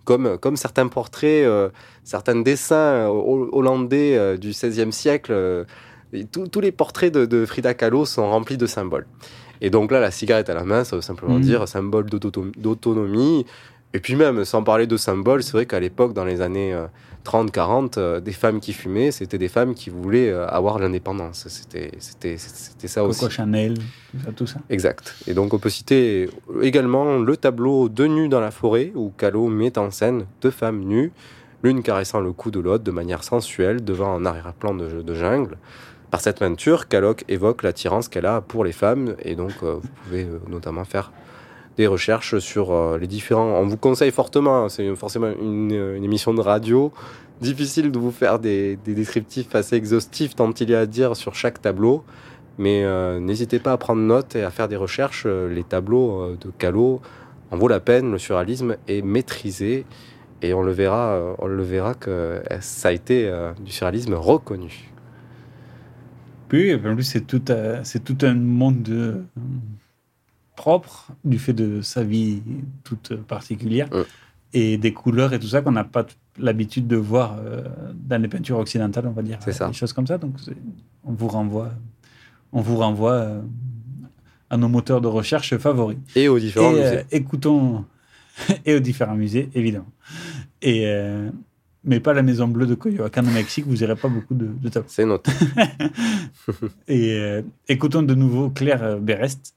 comme, 0.04 0.38
comme 0.38 0.56
certains 0.56 0.88
portraits, 0.88 1.44
euh, 1.46 1.68
certains 2.04 2.40
dessins 2.40 2.74
euh, 2.74 3.06
ho- 3.08 3.50
hollandais 3.52 4.16
euh, 4.16 4.36
du 4.38 4.48
XVIe 4.50 4.92
siècle, 4.92 5.66
tous- 6.32 6.60
les 6.60 6.72
portraits 6.72 7.12
de, 7.12 7.26
de 7.26 7.44
Frida 7.46 7.74
Kahlo 7.74 8.04
sont 8.06 8.28
remplis 8.28 8.56
de 8.56 8.66
symboles. 8.66 9.06
Et 9.60 9.70
donc 9.70 9.92
là, 9.92 10.00
la 10.00 10.10
cigarette 10.10 10.48
à 10.50 10.54
la 10.54 10.64
main, 10.64 10.84
ça 10.84 10.96
veut 10.96 11.02
simplement 11.02 11.34
Mhm. 11.36 11.42
dire 11.42 11.68
symbole 11.68 12.06
d'auto- 12.06 12.46
d'autonomie. 12.56 13.46
Et 13.94 14.00
puis 14.00 14.16
même, 14.16 14.44
sans 14.46 14.62
parler 14.62 14.86
de 14.86 14.96
symboles, 14.96 15.42
c'est 15.42 15.52
vrai 15.52 15.66
qu'à 15.66 15.80
l'époque, 15.80 16.14
dans 16.14 16.24
les 16.24 16.40
années 16.40 16.72
euh, 17.26 17.30
30-40, 17.30 17.98
euh, 17.98 18.20
des 18.20 18.32
femmes 18.32 18.60
qui 18.60 18.72
fumaient, 18.72 19.10
c'était 19.10 19.38
des 19.38 19.48
femmes 19.48 19.74
qui 19.74 19.90
voulaient 19.90 20.28
euh, 20.30 20.46
avoir 20.48 20.78
l'indépendance. 20.78 21.46
C'était 21.48 21.92
c'était- 21.98 22.36
c'était 22.38 22.88
ça 22.88 23.04
aussi. 23.04 23.20
Coco 23.20 23.30
Chanel, 23.30 23.74
tout 23.74 24.18
ça, 24.24 24.32
tout 24.32 24.46
ça. 24.46 24.60
Exact. 24.70 25.14
Et 25.26 25.34
donc 25.34 25.54
on 25.54 25.58
peut 25.58 25.70
citer 25.70 26.28
également 26.62 27.18
le 27.18 27.36
tableau 27.36 27.88
de 27.88 28.06
nu 28.06 28.28
dans 28.28 28.40
la 28.40 28.50
forêt 28.50 28.92
où 28.94 29.12
Kahlo 29.16 29.48
met 29.48 29.78
en 29.78 29.90
scène 29.90 30.26
deux 30.40 30.50
femmes 30.50 30.80
nues, 30.80 31.12
l'une 31.62 31.82
caressant 31.82 32.20
le 32.20 32.32
cou 32.32 32.50
de 32.50 32.60
l'autre 32.60 32.84
de 32.84 32.90
manière 32.90 33.22
sensuelle 33.24 33.84
devant 33.84 34.14
un 34.14 34.24
arrière-plan 34.26 34.74
de, 34.74 35.02
de 35.02 35.14
jungle. 35.14 35.56
Par 36.10 36.20
cette 36.20 36.40
peinture, 36.40 36.88
Kahlo 36.88 37.14
évoque 37.28 37.62
l'attirance 37.62 38.08
qu'elle 38.08 38.26
a 38.26 38.40
pour 38.42 38.64
les 38.64 38.72
femmes 38.72 39.14
et 39.24 39.34
donc 39.34 39.52
euh, 39.62 39.74
vous 39.80 39.88
pouvez 40.04 40.26
notamment 40.48 40.84
faire 40.84 41.10
des 41.76 41.86
recherches 41.86 42.38
sur 42.38 42.70
euh, 42.70 42.98
les 42.98 43.06
différents. 43.06 43.58
On 43.60 43.66
vous 43.66 43.76
conseille 43.76 44.10
fortement, 44.10 44.64
hein, 44.64 44.68
c'est 44.68 44.94
forcément 44.96 45.30
une, 45.40 45.72
une 45.72 46.04
émission 46.04 46.34
de 46.34 46.40
radio, 46.40 46.92
difficile 47.40 47.90
de 47.90 47.98
vous 47.98 48.10
faire 48.10 48.38
des, 48.38 48.76
des 48.84 48.94
descriptifs 48.94 49.54
assez 49.54 49.76
exhaustifs 49.76 50.34
tant 50.34 50.50
il 50.52 50.70
y 50.70 50.74
a 50.74 50.80
à 50.80 50.86
dire 50.86 51.16
sur 51.16 51.34
chaque 51.34 51.60
tableau. 51.62 52.04
Mais 52.58 52.84
euh, 52.84 53.18
n'hésitez 53.18 53.58
pas 53.58 53.72
à 53.72 53.78
prendre 53.78 54.02
note 54.02 54.36
et 54.36 54.42
à 54.42 54.50
faire 54.50 54.68
des 54.68 54.76
recherches. 54.76 55.24
Euh, 55.26 55.48
Les 55.48 55.64
tableaux 55.64 56.20
euh, 56.20 56.36
de 56.38 56.50
Kahlo 56.50 57.00
en 57.50 57.56
vaut 57.56 57.68
la 57.68 57.80
peine. 57.80 58.12
Le 58.12 58.18
surréalisme 58.18 58.76
est 58.88 59.00
maîtrisé 59.00 59.86
et 60.42 60.52
on 60.52 60.62
le 60.62 60.72
verra, 60.72 61.12
euh, 61.14 61.34
on 61.38 61.46
le 61.46 61.62
verra 61.62 61.94
que 61.94 62.10
euh, 62.10 62.42
ça 62.60 62.88
a 62.88 62.92
été 62.92 63.26
euh, 63.26 63.52
du 63.64 63.72
surréalisme 63.72 64.12
reconnu. 64.14 64.92
Plus, 66.48 66.78
c'est 67.02 67.26
tout, 67.26 67.50
euh, 67.50 67.80
c'est 67.82 68.04
tout 68.04 68.18
un 68.26 68.34
monde 68.34 68.86
euh, 68.90 69.22
propre 70.56 71.08
du 71.24 71.38
fait 71.38 71.52
de 71.52 71.82
sa 71.82 72.02
vie 72.02 72.42
toute 72.84 73.14
particulière 73.16 73.88
et 74.52 74.76
des 74.76 74.92
couleurs 74.92 75.32
et 75.32 75.38
tout 75.38 75.46
ça 75.46 75.62
qu'on 75.62 75.72
n'a 75.72 75.84
pas 75.84 76.06
l'habitude 76.38 76.86
de 76.86 76.96
voir 76.96 77.36
euh, 77.38 77.62
dans 77.94 78.20
les 78.20 78.28
peintures 78.28 78.58
occidentales, 78.58 79.06
on 79.06 79.12
va 79.12 79.22
dire. 79.22 79.38
C'est 79.42 79.52
ça. 79.52 79.66
Des 79.68 79.72
choses 79.72 79.92
comme 79.92 80.06
ça. 80.06 80.18
Donc, 80.18 80.34
on 81.04 81.12
vous 81.12 81.28
renvoie, 81.28 81.70
on 82.52 82.60
vous 82.60 82.76
renvoie 82.76 83.12
euh, 83.12 83.40
à 84.50 84.56
nos 84.56 84.68
moteurs 84.68 85.00
de 85.00 85.08
recherche 85.08 85.56
favoris. 85.56 85.98
Et 86.14 86.28
aux 86.28 86.38
différents 86.38 86.74
Et, 86.74 86.82
euh, 86.82 86.90
musées. 86.90 87.06
écoutons 87.10 87.84
et 88.64 88.74
aux 88.74 88.80
différents 88.80 89.16
musées, 89.16 89.50
évidemment. 89.54 89.90
Et 90.60 90.86
mais 91.84 92.00
pas 92.00 92.12
la 92.12 92.22
Maison 92.22 92.46
Bleue 92.46 92.66
de 92.66 92.74
Coyoacán 92.74 93.26
au 93.26 93.30
Mexique, 93.32 93.66
vous 93.66 93.74
n'irez 93.74 93.96
pas 93.96 94.08
beaucoup 94.08 94.34
de, 94.34 94.46
de 94.46 94.68
tableaux. 94.68 94.88
C'est 94.88 95.04
noté. 95.04 95.30
Et 96.88 97.12
euh, 97.14 97.42
écoutons 97.68 98.02
de 98.02 98.14
nouveau 98.14 98.50
Claire 98.50 98.98
Berest, 99.00 99.54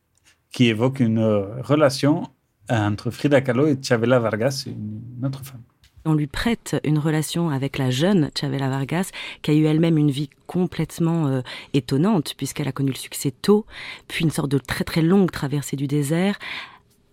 qui 0.55 0.67
évoque 0.67 1.01
une 1.01 1.19
euh, 1.19 1.61
relation 1.61 2.23
entre 2.69 3.11
Frida 3.11 3.41
Kahlo 3.41 3.67
et 3.67 3.77
Chavela 3.81 4.19
Vargas, 4.19 4.63
une 4.67 5.25
autre 5.25 5.43
femme. 5.43 5.61
On 6.05 6.13
lui 6.13 6.27
prête 6.27 6.77
une 6.85 6.97
relation 6.97 7.49
avec 7.49 7.77
la 7.77 7.89
jeune 7.89 8.31
Chavela 8.39 8.69
Vargas, 8.69 9.11
qui 9.41 9.51
a 9.51 9.53
eu 9.53 9.65
elle-même 9.65 9.97
une 9.97 10.11
vie 10.11 10.29
complètement 10.47 11.27
euh, 11.27 11.41
étonnante, 11.73 12.35
puisqu'elle 12.37 12.69
a 12.69 12.71
connu 12.71 12.91
le 12.91 12.95
succès 12.95 13.31
tôt, 13.31 13.65
puis 14.07 14.23
une 14.23 14.31
sorte 14.31 14.49
de 14.49 14.57
très 14.57 14.85
très 14.85 15.01
longue 15.01 15.29
traversée 15.29 15.75
du 15.75 15.87
désert, 15.87 16.39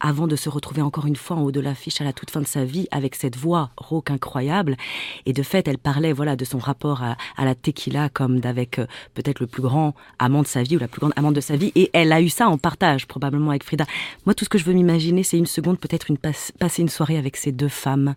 avant 0.03 0.27
de 0.27 0.37
se 0.37 0.49
retrouver 0.49 0.83
encore 0.83 1.07
une 1.07 1.17
fois 1.17 1.37
en 1.37 1.43
haut 1.43 1.53
de 1.53 1.61
l'affiche 1.61 2.01
à 2.01 2.05
la 2.05 2.12
toute 2.12 2.31
fin 2.31 2.41
de 2.41 2.47
sa 2.47 2.65
vie 2.65 2.88
avec 2.91 3.15
cette 3.15 3.37
voix 3.37 3.71
rauque 3.77 4.11
incroyable. 4.11 4.77
Et 5.25 5.33
de 5.33 5.43
fait, 5.43 5.67
elle 5.69 5.79
parlait 5.79 6.12
voilà 6.12 6.37
de 6.37 6.45
son 6.45 6.59
rapport 6.59 7.03
à, 7.03 7.17
la 7.43 7.55
tequila 7.55 8.09
comme 8.09 8.41
d'avec 8.41 8.81
euh, 8.81 8.87
peut-être 9.15 9.41
le 9.41 9.47
plus 9.47 9.62
grand 9.62 9.95
amant 10.19 10.43
de 10.43 10.47
sa 10.47 10.62
vie 10.62 10.77
ou 10.77 10.81
la 10.81 10.88
plus 10.88 11.01
grande 11.01 11.12
amante 11.17 11.35
de 11.35 11.41
sa 11.41 11.57
vie. 11.57 11.73
Et 11.77 11.88
elle 11.93 12.12
a 12.12 12.21
eu 12.21 12.29
ça 12.29 12.49
en 12.49 12.59
partage 12.59 13.07
probablement 13.07 13.51
avec 13.51 13.65
Frida. 13.65 13.87
Moi, 14.27 14.35
tout 14.35 14.45
ce 14.45 14.51
que 14.51 14.59
je 14.59 14.65
veux 14.65 14.75
m'imaginer, 14.75 15.23
c'est 15.23 15.38
une 15.38 15.47
seconde, 15.47 15.79
peut-être 15.79 16.11
une 16.11 16.19
passe- 16.19 16.53
passer 16.59 16.83
une 16.83 16.88
soirée 16.88 17.17
avec 17.17 17.37
ces 17.37 17.53
deux 17.53 17.69
femmes. 17.69 18.15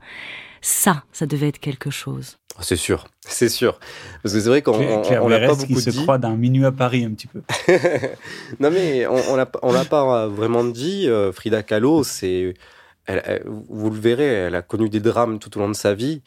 Ça, 0.67 1.03
ça 1.11 1.27
devait 1.27 1.49
être 1.49 1.59
quelque 1.59 1.91
chose. 1.91 2.37
Ah, 2.57 2.61
C'est 2.63 2.75
sûr, 2.75 3.05
c'est 3.27 3.49
sûr. 3.49 3.79
Parce 4.23 4.33
que 4.33 4.39
c'est 4.41 4.49
vrai 4.49 4.63
qu'on 4.63 4.79
l'a 4.79 4.97
pas 5.01 5.27
Berest 5.27 5.61
qui 5.61 5.73
beaucoup 5.73 5.79
se 5.81 5.89
dit. 5.91 6.01
croit 6.01 6.17
dans 6.17 6.35
Minuit 6.35 6.65
à 6.65 6.71
Paris 6.71 7.05
un 7.05 7.11
petit 7.11 7.27
peu. 7.27 7.41
non 8.59 8.71
mais 8.71 9.05
on, 9.05 9.33
on 9.33 9.35
l'a 9.35 9.47
on 9.61 9.71
l'a 9.71 9.85
pas 9.85 10.27
vraiment 10.27 10.63
dit. 10.63 11.07
euh, 11.07 11.31
Frida 11.31 11.61
Kahlo, 11.61 12.03
c'est, 12.03 12.55
elle- 13.05 13.21
elle- 13.25 13.43
vous 13.45 13.91
le 13.91 13.99
verrez, 13.99 14.25
elle 14.25 14.55
a 14.55 14.63
connu 14.63 14.89
des 14.89 14.99
drames 15.01 15.37
tout 15.37 15.55
au 15.57 15.61
long 15.61 15.69
de 15.69 15.75
sa 15.75 15.93
vie, 15.93 16.23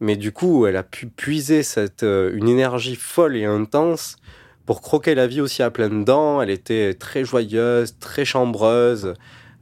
mais 0.00 0.16
du 0.16 0.32
coup, 0.32 0.66
elle 0.66 0.76
a 0.76 0.82
pu 0.82 1.06
puiser 1.06 1.62
cette 1.62 2.02
euh, 2.02 2.30
une 2.34 2.48
énergie 2.48 2.96
folle 2.96 3.36
et 3.36 3.44
intense 3.44 4.16
pour 4.64 4.80
croquer 4.80 5.14
la 5.14 5.26
vie 5.26 5.42
aussi 5.42 5.62
à 5.62 5.70
pleines 5.70 6.04
dents. 6.04 6.40
Elle 6.40 6.50
était 6.50 6.94
très 6.94 7.24
joyeuse, 7.26 7.98
très 8.00 8.24
chambreuse, 8.24 9.12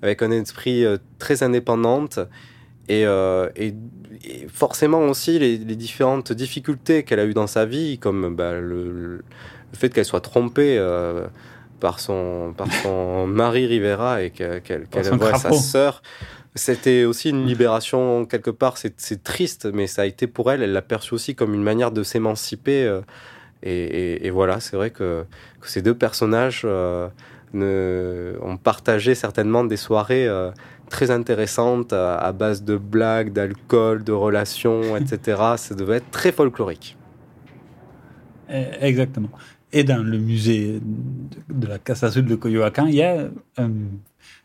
avec 0.02 0.22
un 0.22 0.30
esprit 0.30 0.84
euh, 0.84 0.98
très 1.18 1.42
indépendante. 1.42 2.20
Et, 2.88 3.06
euh, 3.06 3.48
et- 3.56 3.74
et 4.24 4.46
forcément 4.48 5.00
aussi 5.06 5.38
les, 5.38 5.56
les 5.58 5.76
différentes 5.76 6.32
difficultés 6.32 7.02
qu'elle 7.02 7.20
a 7.20 7.24
eues 7.24 7.34
dans 7.34 7.46
sa 7.46 7.64
vie, 7.64 7.98
comme 7.98 8.34
bah, 8.36 8.52
le, 8.60 9.22
fait 9.72 9.90
qu'elle 9.90 10.04
soit 10.04 10.20
trompée 10.20 10.76
euh, 10.78 11.26
par 11.80 11.98
son, 12.00 12.54
par 12.56 12.70
son 12.82 13.26
mari 13.26 13.66
Rivera 13.66 14.22
et 14.22 14.30
que- 14.30 14.58
qu'elle 14.60 14.86
son 15.04 15.16
voit 15.16 15.32
sa 15.38 15.48
sœur. 15.58 16.02
C'était 16.54 17.04
aussi 17.04 17.30
une 17.30 17.46
libération 17.46 18.24
quelque 18.26 18.50
part. 18.50 18.76
C'est 18.78 19.24
triste, 19.24 19.66
mais 19.72 19.86
ça 19.88 20.02
a 20.02 20.06
été 20.06 20.26
pour 20.28 20.52
elle. 20.52 20.62
Elle 20.62 20.72
l'a 20.72 20.82
perçu 20.82 21.14
aussi 21.14 21.34
comme 21.34 21.52
une 21.54 21.64
manière 21.64 21.90
de 21.90 22.02
s'émanciper. 22.04 22.84
euh, 22.84 23.00
et, 23.64 24.30
voilà, 24.30 24.60
c'est 24.60 24.76
vrai 24.76 24.90
que, 24.90 25.24
que 25.60 25.68
ces 25.68 25.82
deux 25.82 25.94
personnages 25.94 26.64
ne, 27.54 28.34
ont 28.42 28.56
partagé 28.56 29.14
certainement 29.14 29.64
des 29.64 29.76
soirées 29.78 30.28
très 30.90 31.10
intéressante 31.10 31.92
à, 31.92 32.16
à 32.16 32.32
base 32.32 32.62
de 32.64 32.76
blagues, 32.76 33.32
d'alcool, 33.32 34.04
de 34.04 34.12
relations, 34.12 34.96
etc. 35.00 35.40
Ça 35.56 35.74
devait 35.74 35.96
être 35.96 36.10
très 36.10 36.32
folklorique. 36.32 36.96
Eh, 38.50 38.64
Exactement. 38.80 39.30
Et 39.72 39.82
dans 39.82 40.02
le 40.04 40.18
musée 40.18 40.80
de, 41.50 41.66
la 41.66 41.78
Casa 41.80 42.06
Azul 42.06 42.24
de 42.26 42.36
Coyoacán, 42.36 42.86
il 42.88 42.94
y 42.94 43.02
a 43.02 43.28
un, 43.58 43.70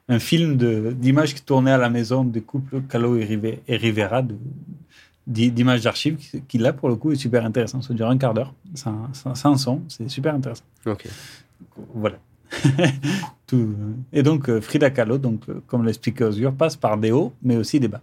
un 0.07 0.19
film 0.19 0.55
d'images 0.93 1.35
qui 1.35 1.43
tournait 1.43 1.71
à 1.71 1.77
la 1.77 1.89
maison 1.89 2.23
des 2.23 2.41
couples 2.41 2.81
Calo 2.89 3.15
et, 3.15 3.25
Rive- 3.25 3.59
et 3.67 3.75
Rivera, 3.77 4.23
d'images 5.27 5.83
d'archives, 5.83 6.15
qui, 6.15 6.41
qui, 6.47 6.57
là, 6.57 6.73
pour 6.73 6.89
le 6.89 6.95
coup, 6.95 7.11
est 7.11 7.15
super 7.15 7.45
intéressant. 7.45 7.83
Ça 7.83 7.93
dure 7.93 8.09
un 8.09 8.17
quart 8.17 8.33
d'heure, 8.33 8.55
sans, 8.73 9.13
sans- 9.13 9.35
sans 9.35 9.55
son, 9.57 9.81
c'est 9.87 10.09
super 10.09 10.33
intéressant. 10.33 10.63
Ok. 10.87 11.05
Voilà. 11.93 12.17
Et 14.13 14.23
donc, 14.23 14.49
euh, 14.49 14.61
Frida 14.61 14.89
Kahlo, 14.89 15.17
donc, 15.17 15.41
euh, 15.49 15.61
comme 15.67 15.85
l'expliquait 15.85 16.23
Osgur, 16.23 16.53
passe 16.53 16.75
par 16.75 16.97
des 16.97 17.11
hauts, 17.11 17.33
mais 17.41 17.55
aussi 17.55 17.79
des 17.79 17.87
bas. 17.87 18.01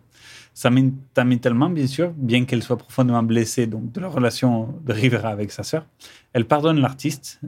Ça 0.54 0.70
m'étonne 0.70 1.38
tellement, 1.38 1.68
bien 1.68 1.86
sûr, 1.86 2.12
bien 2.16 2.44
qu'elle 2.44 2.62
soit 2.62 2.78
profondément 2.78 3.22
blessée 3.22 3.66
donc, 3.66 3.92
de 3.92 4.00
la 4.00 4.08
relation 4.08 4.74
de 4.84 4.92
Rivera 4.92 5.28
avec 5.28 5.52
sa 5.52 5.62
sœur. 5.62 5.84
Elle 6.32 6.46
pardonne 6.46 6.80
l'artiste. 6.80 7.40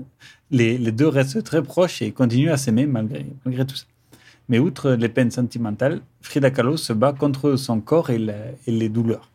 Les, 0.51 0.79
deux 0.79 1.09
restent 1.09 1.43
très 1.43 1.63
proches 1.63 2.03
et 2.03 2.13
continuent 2.13 2.51
à 2.51 2.59
s'aimer 2.59 2.87
malgré, 2.87 3.25
tout 3.67 3.77
ça. 3.77 3.87
Mais 4.51 4.59
outre 4.59 4.93
les 4.93 5.09
peines 5.09 5.31
sentimentales, 5.31 6.01
Frida 6.21 6.51
Kahlo 6.51 6.77
se 6.77 6.93
bat 6.93 7.13
contre 7.13 7.57
son 7.57 7.81
corps 7.81 8.11
et, 8.11 8.21
et 8.67 8.71
les 8.71 8.89
douleurs. 8.89 9.31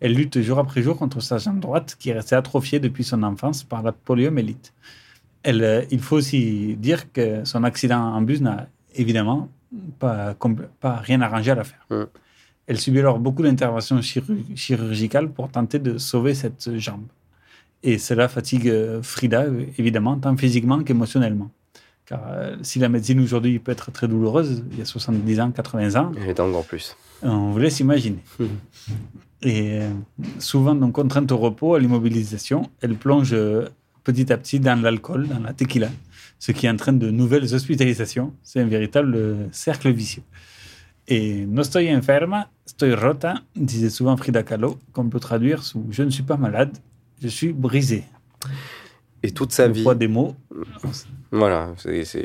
Elle 0.00 0.14
lutte 0.14 0.40
jour 0.40 0.58
après 0.58 0.82
jour 0.82 0.96
contre 0.96 1.20
sa 1.20 1.36
jambe 1.36 1.60
droite 1.60 1.96
qui 1.98 2.10
est 2.10 2.14
restée 2.14 2.36
atrophiée 2.36 2.80
depuis 2.80 3.04
son 3.04 3.22
enfance 3.22 3.64
par 3.64 3.82
la 3.82 3.92
poliomyélite. 3.92 4.72
Elle, 5.42 5.62
euh, 5.64 5.82
il 5.90 6.00
faut 6.00 6.16
aussi 6.16 6.76
dire 6.76 7.12
que 7.12 7.44
son 7.44 7.64
accident 7.64 8.00
en 8.00 8.20
bus 8.22 8.40
n'a 8.40 8.68
évidemment 8.94 9.48
pas, 9.98 10.34
rien 10.82 11.20
arrangé 11.20 11.50
à 11.52 11.54
l'affaire. 11.54 11.86
Elle 12.66 12.78
subit 12.78 12.98
alors 13.00 13.18
beaucoup 13.18 13.42
d'interventions 13.42 14.00
chirur- 14.00 14.36
chirurgicales 14.54 15.30
pour 15.30 15.48
tenter 15.50 15.78
de 15.78 15.98
sauver 15.98 16.34
cette 16.34 16.76
jambe. 16.78 17.04
Et 17.82 17.98
cela 17.98 18.28
fatigue 18.28 18.68
euh, 18.68 19.02
Frida, 19.02 19.46
évidemment, 19.78 20.18
tant 20.18 20.36
physiquement 20.36 20.82
qu'émotionnellement. 20.84 21.50
Car 22.04 22.22
euh, 22.28 22.56
si 22.62 22.78
la 22.78 22.88
médecine 22.88 23.20
aujourd'hui 23.20 23.58
peut 23.58 23.72
être 23.72 23.90
très 23.90 24.06
douloureuse, 24.06 24.62
il 24.72 24.78
y 24.78 24.82
a 24.82 24.84
70 24.84 25.40
ans, 25.40 25.50
80 25.50 25.94
ans, 26.00 26.12
Et 26.26 26.38
encore 26.40 26.64
plus. 26.66 26.96
on 27.22 27.52
vous 27.52 27.58
laisse 27.58 27.80
imaginer. 27.80 28.18
Et 29.42 29.78
euh, 29.80 29.90
souvent, 30.38 30.74
donc, 30.74 30.92
contrainte 30.92 31.32
au 31.32 31.38
repos, 31.38 31.74
à 31.74 31.78
l'immobilisation, 31.80 32.68
elle 32.82 32.94
plonge 32.96 33.34
petit 34.12 34.32
à 34.32 34.36
petit 34.36 34.60
dans 34.60 34.80
l'alcool, 34.80 35.28
dans 35.28 35.40
la 35.40 35.52
tequila, 35.52 35.88
ce 36.38 36.52
qui 36.52 36.68
entraîne 36.68 36.98
de 36.98 37.10
nouvelles 37.10 37.54
hospitalisations. 37.54 38.32
C'est 38.42 38.60
un 38.60 38.66
véritable 38.66 39.14
euh, 39.14 39.46
cercle 39.52 39.90
vicieux. 39.90 40.22
Et 41.08 41.44
no 41.46 41.62
estoy 41.62 41.94
enferma, 41.94 42.48
estoy 42.66 42.94
rota, 42.94 43.34
disait 43.56 43.90
souvent 43.90 44.16
Frida 44.16 44.42
Kahlo, 44.42 44.78
qu'on 44.92 45.08
peut 45.08 45.18
traduire 45.20 45.62
sous 45.62 45.84
Je 45.90 46.02
ne 46.02 46.10
suis 46.10 46.22
pas 46.22 46.36
malade, 46.36 46.76
je 47.22 47.28
suis 47.28 47.52
brisée. 47.52 48.04
Et 49.22 49.32
toute 49.32 49.52
sa 49.52 49.66
Le 49.66 49.74
vie. 49.74 49.82
poids 49.82 49.94
des 49.94 50.08
mots. 50.08 50.34
Voilà, 51.32 51.72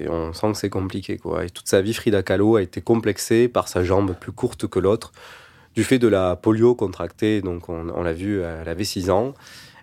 on 0.09 0.33
sent 0.33 0.51
que 0.51 0.57
c'est 0.57 0.69
compliqué. 0.69 1.17
Quoi. 1.17 1.45
Et 1.45 1.49
toute 1.49 1.67
sa 1.67 1.81
vie, 1.81 1.93
Frida 1.93 2.23
Kahlo 2.23 2.55
a 2.55 2.61
été 2.61 2.79
complexée 2.81 3.47
par 3.47 3.67
sa 3.67 3.83
jambe 3.83 4.15
plus 4.19 4.31
courte 4.31 4.67
que 4.67 4.79
l'autre, 4.79 5.11
du 5.75 5.83
fait 5.83 5.99
de 5.99 6.07
la 6.07 6.35
polio 6.35 6.73
contractée. 6.73 7.41
Donc, 7.41 7.69
on, 7.69 7.89
on 7.89 8.03
l'a 8.03 8.13
vu, 8.13 8.41
elle 8.41 8.69
avait 8.69 8.85
6 8.85 9.09
ans. 9.09 9.33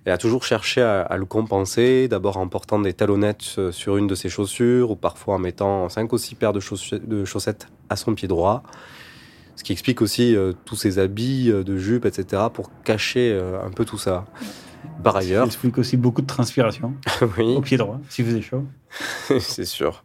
Elle 0.05 0.13
a 0.13 0.19
toujours 0.19 0.43
cherché 0.45 0.83
à, 0.83 1.03
à 1.03 1.17
le 1.17 1.25
compenser, 1.25 2.09
d'abord 2.09 2.37
en 2.37 2.49
portant 2.49 2.81
des 2.81 2.93
talonnettes 2.93 3.55
euh, 3.59 3.71
sur 3.73 3.97
une 3.97 4.07
de 4.09 4.15
ses 4.17 4.29
chaussures, 4.29 4.91
ou 4.91 4.97
parfois 4.97 5.37
en 5.37 5.39
mettant 5.39 5.89
5 5.89 6.13
ou 6.13 6.19
6 6.19 6.35
paires 6.35 6.53
de, 6.53 6.59
chauss- 6.61 6.95
de 6.95 7.25
chaussettes 7.25 7.69
à 7.89 7.95
son 7.97 8.15
pied 8.15 8.27
droit. 8.27 8.63
Ce 9.55 9.63
qui 9.63 9.73
explique 9.73 10.03
aussi 10.03 10.35
euh, 10.35 10.53
tous 10.65 10.75
ses 10.77 10.99
habits 10.99 11.51
euh, 11.53 11.63
de 11.63 11.77
jupe, 11.77 12.05
etc., 12.05 12.43
pour 12.53 12.71
cacher 12.83 13.39
un 13.65 13.71
peu 13.71 13.85
tout 13.85 13.99
ça. 13.99 14.25
Par 15.05 15.15
ailleurs, 15.17 15.45
Ça 15.45 15.47
explique 15.47 15.79
aussi 15.79 15.97
beaucoup 15.97 16.23
de 16.23 16.27
transpiration 16.27 16.95
oui. 17.39 17.55
au 17.55 17.61
pied 17.61 17.77
droit, 17.77 18.01
s'il 18.09 18.25
faisait 18.25 18.43
chaud. 18.43 18.65
c'est 19.39 19.65
sûr. 19.65 20.03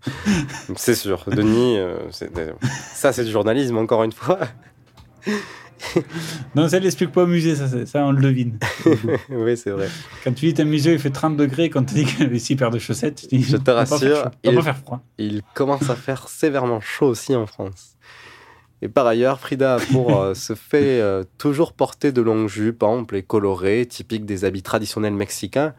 C'est 0.76 0.94
sûr. 0.94 1.26
Denis, 1.28 1.78
euh, 1.78 1.98
ça 2.94 3.12
c'est 3.12 3.24
du 3.26 3.32
journalisme, 3.32 3.78
encore 3.78 4.04
une 4.04 4.12
fois. 4.12 4.38
Non, 6.56 6.68
ça 6.68 6.80
l'explique 6.80 7.12
pas 7.12 7.24
au 7.24 7.28
musée, 7.28 7.56
ça, 7.56 8.06
on 8.06 8.12
le 8.12 8.22
devine. 8.22 8.58
oui, 9.30 9.58
c'est 9.58 9.72
vrai. 9.72 9.88
Quand 10.24 10.34
tu 10.34 10.48
dis 10.48 10.54
qu'un 10.54 10.66
musée 10.66 10.94
il 10.94 11.00
fait 11.00 11.10
30 11.10 11.38
degrés, 11.38 11.70
quand 11.70 11.84
tu 11.84 11.96
dis 11.96 12.06
qu'il 12.06 12.20
y 12.22 12.24
avait 12.24 12.40
6 12.40 12.56
paires 12.56 12.72
de 12.72 12.80
chaussettes, 12.80 13.28
tu 13.30 13.38
dis, 13.38 13.44
Je 13.44 13.58
te 13.58 13.72
rassure, 13.72 14.32
il 14.44 14.56
va 14.56 14.62
faire 14.62 14.78
froid. 14.78 15.02
il 15.18 15.42
commence 15.54 15.90
à 15.90 15.96
faire 15.96 16.28
sévèrement 16.30 16.82
chaud 16.82 17.08
aussi 17.08 17.36
en 17.36 17.46
France. 17.46 17.96
Et 18.82 18.90
par 18.90 19.08
ailleurs, 19.08 19.40
Frida 19.40 19.78
pour 19.92 20.22
euh, 20.22 20.34
se 20.36 20.54
fait 20.54 21.02
euh, 21.02 21.24
toujours 21.40 21.74
porter 21.74 22.12
de 22.12 22.22
longues 22.22 22.48
jupes 22.48 22.84
amples 22.84 23.16
et 23.16 23.24
colorées, 23.24 23.88
typiques 23.88 24.26
des 24.26 24.46
habits 24.46 24.62
traditionnels 24.62 25.14
mexicains. 25.16 25.74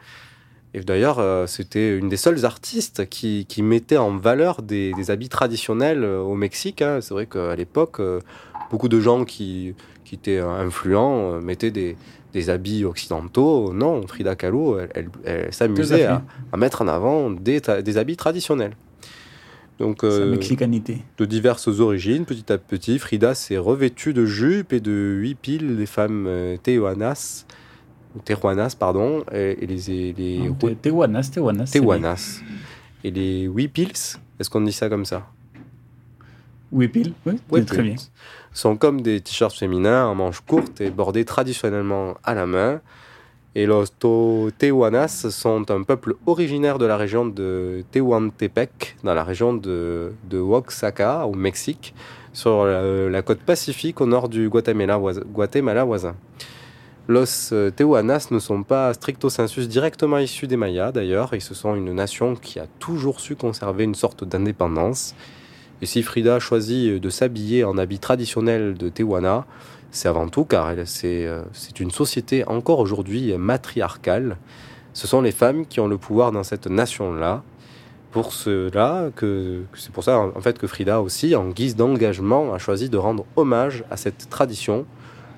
Et 0.75 0.81
d'ailleurs, 0.81 1.19
euh, 1.21 1.47
c'était 1.47 1.97
une 1.97 2.09
des 2.09 2.17
seules 2.17 2.45
artistes 2.45 3.09
qui, 3.09 3.47
qui 3.49 3.63
mettait 3.63 3.97
en 3.97 4.17
valeur 4.17 4.63
des, 4.63 4.93
des 4.95 5.11
habits 5.13 5.29
traditionnels 5.29 6.03
euh, 6.05 6.21
au 6.21 6.35
Mexique. 6.35 6.83
hein. 6.83 6.99
C'est 7.01 7.15
vrai 7.15 7.27
qu'à 7.27 7.55
l'époque, 7.55 8.01
beaucoup 8.71 8.89
de 8.89 9.01
gens 9.01 9.25
qui, 9.25 9.75
qui 10.05 10.15
étaient 10.17 10.39
euh, 10.39 10.49
influents 10.49 11.33
euh, 11.35 11.41
mettaient 11.41 11.71
des, 11.71 11.97
des 12.33 12.51
habits 12.51 12.85
occidentaux. 12.85 13.73
Non, 13.73 14.07
Frida 14.07 14.37
Kahlo, 14.37 14.79
elle, 14.79 14.91
elle- 14.95 15.11
elle 15.25 15.53
s'amusait 15.53 16.05
à, 16.05 16.23
à 16.53 16.57
mettre 16.57 16.83
en 16.83 16.89
avant 16.89 17.31
des, 17.31 17.61
des 17.85 17.99
habits 17.99 18.17
traditionnels. 18.17 18.77
Donc, 19.79 20.03
euh, 20.03 20.29
mexicanité. 20.31 20.99
de 21.19 21.25
diverses 21.25 21.69
origines, 21.79 22.25
petit 22.25 22.53
à 22.53 22.59
petit, 22.59 22.99
Frida 22.99 23.35
s'est 23.35 23.59
revêtue 23.59 24.13
de 24.13 24.27
jupes 24.27 24.73
et 24.73 24.81
de 24.81 24.91
huit 25.21 25.37
piles 25.37 25.77
des 25.77 25.87
femmes 25.87 26.29
tehuanas, 26.65 27.47
tehuanas, 28.25 28.75
pardon, 28.77 29.23
et, 29.33 29.57
et 29.63 29.67
les, 29.69 30.13
les 30.15 30.39
Non, 30.49 30.55
Te- 30.55 30.75
Tehuanas, 30.75 31.31
Tehuanas. 31.33 31.71
tehuanas. 31.73 32.41
Et 33.05 33.13
les 33.13 33.43
huit 33.45 33.69
piles, 33.69 33.93
est-ce 34.41 34.51
qu'on 34.51 34.63
dit 34.63 34.73
ça 34.73 34.89
comme 34.89 35.05
ça? 35.05 35.29
Oui, 36.71 36.89
pile, 36.89 37.13
oui, 37.51 37.65
très 37.65 37.83
bien. 37.83 37.95
sont 38.53 38.77
comme 38.77 39.01
des 39.01 39.21
t-shirts 39.21 39.57
féminins 39.57 40.07
en 40.07 40.15
manches 40.15 40.41
courtes 40.41 40.81
et 40.81 40.91
bordés 40.91 41.25
traditionnellement 41.25 42.15
à 42.25 42.35
la 42.35 42.47
main. 42.47 42.81
Et 43.55 43.65
los 43.67 43.87
Tehuanas 44.59 45.27
sont 45.31 45.71
un 45.71 45.83
peuple 45.83 46.15
originaire 46.27 46.79
de 46.79 46.85
la 46.85 46.97
région 46.97 47.27
de 47.27 47.83
Tehuantepec, 47.91 48.97
dans 49.03 49.15
la 49.15 49.25
région 49.25 49.55
de, 49.55 50.13
de 50.31 50.39
Oaxaca, 50.39 51.27
au 51.27 51.35
Mexique, 51.35 51.95
sur 52.33 52.65
la, 52.67 53.09
la 53.09 53.23
côte 53.23 53.41
pacifique 53.41 54.01
au 54.01 54.07
nord 54.07 54.29
du 54.29 54.49
Guatemala, 54.49 54.99
voisin- 54.99 55.23
Guatemala 55.33 55.85
voisin. 55.85 56.15
Los 57.09 57.53
euh, 57.53 57.71
Tehuanas 57.71 58.29
ne 58.31 58.39
sont 58.39 58.63
pas 58.63 58.93
stricto 58.93 59.31
sensus 59.31 59.67
directement 59.67 60.19
issus 60.19 60.47
des 60.47 60.59
Mayas 60.59 60.93
d'ailleurs, 60.93 61.33
et 61.33 61.41
ce 61.41 61.55
sont 61.55 61.75
une 61.75 61.95
nation 61.95 62.37
qui 62.37 62.61
a 62.61 62.67
toujours 62.79 63.19
su 63.21 63.35
conserver 63.35 63.85
une 63.85 63.95
sorte 63.95 64.25
d'indépendance. 64.25 65.15
Et 65.81 65.87
si 65.87 66.03
Frida 66.03 66.41
choisit 66.41 67.01
de 67.01 67.11
s'habiller 67.11 67.65
en 67.65 67.79
habits 67.79 68.01
traditionnels 68.01 68.75
de 68.75 68.89
Tehuana, 68.89 69.47
c'est 69.91 70.09
avant 70.09 70.29
tout 70.29 70.45
car 70.45 70.75
euh, 70.77 71.45
c'est 71.53 71.81
une 71.81 71.91
société 71.91 72.45
encore 72.47 72.81
aujourd'hui 72.81 73.33
matriarcale. 73.37 74.37
Ce 74.93 75.07
sont 75.07 75.21
les 75.21 75.33
femmes 75.33 75.67
qui 75.67 75.81
ont 75.81 75.87
le 75.87 75.99
pouvoir 75.99 76.33
dans 76.33 76.43
cette 76.43 76.67
nation-là. 76.67 77.43
Pour 78.11 78.33
cela, 78.33 79.11
c'est 79.75 79.93
pour 79.93 80.03
ça 80.03 80.19
en 80.19 80.41
fait 80.41 80.59
que 80.59 80.67
Frida 80.67 81.01
aussi, 81.01 81.37
en 81.37 81.51
guise 81.51 81.77
d'engagement, 81.77 82.55
a 82.55 82.59
choisi 82.59 82.89
de 82.89 82.97
rendre 82.97 83.25
hommage 83.37 83.85
à 83.91 83.97
cette 83.97 84.29
tradition 84.31 84.87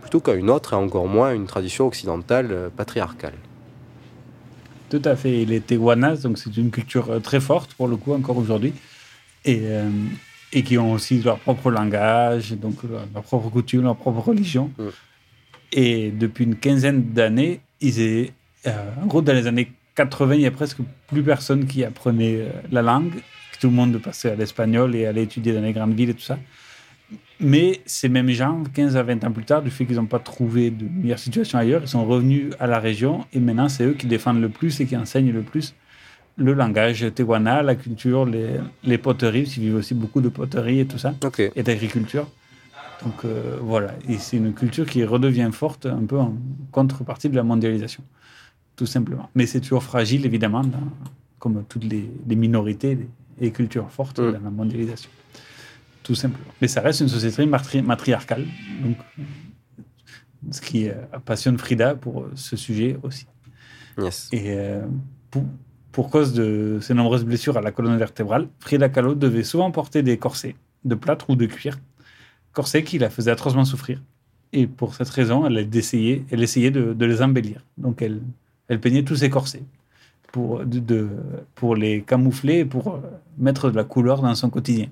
plutôt 0.00 0.20
qu'à 0.20 0.34
une 0.34 0.50
autre 0.50 0.72
et 0.72 0.76
encore 0.76 1.06
moins 1.06 1.34
une 1.34 1.46
tradition 1.46 1.86
occidentale 1.86 2.48
euh, 2.50 2.68
patriarcale. 2.74 3.34
Tout 4.88 5.02
à 5.04 5.14
fait. 5.14 5.44
Les 5.44 5.60
Tehuanas, 5.60 6.22
donc 6.22 6.38
c'est 6.38 6.56
une 6.56 6.70
culture 6.70 7.10
euh, 7.10 7.20
très 7.20 7.40
forte 7.40 7.74
pour 7.74 7.86
le 7.86 7.96
coup 7.96 8.12
encore 8.12 8.38
aujourd'hui, 8.38 8.72
et, 9.44 9.62
et 10.52 10.62
qui 10.62 10.78
ont 10.78 10.92
aussi 10.92 11.22
leur 11.22 11.38
propre 11.38 11.70
langage, 11.70 12.52
donc 12.52 12.76
leur, 12.82 13.22
propre 13.22 13.50
coutume, 13.50 13.82
leur 13.82 13.96
propre 13.96 14.20
religion. 14.20 14.70
Mm. 14.78 14.84
Et 15.72 16.10
depuis 16.10 16.44
une 16.44 16.56
quinzaine 16.56 17.12
d'années, 17.12 17.60
ils 17.80 18.00
est, 18.00 18.32
euh, 18.66 18.90
en 19.02 19.06
gros 19.06 19.22
dans 19.22 19.32
les 19.32 19.46
années 19.46 19.70
80, 19.94 20.34
il 20.34 20.40
y 20.40 20.46
a 20.46 20.50
presque 20.50 20.78
plus 21.06 21.22
personne 21.22 21.66
qui 21.66 21.84
apprenait 21.84 22.36
euh, 22.36 22.48
la 22.72 22.82
langue, 22.82 23.12
tout 23.60 23.68
le 23.68 23.74
monde 23.74 23.98
passait 23.98 24.30
à 24.30 24.34
l'espagnol 24.34 24.94
et 24.96 25.06
allait 25.06 25.24
étudier 25.24 25.52
dans 25.52 25.60
les 25.60 25.72
grandes 25.72 25.94
villes 25.94 26.10
et 26.10 26.14
tout 26.14 26.22
ça. 26.22 26.38
Mais 27.38 27.80
ces 27.86 28.08
mêmes 28.08 28.30
gens, 28.30 28.62
15 28.74 28.96
à 28.96 29.02
20 29.02 29.24
ans 29.24 29.32
plus 29.32 29.44
tard, 29.44 29.62
du 29.62 29.70
fait 29.70 29.86
qu'ils 29.86 29.96
n'ont 29.96 30.06
pas 30.06 30.18
trouvé 30.18 30.70
de 30.70 30.86
meilleure 30.88 31.18
situation 31.18 31.58
ailleurs, 31.58 31.82
ils 31.82 31.88
sont 31.88 32.04
revenus 32.04 32.52
à 32.60 32.66
la 32.66 32.78
région 32.78 33.26
et 33.32 33.40
maintenant 33.40 33.68
c'est 33.68 33.84
eux 33.84 33.94
qui 33.94 34.06
défendent 34.06 34.40
le 34.40 34.48
plus 34.48 34.80
et 34.80 34.86
qui 34.86 34.96
enseignent 34.96 35.32
le 35.32 35.42
plus 35.42 35.74
le 36.46 36.52
langage 36.62 37.00
tehuana, 37.14 37.62
la 37.62 37.74
culture, 37.84 38.24
les, 38.34 38.48
les 38.90 38.98
poteries, 39.06 39.46
ils 39.56 39.62
vivent 39.64 39.76
aussi 39.82 39.94
beaucoup 39.94 40.20
de 40.26 40.30
poteries 40.30 40.80
et 40.80 40.86
tout 40.86 40.98
ça, 41.04 41.14
et 41.54 41.62
d'agriculture. 41.62 42.26
Donc 43.04 43.18
euh, 43.24 43.56
voilà, 43.72 43.90
et 44.08 44.18
c'est 44.18 44.36
une 44.36 44.52
culture 44.52 44.86
qui 44.92 45.00
redevient 45.04 45.50
forte 45.52 45.84
un 45.86 46.04
peu 46.10 46.18
en 46.18 46.32
contrepartie 46.72 47.28
de 47.28 47.36
la 47.36 47.42
mondialisation, 47.52 48.02
tout 48.76 48.86
simplement. 48.96 49.26
Mais 49.36 49.46
c'est 49.50 49.60
toujours 49.60 49.82
fragile 49.92 50.22
évidemment, 50.30 50.64
dans- 50.74 50.90
comme 51.38 51.56
toutes 51.72 51.84
les, 51.84 52.04
les 52.30 52.36
minorités 52.36 52.92
les 53.40 53.50
cultures 53.58 53.90
fortes 53.90 54.18
Mm. 54.20 54.32
dans 54.34 54.44
la 54.48 54.50
mondialisation. 54.60 55.10
tout 56.02 56.14
simplement. 56.24 56.52
Mais 56.60 56.68
ça 56.68 56.80
reste 56.80 57.00
une 57.00 57.08
société 57.18 57.44
matri- 57.46 57.82
matriarcale, 57.92 58.44
donc 58.84 58.96
ce 60.50 60.60
qui 60.60 60.88
euh, 60.88 60.94
passionne 61.24 61.58
Frida 61.58 61.94
pour 61.94 62.26
ce 62.34 62.56
sujet 62.56 62.96
aussi. 63.02 63.26
Et 64.32 64.44
euh, 64.48 64.86
pour, 65.30 65.44
pour 65.92 66.10
cause 66.10 66.32
de 66.32 66.78
ses 66.80 66.94
nombreuses 66.94 67.24
blessures 67.24 67.56
à 67.56 67.60
la 67.60 67.72
colonne 67.72 67.96
vertébrale, 67.96 68.48
Frida 68.58 68.88
Kahlo 68.88 69.14
devait 69.14 69.42
souvent 69.42 69.70
porter 69.70 70.02
des 70.02 70.18
corsets 70.18 70.54
de 70.84 70.94
plâtre 70.94 71.30
ou 71.30 71.36
de 71.36 71.46
cuir, 71.46 71.78
corsets 72.52 72.84
qui 72.84 72.98
la 72.98 73.10
faisaient 73.10 73.30
atrocement 73.30 73.64
souffrir. 73.64 74.00
Et 74.52 74.66
pour 74.66 74.94
cette 74.94 75.08
raison, 75.10 75.46
elle, 75.46 75.58
essayait, 75.76 76.24
elle 76.30 76.42
essayait 76.42 76.70
de, 76.70 77.04
les 77.04 77.22
embellir. 77.22 77.64
Donc 77.78 78.02
elle, 78.02 78.20
peignait 78.80 79.02
tous 79.02 79.16
ses 79.16 79.30
corsets 79.30 79.62
pour, 80.32 80.62
les 80.64 82.02
camoufler 82.02 82.60
et 82.60 82.64
pour 82.64 82.94
euh, 82.94 83.00
mettre 83.36 83.70
de 83.70 83.76
la 83.76 83.84
couleur 83.84 84.22
dans 84.22 84.34
son 84.34 84.48
quotidien. 84.48 84.86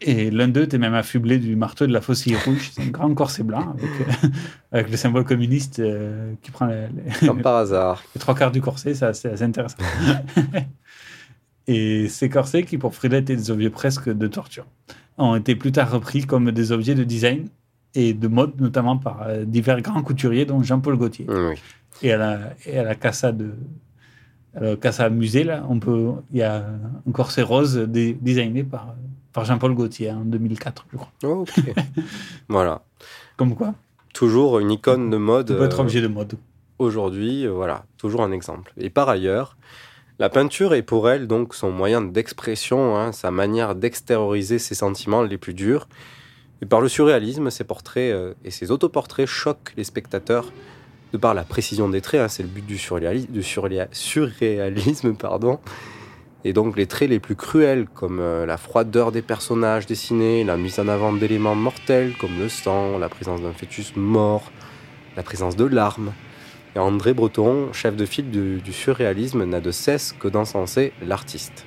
Et 0.00 0.30
l'un 0.30 0.48
d'eux 0.48 0.62
était 0.64 0.76
même 0.78 0.92
affublé 0.94 1.38
du 1.38 1.56
marteau 1.56 1.86
de 1.86 1.92
la 1.92 2.00
faucille 2.00 2.36
rouge. 2.36 2.70
C'est 2.74 2.82
un 2.82 2.88
grand 2.88 3.14
corset 3.14 3.42
blanc 3.42 3.74
avec, 3.78 3.90
euh, 4.24 4.28
avec 4.72 4.90
le 4.90 4.96
symbole 4.96 5.24
communiste 5.24 5.78
euh, 5.78 6.34
qui 6.42 6.50
prend 6.50 6.66
les, 6.66 6.88
les- 7.20 7.26
Comme 7.26 7.40
par 7.42 7.56
hasard. 7.56 8.02
les 8.14 8.18
trois 8.20 8.34
quarts 8.34 8.50
du 8.52 8.60
corset. 8.60 8.92
C'est 8.94 9.06
assez 9.06 9.42
intéressant. 9.42 9.78
et 11.66 12.08
ces 12.08 12.28
corsets, 12.28 12.64
qui 12.64 12.76
pour 12.78 12.94
Frida 12.94 13.18
étaient 13.18 13.36
des 13.36 13.50
objets 13.50 13.70
presque 13.70 14.10
de 14.14 14.26
torture, 14.26 14.66
ont 15.16 15.36
été 15.36 15.54
plus 15.56 15.72
tard 15.72 15.90
repris 15.90 16.24
comme 16.26 16.50
des 16.50 16.72
objets 16.72 16.94
de 16.94 17.04
design 17.04 17.46
et 17.94 18.12
de 18.12 18.28
mode, 18.28 18.60
notamment 18.60 18.98
par 18.98 19.22
euh, 19.22 19.44
divers 19.44 19.80
grands 19.80 20.02
couturiers, 20.02 20.44
dont 20.44 20.62
Jean-Paul 20.62 20.96
Gaultier. 20.96 21.26
Et 22.02 22.12
à 22.12 22.18
la, 22.18 22.38
et 22.66 22.78
à 22.78 22.82
la 22.82 22.94
Casa 22.96 23.30
de 23.32 23.54
Musée, 25.10 25.44
là, 25.44 25.64
on 25.68 25.78
peut, 25.78 26.10
il 26.32 26.38
y 26.38 26.42
a 26.42 26.66
un 27.08 27.12
corset 27.12 27.42
rose 27.42 27.76
dé- 27.88 28.18
designé 28.20 28.64
par, 28.64 28.94
par 29.34 29.44
Jean-Paul 29.44 29.74
Gaultier 29.74 30.10
en 30.10 30.20
2004, 30.24 30.86
je 30.92 30.96
crois. 30.96 31.10
Oh, 31.24 31.42
ok. 31.46 31.74
voilà. 32.48 32.80
Comme 33.36 33.54
quoi 33.54 33.74
Toujours 34.14 34.58
une 34.60 34.70
icône 34.70 35.10
de 35.10 35.16
mode. 35.18 35.48
Tout 35.48 35.54
peut 35.54 35.64
être 35.64 35.80
euh, 35.80 35.82
objet 35.82 36.00
de 36.00 36.06
mode. 36.06 36.38
Aujourd'hui, 36.78 37.46
euh, 37.46 37.50
voilà, 37.52 37.84
toujours 37.98 38.22
un 38.22 38.32
exemple. 38.32 38.72
Et 38.78 38.88
par 38.90 39.08
ailleurs, 39.08 39.56
la 40.20 40.28
peinture 40.30 40.72
est 40.74 40.82
pour 40.82 41.10
elle 41.10 41.26
donc 41.26 41.54
son 41.54 41.70
moyen 41.72 42.00
d'expression, 42.00 42.96
hein, 42.96 43.10
sa 43.12 43.30
manière 43.30 43.74
d'extérioriser 43.74 44.58
ses 44.58 44.74
sentiments 44.76 45.22
les 45.22 45.36
plus 45.36 45.52
durs. 45.54 45.88
Et 46.62 46.66
par 46.66 46.80
le 46.80 46.88
surréalisme, 46.88 47.50
ses 47.50 47.64
portraits 47.64 48.12
euh, 48.14 48.34
et 48.44 48.50
ses 48.52 48.70
autoportraits 48.70 49.26
choquent 49.26 49.72
les 49.76 49.84
spectateurs 49.84 50.52
de 51.12 51.18
par 51.18 51.34
la 51.34 51.42
précision 51.42 51.88
des 51.88 52.00
traits. 52.00 52.20
hein, 52.20 52.28
c'est 52.28 52.42
le 52.44 52.48
but 52.48 52.64
du, 52.64 52.74
du 52.74 53.42
surréa- 53.42 53.88
surréalisme, 53.92 55.14
pardon. 55.18 55.58
Et 56.44 56.52
donc 56.52 56.76
les 56.76 56.86
traits 56.86 57.08
les 57.08 57.20
plus 57.20 57.36
cruels, 57.36 57.86
comme 57.86 58.20
euh, 58.20 58.44
la 58.44 58.56
froideur 58.56 59.12
des 59.12 59.22
personnages 59.22 59.86
dessinés, 59.86 60.44
la 60.44 60.56
mise 60.56 60.78
en 60.78 60.88
avant 60.88 61.12
d'éléments 61.12 61.54
mortels 61.54 62.12
comme 62.20 62.38
le 62.38 62.48
sang, 62.48 62.98
la 62.98 63.08
présence 63.08 63.40
d'un 63.40 63.52
fœtus 63.52 63.96
mort, 63.96 64.52
la 65.16 65.22
présence 65.22 65.56
de 65.56 65.64
larmes. 65.64 66.12
Et 66.76 66.78
André 66.78 67.14
Breton, 67.14 67.72
chef 67.72 67.96
de 67.96 68.04
file 68.04 68.30
du, 68.30 68.60
du 68.60 68.72
surréalisme, 68.72 69.44
n'a 69.44 69.60
de 69.60 69.70
cesse 69.70 70.12
que 70.12 70.28
d'encenser 70.28 70.92
l'artiste. 71.00 71.64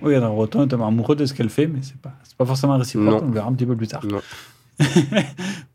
Oui, 0.00 0.16
alors 0.16 0.34
Breton 0.34 0.64
est 0.64 0.68
tellement 0.68 0.88
amoureux 0.88 1.14
de 1.14 1.24
ce 1.26 1.34
qu'elle 1.34 1.50
fait, 1.50 1.68
mais 1.68 1.78
c'est 1.82 1.96
pas, 1.98 2.12
pas 2.36 2.44
forcément 2.44 2.76
réciproque. 2.76 3.22
On 3.22 3.26
le 3.26 3.32
verra 3.32 3.48
un 3.48 3.52
petit 3.52 3.66
peu 3.66 3.76
plus 3.76 3.88
tard. 3.88 4.04
Non. 4.04 4.20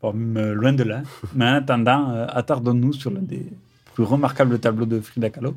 Bon, 0.02 0.14
euh, 0.36 0.54
loin 0.54 0.72
de 0.72 0.84
là. 0.84 1.02
Mais 1.34 1.44
en 1.44 1.54
attendant, 1.54 2.10
euh, 2.10 2.26
attardons-nous 2.28 2.92
sur 2.92 3.10
l'un 3.10 3.22
des 3.22 3.46
plus 3.94 4.04
remarquables 4.04 4.58
tableaux 4.58 4.86
de 4.86 5.00
Frida 5.00 5.30
Kahlo, 5.30 5.54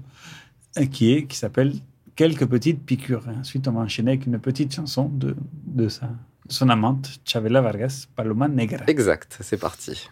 qui 0.92 1.14
est 1.14 1.26
qui 1.26 1.38
s'appelle 1.38 1.74
Quelques 2.16 2.46
petites 2.46 2.84
piqûres. 2.86 3.28
Et 3.30 3.38
ensuite, 3.38 3.68
on 3.68 3.72
va 3.72 3.82
enchaîner 3.82 4.12
avec 4.12 4.26
une 4.26 4.38
petite 4.38 4.76
chanson 4.76 5.10
de, 5.10 5.36
de, 5.66 5.88
sa, 5.88 6.08
de 6.08 6.54
son 6.54 6.70
amante, 6.70 7.20
Chavela 7.26 7.62
Vargas, 7.62 8.06
Paloma 8.16 8.48
Negra. 8.48 8.84
Exact, 8.88 9.38
c'est 9.42 9.58
parti. 9.58 10.10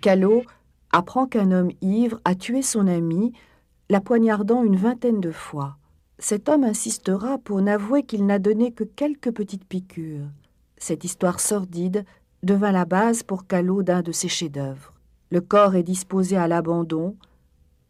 Callot 0.00 0.44
apprend 0.92 1.26
qu'un 1.26 1.50
homme 1.50 1.72
ivre 1.82 2.20
a 2.24 2.34
tué 2.34 2.62
son 2.62 2.86
ami, 2.86 3.32
la 3.90 4.00
poignardant 4.00 4.62
une 4.62 4.76
vingtaine 4.76 5.20
de 5.20 5.32
fois. 5.32 5.76
Cet 6.18 6.48
homme 6.48 6.64
insistera 6.64 7.38
pour 7.38 7.60
n'avouer 7.60 8.04
qu'il 8.04 8.24
n'a 8.24 8.38
donné 8.38 8.72
que 8.72 8.84
quelques 8.84 9.32
petites 9.32 9.66
piqûres. 9.66 10.30
Cette 10.78 11.04
histoire 11.04 11.40
sordide 11.40 12.04
devint 12.42 12.72
la 12.72 12.84
base 12.84 13.22
pour 13.22 13.46
Callot 13.46 13.82
d'un 13.82 14.02
de 14.02 14.12
ses 14.12 14.28
chefs-d'œuvre. 14.28 14.92
Le 15.30 15.40
corps 15.40 15.74
est 15.74 15.82
disposé 15.82 16.36
à 16.36 16.48
l'abandon, 16.48 17.16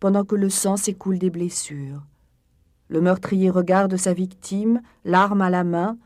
pendant 0.06 0.24
que 0.24 0.36
le 0.36 0.50
sang 0.50 0.76
s'écoule 0.76 1.18
des 1.18 1.30
blessures. 1.30 2.00
Le 2.86 3.00
meurtrier 3.00 3.50
regarde 3.50 3.96
sa 3.96 4.12
victime, 4.12 4.80
l'arme 5.04 5.42
à 5.42 5.50
la 5.50 5.64
main, 5.64 5.98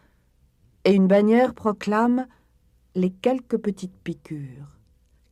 et 0.87 0.95
une 0.95 1.07
bannière 1.07 1.53
proclame 1.53 2.27
les 2.95 3.11
quelques 3.11 3.59
petites 3.59 3.99
piqûres. 4.03 4.79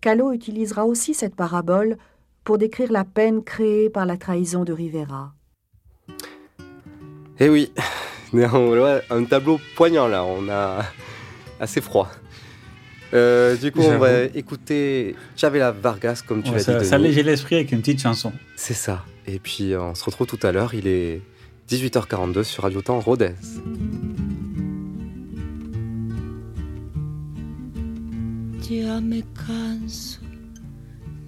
Callot 0.02 0.34
utilisera 0.34 0.84
aussi 0.84 1.14
cette 1.14 1.34
parabole 1.34 1.96
pour 2.44 2.58
décrire 2.58 2.92
la 2.92 3.06
peine 3.06 3.42
créée 3.42 3.88
par 3.88 4.04
la 4.04 4.18
trahison 4.18 4.64
de 4.64 4.74
Rivera. 4.74 5.32
Eh 7.40 7.48
oui, 7.48 7.72
un 8.34 9.24
tableau 9.24 9.58
poignant 9.76 10.08
là, 10.08 10.26
on 10.26 10.46
a 10.50 10.82
assez 11.58 11.80
froid. 11.80 12.10
Euh, 13.14 13.56
du 13.56 13.72
coup, 13.72 13.80
on 13.80 13.98
va 13.98 14.24
écouter 14.24 15.16
Chavela 15.36 15.70
Vargas, 15.72 16.22
comme 16.26 16.42
tu 16.42 16.50
Ouais, 16.50 16.56
l'as 16.56 16.62
ça, 16.64 16.78
dit. 16.78 16.84
ça 16.86 16.96
allège 16.96 17.18
l'esprit 17.18 17.56
avec 17.56 17.72
une 17.72 17.80
petite 17.80 18.00
chanson. 18.02 18.32
C'est 18.56 18.74
ça. 18.74 19.04
Et 19.26 19.38
puis, 19.38 19.72
euh, 19.72 19.80
on 19.82 19.94
se 19.94 20.04
retrouve 20.04 20.26
tout 20.26 20.38
à 20.46 20.52
l'heure. 20.52 20.74
Il 20.74 20.86
est 20.86 21.22
18h42 21.70 22.42
sur 22.44 22.64
Radio 22.64 22.82
Temps 22.82 23.00
Rodez. 23.00 23.32
Ya 28.68 29.00
me 29.00 29.22
canso 29.34 30.20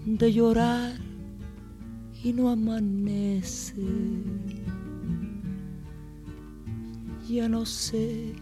de 0.07 0.27
llorar 0.31 0.91
y 2.23 2.33
no 2.33 2.49
amanece. 2.49 3.73
Ya 7.29 7.49
no 7.49 7.65
sé 7.65 8.35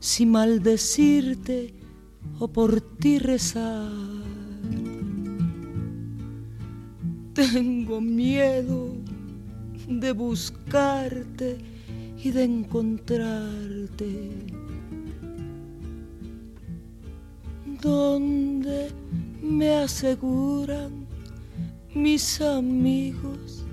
si 0.00 0.24
maldecirte 0.24 1.74
o 2.38 2.48
por 2.48 2.80
ti 2.80 3.18
rezar. 3.18 3.92
Tengo 7.34 8.00
miedo 8.00 8.94
de 9.88 10.12
buscarte 10.12 11.58
y 12.22 12.30
de 12.30 12.44
encontrarte. 12.44 14.30
donde 17.80 18.90
me 19.42 19.76
aseguran 19.76 21.06
mis 21.94 22.40
amigos 22.40 23.64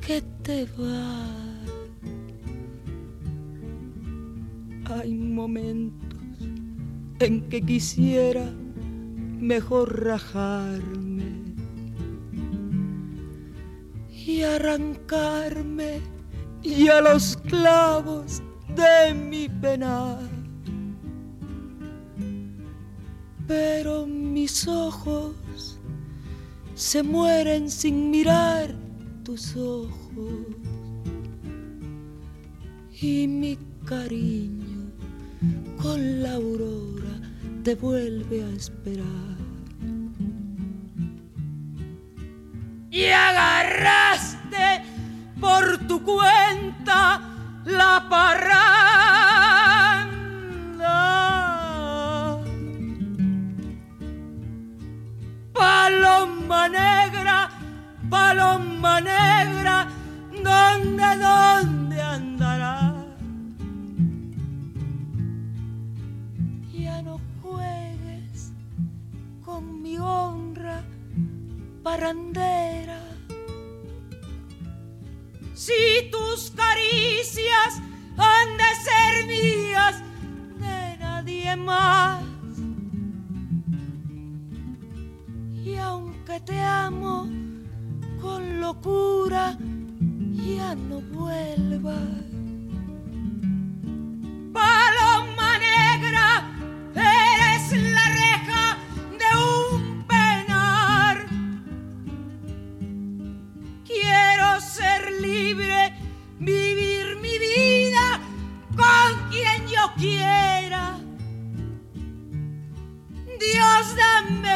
que 0.00 0.22
te 0.42 0.64
vas. 0.78 1.32
Hay 4.86 5.12
momentos 5.14 6.05
en 7.20 7.48
que 7.48 7.62
quisiera 7.62 8.44
mejor 9.38 10.04
rajarme 10.04 11.32
y 14.10 14.42
arrancarme 14.42 16.00
y 16.62 16.88
a 16.88 17.00
los 17.00 17.36
clavos 17.48 18.42
de 18.74 19.14
mi 19.14 19.48
penar 19.48 20.36
pero 23.46 24.06
mis 24.06 24.66
ojos 24.66 25.78
se 26.74 27.02
mueren 27.02 27.70
sin 27.70 28.10
mirar 28.10 28.74
tus 29.22 29.56
ojos 29.56 30.46
y 33.00 33.28
mi 33.28 33.56
cariño 33.84 34.90
con 35.80 36.22
la 36.22 36.34
aurora 36.34 37.05
te 37.66 37.74
vuelve 37.74 38.44
a 38.44 38.48
esperar. 38.50 39.36
Y 42.92 43.06
agarraste 43.06 44.84
por 45.40 45.78
tu 45.88 46.00
cuenta 46.04 47.22
la 47.64 48.06
parranda. 48.08 48.78
Paloma 55.52 56.68
negra, 56.68 57.50
paloma 58.08 59.00
negra, 59.00 59.88
¿dónde, 60.30 61.16
dónde 61.16 61.85
Si 75.66 76.10
tus 76.12 76.52
caricias 76.52 77.80
han 78.16 78.56
de 78.56 78.70
ser 78.86 79.26
mías, 79.26 79.96
nadie 81.00 81.56
más. 81.56 82.22
Y 85.64 85.76
aunque 85.76 86.38
te 86.40 86.60
amo 86.60 87.28
con 88.20 88.60
locura, 88.60 89.56
ya 90.34 90.74
no 90.74 91.00
vuelvas. 91.00 91.96
Paloma 94.52 95.05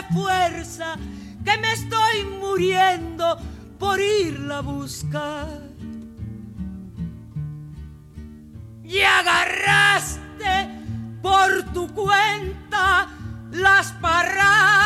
fuerza, 0.04 0.96
que 1.44 1.58
me 1.58 1.72
estoy 1.72 2.24
muriendo 2.40 3.36
por 3.78 4.00
irla 4.00 4.58
a 4.58 4.62
buscar. 4.62 5.62
Y 8.84 9.00
agarraste 9.00 10.68
por 11.22 11.72
tu 11.72 11.86
cuenta 11.94 13.08
las 13.52 13.92
parrandas. 13.92 14.80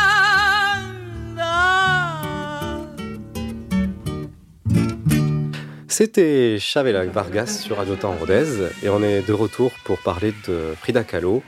C'était 5.87 6.57
Chavela 6.59 7.05
Vargas 7.05 7.61
sur 7.63 7.77
Radio 7.77 7.95
Temps 7.95 8.17
Rodez 8.19 8.69
et 8.83 8.89
on 8.89 9.01
est 9.01 9.21
de 9.21 9.31
retour 9.31 9.71
pour 9.85 9.97
parler 9.99 10.33
de 10.45 10.75
Frida 10.77 11.05
Kahlo. 11.05 11.41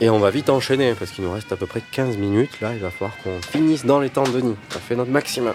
Et 0.00 0.10
on 0.10 0.18
va 0.18 0.30
vite 0.30 0.50
enchaîner 0.50 0.92
parce 0.94 1.10
qu'il 1.10 1.24
nous 1.24 1.32
reste 1.32 1.52
à 1.52 1.56
peu 1.56 1.66
près 1.66 1.80
15 1.90 2.18
minutes. 2.18 2.60
Là, 2.60 2.72
il 2.74 2.80
va 2.80 2.90
falloir 2.90 3.16
qu'on 3.22 3.40
finisse 3.40 3.86
dans 3.86 3.98
les 3.98 4.10
temps 4.10 4.24
de 4.24 4.30
Denis. 4.32 4.56
On 4.72 4.76
a 4.76 4.78
fait 4.80 4.94
notre 4.96 5.10
maximum. 5.10 5.54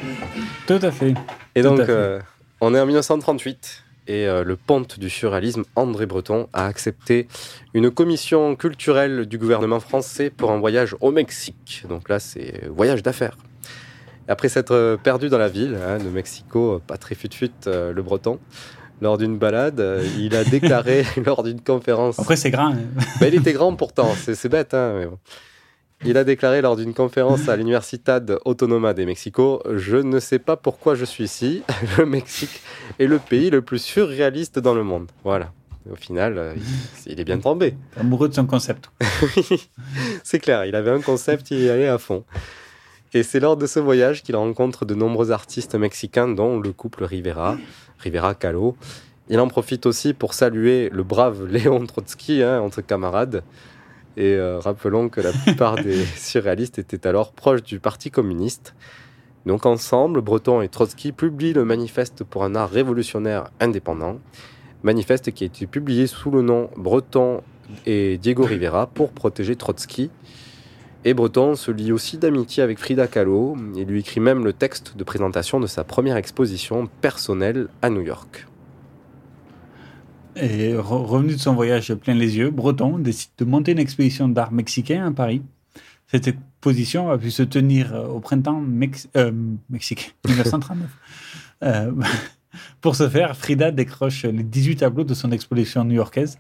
Tout 0.65 0.79
à 0.81 0.91
fait. 0.91 1.13
Et 1.53 1.61
Tout 1.61 1.69
donc, 1.69 1.77
fait. 1.81 1.89
euh, 1.89 2.19
on 2.59 2.73
est 2.73 2.79
en 2.79 2.85
1938 2.87 3.83
et 4.07 4.25
euh, 4.27 4.43
le 4.43 4.55
ponte 4.55 4.99
du 4.99 5.11
surréalisme, 5.11 5.63
André 5.75 6.07
Breton, 6.07 6.47
a 6.53 6.65
accepté 6.65 7.27
une 7.75 7.91
commission 7.91 8.55
culturelle 8.55 9.27
du 9.27 9.37
gouvernement 9.37 9.79
français 9.79 10.31
pour 10.31 10.51
un 10.51 10.57
voyage 10.59 10.95
au 11.01 11.11
Mexique. 11.11 11.83
Donc 11.87 12.09
là, 12.09 12.19
c'est 12.19 12.67
voyage 12.67 13.03
d'affaires. 13.03 13.37
Après 14.27 14.49
s'être 14.49 14.97
perdu 15.03 15.29
dans 15.29 15.37
la 15.37 15.49
ville 15.49 15.77
hein, 15.85 15.97
de 15.99 16.09
Mexico, 16.09 16.81
pas 16.87 16.97
très 16.97 17.13
fut-fut, 17.15 17.51
euh, 17.67 17.91
le 17.93 18.01
Breton, 18.01 18.39
lors 19.01 19.17
d'une 19.17 19.37
balade, 19.37 19.79
euh, 19.79 20.07
il 20.17 20.35
a 20.35 20.43
déclaré 20.43 21.03
lors 21.25 21.43
d'une 21.43 21.59
conférence. 21.61 22.19
Après, 22.19 22.35
c'est 22.35 22.51
grand. 22.51 22.71
hein. 22.73 22.77
Il 23.21 23.35
était 23.35 23.53
grand 23.53 23.75
pourtant, 23.75 24.13
c'est 24.15 24.47
bête. 24.49 24.73
Hein, 24.73 24.93
mais 24.99 25.05
bon. 25.07 25.17
Il 26.03 26.17
a 26.17 26.23
déclaré 26.23 26.61
lors 26.61 26.75
d'une 26.75 26.93
conférence 26.95 27.47
à 27.47 27.55
l'Universidad 27.55 28.39
Autonoma 28.45 28.93
de 28.95 29.03
Mexico 29.05 29.61
Je 29.75 29.97
ne 29.97 30.19
sais 30.19 30.39
pas 30.39 30.55
pourquoi 30.55 30.95
je 30.95 31.05
suis 31.05 31.25
ici. 31.25 31.61
Le 31.97 32.05
Mexique 32.07 32.61
est 32.99 33.05
le 33.05 33.19
pays 33.19 33.49
le 33.51 33.61
plus 33.61 33.77
surréaliste 33.79 34.57
dans 34.57 34.73
le 34.73 34.83
monde. 34.83 35.07
Voilà. 35.23 35.51
Au 35.91 35.95
final, 35.95 36.37
euh, 36.37 36.53
il, 37.05 37.11
il 37.13 37.19
est 37.19 37.23
bien 37.23 37.39
tombé. 37.39 37.75
Amoureux 37.99 38.29
de 38.29 38.33
son 38.35 38.45
concept. 38.45 38.89
Oui, 39.23 39.69
c'est 40.23 40.39
clair, 40.39 40.65
il 40.65 40.75
avait 40.75 40.91
un 40.91 41.01
concept, 41.01 41.49
il 41.51 41.61
y 41.61 41.69
allait 41.69 41.87
à 41.87 41.97
fond. 41.97 42.23
Et 43.13 43.23
c'est 43.23 43.39
lors 43.39 43.57
de 43.57 43.65
ce 43.67 43.79
voyage 43.79 44.21
qu'il 44.23 44.35
rencontre 44.35 44.85
de 44.85 44.93
nombreux 44.95 45.31
artistes 45.31 45.75
mexicains, 45.75 46.27
dont 46.29 46.59
le 46.59 46.71
couple 46.71 47.03
Rivera, 47.03 47.57
Rivera 48.01 48.35
Kahlo. 48.35 48.75
Il 49.29 49.39
en 49.39 49.47
profite 49.47 49.85
aussi 49.85 50.13
pour 50.13 50.33
saluer 50.33 50.89
le 50.89 51.03
brave 51.03 51.45
Léon 51.49 51.85
Trotsky, 51.85 52.43
hein, 52.43 52.61
entre 52.61 52.81
camarades. 52.81 53.43
Et 54.17 54.33
euh, 54.33 54.59
rappelons 54.59 55.07
que 55.07 55.21
la 55.21 55.31
plupart 55.31 55.75
des 55.75 56.03
surréalistes 56.17 56.79
étaient 56.79 57.07
alors 57.07 57.31
proches 57.31 57.63
du 57.63 57.79
Parti 57.79 58.11
communiste. 58.11 58.75
Donc 59.45 59.65
ensemble, 59.65 60.21
Breton 60.21 60.61
et 60.61 60.67
Trotsky 60.67 61.11
publient 61.11 61.53
le 61.53 61.65
manifeste 61.65 62.23
pour 62.23 62.43
un 62.43 62.55
art 62.55 62.69
révolutionnaire 62.69 63.49
indépendant. 63.59 64.19
Manifeste 64.83 65.31
qui 65.31 65.45
a 65.45 65.47
été 65.47 65.65
publié 65.65 66.07
sous 66.07 66.29
le 66.29 66.41
nom 66.41 66.69
Breton 66.75 67.41
et 67.85 68.17
Diego 68.17 68.43
Rivera 68.43 68.87
pour 68.87 69.11
protéger 69.11 69.55
Trotsky. 69.55 70.09
Et 71.03 71.13
Breton 71.15 71.55
se 71.55 71.71
lie 71.71 71.91
aussi 71.91 72.17
d'amitié 72.17 72.61
avec 72.61 72.77
Frida 72.77 73.07
Kahlo. 73.07 73.57
Il 73.75 73.85
lui 73.85 74.01
écrit 74.01 74.19
même 74.19 74.43
le 74.43 74.53
texte 74.53 74.95
de 74.95 75.03
présentation 75.03 75.59
de 75.59 75.65
sa 75.67 75.83
première 75.83 76.15
exposition 76.15 76.87
personnelle 77.01 77.69
à 77.81 77.89
New 77.89 78.01
York. 78.01 78.45
Et 80.35 80.73
re- 80.73 81.05
revenu 81.05 81.33
de 81.33 81.39
son 81.39 81.55
voyage 81.55 81.93
plein 81.95 82.13
les 82.13 82.37
yeux, 82.37 82.51
Breton 82.51 82.99
décide 82.99 83.31
de 83.39 83.45
monter 83.45 83.71
une 83.71 83.79
exposition 83.79 84.29
d'art 84.29 84.51
mexicain 84.51 85.05
à 85.07 85.11
Paris. 85.11 85.41
Cette 86.07 86.27
exposition 86.27 87.09
a 87.09 87.17
pu 87.17 87.31
se 87.31 87.43
tenir 87.43 87.93
euh, 87.95 88.07
au 88.07 88.19
printemps 88.19 88.61
Mex- 88.61 89.07
euh, 89.17 89.31
Mexique 89.69 90.15
1939. 90.27 90.87
Euh, 91.63 91.91
pour 92.81 92.95
ce 92.95 93.09
faire, 93.09 93.35
Frida 93.35 93.71
décroche 93.71 94.23
les 94.23 94.43
18 94.43 94.77
tableaux 94.77 95.03
de 95.03 95.13
son 95.15 95.31
exposition 95.31 95.83
new-yorkaise 95.83 96.37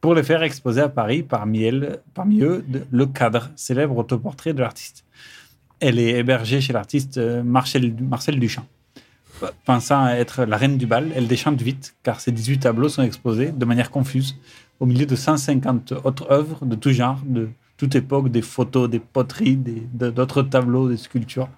pour 0.00 0.14
les 0.14 0.22
faire 0.22 0.42
exposer 0.42 0.80
à 0.80 0.88
Paris, 0.88 1.22
parmi, 1.22 1.64
eux 1.64 2.64
Le 2.90 3.06
Cadre, 3.06 3.50
célèbre 3.56 3.96
autoportrait 3.96 4.54
de 4.54 4.60
l'artiste. 4.60 5.04
Elle 5.80 5.98
est 5.98 6.18
hébergée 6.18 6.60
chez 6.60 6.72
l'artiste 6.72 7.18
euh, 7.18 7.42
Marcel, 7.42 7.94
Duchamp. 8.38 8.66
Pensant 9.64 10.04
à 10.04 10.14
être 10.14 10.44
la 10.44 10.56
reine 10.56 10.78
du 10.78 10.86
bal, 10.86 11.12
elle 11.14 11.28
déchante 11.28 11.62
vite, 11.62 11.94
car 12.02 12.20
ses 12.20 12.32
18 12.32 12.58
tableaux 12.58 12.88
sont 12.88 13.02
exposés 13.02 13.52
de 13.52 13.64
manière 13.64 13.90
confuse 13.90 14.36
au 14.80 14.86
milieu 14.86 15.06
de 15.06 15.14
150 15.14 15.92
autres 16.04 16.30
œuvres 16.30 16.64
de 16.64 16.74
tout 16.74 16.90
genre, 16.90 17.20
de 17.24 17.48
toute 17.76 17.94
époque, 17.94 18.30
des 18.30 18.42
photos, 18.42 18.90
des 18.90 18.98
poteries, 18.98 19.56
d'autres 19.92 20.42
tableaux, 20.42 20.88
des 20.88 20.96
sculptures. 20.96 21.48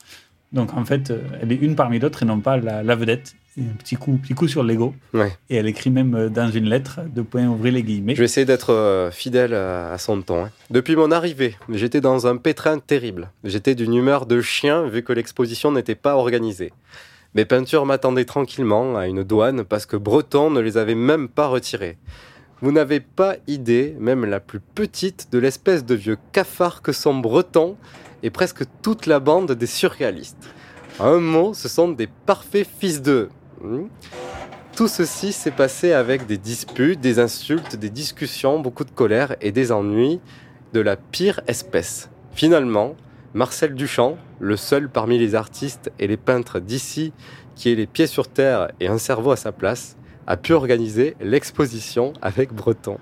Donc 0.52 0.74
en 0.74 0.84
fait, 0.84 1.10
euh, 1.10 1.22
elle 1.40 1.52
est 1.52 1.56
une 1.56 1.74
parmi 1.74 1.98
d'autres 1.98 2.22
et 2.22 2.26
non 2.26 2.40
pas 2.40 2.58
la 2.58 2.96
vedette. 2.96 3.34
Un 3.58 3.74
petit 3.76 3.96
coup, 3.96 4.16
petit 4.22 4.34
coup 4.34 4.46
sur 4.46 4.62
l'ego. 4.62 4.94
Ouais. 5.12 5.36
Et 5.50 5.56
elle 5.56 5.66
écrit 5.66 5.90
même 5.90 6.14
euh, 6.14 6.28
dans 6.28 6.50
une 6.50 6.68
lettre, 6.68 7.00
de 7.12 7.20
point 7.20 7.46
ouvrir 7.48 7.72
les 7.74 7.82
guillemets. 7.82 8.14
Je 8.14 8.20
vais 8.20 8.24
essayer 8.26 8.44
d'être 8.46 8.72
euh, 8.72 9.10
fidèle 9.10 9.54
à, 9.54 9.92
à 9.92 9.98
son 9.98 10.22
ton. 10.22 10.44
hein. 10.44 10.50
Depuis 10.70 10.94
mon 10.94 11.10
arrivée, 11.10 11.56
j'étais 11.68 12.00
dans 12.00 12.26
un 12.28 12.36
pétrin 12.36 12.78
terrible. 12.78 13.30
J'étais 13.42 13.74
d'une 13.74 13.94
humeur 13.94 14.26
de 14.26 14.40
chien 14.40 14.86
vu 14.86 15.02
que 15.02 15.12
l'exposition 15.12 15.72
n'était 15.72 15.96
pas 15.96 16.14
organisée. 16.16 16.72
Mes 17.34 17.44
peintures 17.44 17.86
m'attendaient 17.86 18.24
tranquillement 18.24 18.96
à 18.96 19.06
une 19.08 19.24
douane 19.24 19.64
parce 19.64 19.84
que 19.84 19.96
Breton 19.96 20.50
ne 20.50 20.60
les 20.60 20.76
avait 20.78 20.94
même 20.94 21.28
pas 21.28 21.48
retirées. 21.48 21.98
Vous 22.62 22.72
n'avez 22.72 23.00
pas 23.00 23.36
idée, 23.46 23.96
même 23.98 24.24
la 24.26 24.38
plus 24.38 24.60
petite, 24.60 25.28
de 25.32 25.38
l'espèce 25.38 25.84
de 25.84 25.94
vieux 25.94 26.18
cafard 26.32 26.82
que 26.82 26.92
sont 26.92 27.14
Breton 27.14 27.76
et 28.22 28.30
presque 28.30 28.64
toute 28.82 29.06
la 29.06 29.18
bande 29.18 29.52
des 29.52 29.66
surréalistes. 29.66 30.50
En 30.98 31.06
un 31.14 31.20
mot, 31.20 31.54
ce 31.54 31.68
sont 31.68 31.88
des 31.88 32.06
parfaits 32.26 32.68
fils 32.78 33.00
d'eux. 33.00 33.28
Hmm. 33.62 33.86
Tout 34.76 34.88
ceci 34.88 35.32
s'est 35.32 35.50
passé 35.50 35.92
avec 35.92 36.26
des 36.26 36.38
disputes, 36.38 37.00
des 37.00 37.18
insultes, 37.18 37.76
des 37.76 37.90
discussions, 37.90 38.60
beaucoup 38.60 38.84
de 38.84 38.90
colère 38.90 39.36
et 39.40 39.52
des 39.52 39.72
ennuis 39.72 40.20
de 40.72 40.80
la 40.80 40.96
pire 40.96 41.40
espèce. 41.46 42.08
Finalement, 42.32 42.94
Marcel 43.34 43.74
Duchamp, 43.74 44.16
le 44.38 44.56
seul 44.56 44.88
parmi 44.88 45.18
les 45.18 45.34
artistes 45.34 45.92
et 45.98 46.06
les 46.06 46.16
peintres 46.16 46.60
d'ici 46.60 47.12
qui 47.54 47.70
ait 47.70 47.74
les 47.74 47.86
pieds 47.86 48.06
sur 48.06 48.28
terre 48.28 48.70
et 48.80 48.88
un 48.88 48.98
cerveau 48.98 49.32
à 49.32 49.36
sa 49.36 49.52
place, 49.52 49.96
a 50.26 50.36
pu 50.36 50.52
organiser 50.52 51.16
l'exposition 51.20 52.12
avec 52.22 52.52
Breton. 52.52 52.98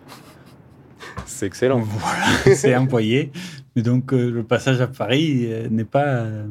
C'est 1.26 1.46
excellent. 1.46 1.84
C'est 2.54 2.74
employé. 2.74 3.30
Mais 3.76 3.82
donc 3.82 4.12
euh, 4.12 4.30
le 4.30 4.42
passage 4.42 4.80
à 4.80 4.88
Paris 4.88 5.46
euh, 5.46 5.68
n'est 5.68 5.84
pas, 5.84 6.06
euh, 6.06 6.46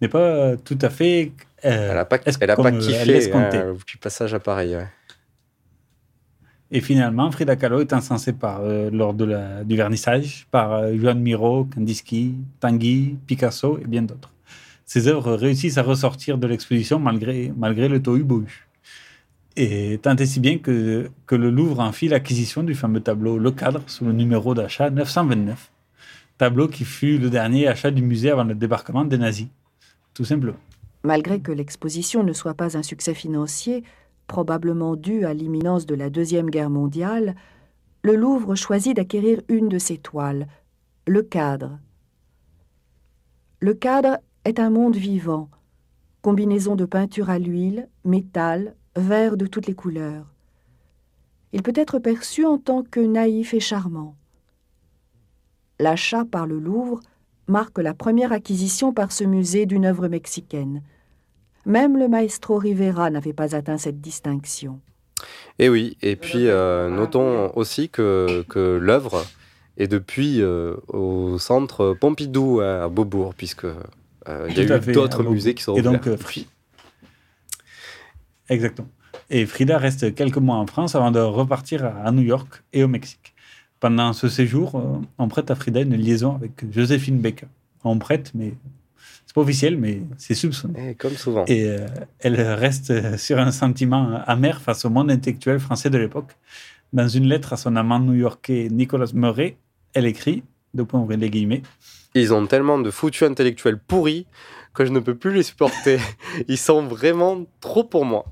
n'est 0.00 0.08
pas 0.08 0.56
tout 0.56 0.78
à 0.80 0.88
fait. 0.88 1.32
Euh, 1.64 1.88
Elle 1.90 1.94
n'a 1.94 2.04
pas, 2.04 2.18
elle 2.40 2.50
a 2.50 2.56
pas 2.56 2.72
euh, 2.72 2.78
kiffé 2.78 3.32
hein, 3.32 3.50
le 3.52 3.74
petit 3.74 3.96
passage 3.96 4.34
à 4.34 4.40
Paris. 4.40 4.76
ouais. 4.76 4.86
Et 6.70 6.80
finalement, 6.80 7.30
Frida 7.30 7.56
Kahlo 7.56 7.80
est 7.80 7.92
encensée 7.94 8.34
par, 8.34 8.60
euh, 8.62 8.90
lors 8.90 9.14
de 9.14 9.24
la, 9.24 9.64
du 9.64 9.74
vernissage 9.76 10.46
par 10.50 10.72
euh, 10.74 10.94
Joan 10.98 11.18
Miro, 11.18 11.64
Kandinsky, 11.64 12.34
Tanguy, 12.60 13.16
Picasso 13.26 13.78
et 13.82 13.86
bien 13.86 14.02
d'autres. 14.02 14.30
Ces 14.84 15.08
œuvres 15.08 15.34
réussissent 15.34 15.78
à 15.78 15.82
ressortir 15.82 16.36
de 16.36 16.46
l'exposition 16.46 16.98
malgré, 16.98 17.52
malgré 17.56 17.88
le 17.88 18.00
tohu-bohu. 18.00 18.66
Et 19.56 19.98
tant 20.02 20.14
et 20.16 20.26
si 20.26 20.40
bien 20.40 20.58
que, 20.58 21.10
que 21.26 21.34
le 21.34 21.50
Louvre 21.50 21.80
en 21.80 21.92
fit 21.92 22.08
l'acquisition 22.08 22.62
du 22.62 22.74
fameux 22.74 23.00
tableau 23.00 23.38
Le 23.38 23.50
Cadre 23.50 23.82
sous 23.86 24.04
le 24.04 24.12
numéro 24.12 24.54
d'achat 24.54 24.90
929. 24.90 25.70
Tableau 26.36 26.68
qui 26.68 26.84
fut 26.84 27.18
le 27.18 27.30
dernier 27.30 27.66
achat 27.66 27.90
du 27.90 28.02
musée 28.02 28.30
avant 28.30 28.44
le 28.44 28.54
débarquement 28.54 29.04
des 29.04 29.18
nazis. 29.18 29.48
Tout 30.14 30.24
simplement. 30.24 30.56
Malgré 31.08 31.40
que 31.40 31.52
l'exposition 31.52 32.22
ne 32.22 32.34
soit 32.34 32.52
pas 32.52 32.76
un 32.76 32.82
succès 32.82 33.14
financier, 33.14 33.82
probablement 34.26 34.94
dû 34.94 35.24
à 35.24 35.32
l'imminence 35.32 35.86
de 35.86 35.94
la 35.94 36.10
Deuxième 36.10 36.50
Guerre 36.50 36.68
mondiale, 36.68 37.34
le 38.02 38.14
Louvre 38.14 38.54
choisit 38.54 38.94
d'acquérir 38.94 39.40
une 39.48 39.70
de 39.70 39.78
ses 39.78 39.96
toiles, 39.96 40.48
le 41.06 41.22
cadre. 41.22 41.78
Le 43.60 43.72
cadre 43.72 44.18
est 44.44 44.60
un 44.60 44.68
monde 44.68 44.96
vivant, 44.96 45.48
combinaison 46.20 46.76
de 46.76 46.84
peinture 46.84 47.30
à 47.30 47.38
l'huile, 47.38 47.88
métal, 48.04 48.74
verre 48.94 49.38
de 49.38 49.46
toutes 49.46 49.66
les 49.66 49.74
couleurs. 49.74 50.26
Il 51.54 51.62
peut 51.62 51.72
être 51.74 51.98
perçu 51.98 52.44
en 52.44 52.58
tant 52.58 52.82
que 52.82 53.00
naïf 53.00 53.54
et 53.54 53.60
charmant. 53.60 54.14
l'achat 55.80 56.26
par 56.26 56.46
le 56.46 56.58
Louvre 56.58 57.00
marque 57.46 57.78
la 57.78 57.94
première 57.94 58.32
acquisition 58.32 58.92
par 58.92 59.10
ce 59.10 59.24
musée 59.24 59.64
d'une 59.64 59.86
œuvre 59.86 60.08
mexicaine. 60.08 60.82
Même 61.66 61.96
le 61.98 62.08
maestro 62.08 62.56
Rivera 62.58 63.10
n'avait 63.10 63.32
pas 63.32 63.54
atteint 63.54 63.78
cette 63.78 64.00
distinction. 64.00 64.80
Et 65.58 65.68
oui, 65.68 65.96
et 66.02 66.16
puis 66.16 66.46
euh, 66.46 66.88
notons 66.88 67.50
aussi 67.56 67.88
que, 67.88 68.44
que 68.48 68.78
l'œuvre 68.80 69.24
est 69.76 69.88
depuis 69.88 70.40
euh, 70.40 70.74
au 70.88 71.38
centre 71.38 71.94
Pompidou 72.00 72.60
hein, 72.60 72.84
à 72.84 72.88
Beaubourg, 72.88 73.34
puisque 73.34 73.64
euh, 73.64 73.74
il 74.48 74.56
y 74.56 74.72
a 74.72 74.76
eu 74.78 74.92
d'autres 74.92 75.24
musées 75.24 75.54
qui 75.54 75.62
sont 75.62 75.74
Et 75.76 75.82
donc, 75.82 76.02
ouverts. 76.02 76.12
euh, 76.14 76.16
Fri- 76.16 76.46
Exactement. 78.48 78.88
Et 79.30 79.44
Frida 79.46 79.76
reste 79.78 80.14
quelques 80.14 80.38
mois 80.38 80.56
en 80.56 80.66
France 80.66 80.94
avant 80.94 81.10
de 81.10 81.20
repartir 81.20 81.84
à- 81.84 82.10
New 82.12 82.22
York 82.22 82.62
et 82.72 82.82
au 82.84 82.88
Mexique. 82.88 83.34
Pendant 83.80 84.12
ce 84.12 84.28
séjour, 84.28 84.80
on 85.18 85.28
prête 85.28 85.50
à 85.50 85.54
Frida 85.54 85.80
une 85.82 85.94
liaison 85.96 86.34
avec 86.34 86.52
Joséphine 86.72 87.18
Baker. 87.20 87.46
On 87.84 87.98
prête, 87.98 88.32
mais 88.34 88.54
pas 89.38 89.42
officiel, 89.42 89.76
mais 89.78 90.02
c'est 90.16 90.34
soupçonné. 90.34 90.90
Et 90.90 90.94
comme 90.94 91.14
souvent. 91.14 91.44
Et 91.46 91.64
euh, 91.64 91.86
elle 92.18 92.40
reste 92.40 92.90
euh, 92.90 93.16
sur 93.16 93.38
un 93.38 93.52
sentiment 93.52 94.20
amer 94.26 94.60
face 94.60 94.84
au 94.84 94.90
monde 94.90 95.10
intellectuel 95.10 95.60
français 95.60 95.90
de 95.90 95.98
l'époque. 95.98 96.36
Dans 96.92 97.06
une 97.06 97.26
lettre 97.26 97.52
à 97.52 97.56
son 97.56 97.76
amant 97.76 98.00
new-yorkais 98.00 98.68
Nicolas 98.70 99.10
Murray, 99.14 99.56
elle 99.94 100.06
écrit, 100.06 100.42
de 100.74 100.82
point 100.82 101.00
ouvrir 101.00 101.18
les 101.18 101.30
guillemets, 101.30 101.62
Ils 102.14 102.34
ont 102.34 102.46
tellement 102.46 102.78
de 102.78 102.90
foutus 102.90 103.28
intellectuels 103.28 103.78
pourris 103.78 104.26
que 104.74 104.84
je 104.84 104.90
ne 104.90 104.98
peux 104.98 105.14
plus 105.14 105.32
les 105.32 105.42
supporter. 105.44 106.00
Ils 106.48 106.58
sont 106.58 106.82
vraiment 106.82 107.44
trop 107.60 107.84
pour 107.84 108.04
moi. 108.04 108.24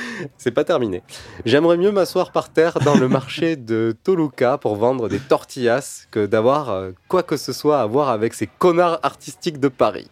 C'est 0.38 0.50
pas 0.50 0.64
terminé. 0.64 1.02
J'aimerais 1.44 1.76
mieux 1.76 1.92
m'asseoir 1.92 2.32
par 2.32 2.50
terre 2.50 2.78
dans 2.84 2.96
le 2.96 3.08
marché 3.08 3.56
de 3.56 3.96
Toluca 4.04 4.58
pour 4.58 4.76
vendre 4.76 5.08
des 5.08 5.18
tortillas 5.18 6.06
que 6.10 6.26
d'avoir 6.26 6.70
euh, 6.70 6.90
quoi 7.08 7.22
que 7.22 7.36
ce 7.36 7.52
soit 7.52 7.80
à 7.80 7.86
voir 7.86 8.08
avec 8.08 8.34
ces 8.34 8.46
connards 8.46 9.00
artistiques 9.02 9.60
de 9.60 9.68
Paris. 9.68 10.08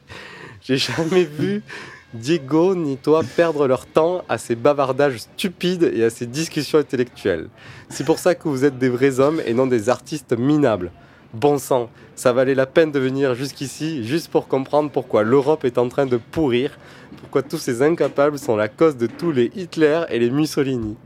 J'ai 0.63 0.77
jamais 0.77 1.25
vu 1.25 1.63
Diego 2.15 2.75
ni 2.75 2.97
toi 2.97 3.23
perdre 3.37 3.67
leur 3.67 3.87
temps 3.87 4.25
à 4.29 4.37
ces 4.37 4.57
bavardages 4.57 5.19
stupides 5.19 5.91
et 5.95 6.05
à 6.05 6.11
ces 6.11 6.27
discussions 6.27 6.79
intellectuelles. 6.79 7.49
C'est 7.89 8.05
pour 8.05 8.19
ça 8.19 8.35
que 8.35 8.49
vous 8.49 8.65
êtes 8.65 8.79
des 8.79 8.89
vrais 8.89 9.21
hommes 9.21 9.41
et 9.47 9.55
non 9.55 9.67
des 9.67 9.89
artistes 9.89 10.37
minables. 10.37 10.91
Bon 11.33 11.59
sang, 11.59 11.91
ça 12.17 12.33
valait 12.33 12.57
la 12.57 12.67
peine 12.67 12.91
de 12.91 12.99
venir 12.99 13.35
jusqu'ici 13.35 14.05
juste 14.05 14.29
pour 14.29 14.49
comprendre 14.49 14.91
pourquoi 14.91 15.23
l'Europe 15.23 15.65
est 15.65 15.79
en 15.79 15.89
train 15.89 16.07
de 16.07 16.17
pourrir, 16.17 16.77
pourquoi 17.21 17.43
tous 17.43 17.59
ces 17.59 17.83
incapables 17.83 18.39
sont 18.39 18.57
la 18.57 18.69
cause 18.69 18.97
de 18.97 19.07
tous 19.07 19.31
les 19.31 19.51
Hitler 19.55 20.03
et 20.09 20.19
les 20.19 20.31
Mussolini. 20.31 20.97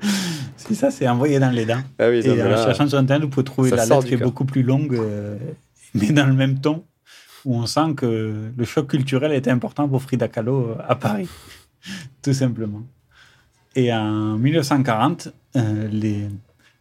c'est 0.56 0.74
ça, 0.74 0.90
c'est 0.90 1.06
envoyé 1.06 1.38
dans 1.38 1.50
les 1.50 1.66
dents. 1.66 1.82
Ah 1.98 2.08
oui, 2.08 2.22
et 2.24 2.30
en 2.30 2.48
là, 2.48 2.64
cherchant 2.64 2.88
sur 2.88 2.98
Internet, 2.98 3.24
vous 3.24 3.30
pouvez 3.30 3.44
trouver 3.44 3.70
la 3.70 3.84
lettre 3.84 4.04
qui 4.04 4.14
est 4.14 4.18
beaucoup 4.18 4.46
plus 4.46 4.62
longue, 4.62 4.94
euh, 4.94 5.36
mais 5.94 6.10
dans 6.10 6.26
le 6.26 6.34
même 6.34 6.60
ton, 6.60 6.84
où 7.44 7.56
on 7.56 7.66
sent 7.66 7.94
que 7.96 8.50
le 8.56 8.64
choc 8.64 8.88
culturel 8.88 9.32
était 9.32 9.50
important 9.50 9.86
pour 9.86 10.02
Frida 10.02 10.28
Kahlo 10.28 10.70
euh, 10.70 10.76
à 10.88 10.94
Paris, 10.94 11.28
tout 12.22 12.32
simplement. 12.32 12.82
Et 13.76 13.92
en 13.92 14.38
1940, 14.38 15.28
euh, 15.56 15.88
les... 15.90 16.28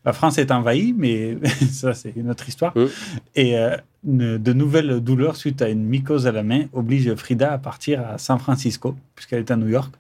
la 0.06 0.14
France 0.14 0.38
est 0.38 0.51
envahie, 0.51 0.93
mais 0.97 1.38
ça 1.72 1.93
c'est 1.93 2.14
une 2.16 2.30
autre 2.30 2.47
histoire. 2.49 2.74
Et 3.36 3.58
euh, 3.58 3.76
une- 4.08 4.38
de 4.38 4.54
nouvelles 4.54 4.99
douleurs 4.99 5.36
suite 5.36 5.62
à 5.62 5.70
une 5.70 5.84
mycose 5.84 6.28
à 6.28 6.32
la 6.32 6.43
main 6.43 6.66
obligent 6.74 7.16
Frida 7.16 7.54
à 7.54 7.58
partir 7.58 8.01
à 8.06 8.18
San 8.18 8.39
Francisco, 8.39 8.95
puisqu'elle 9.16 9.39
est 9.39 9.51
à 9.51 9.56
New 9.56 9.68
York, 9.70 9.93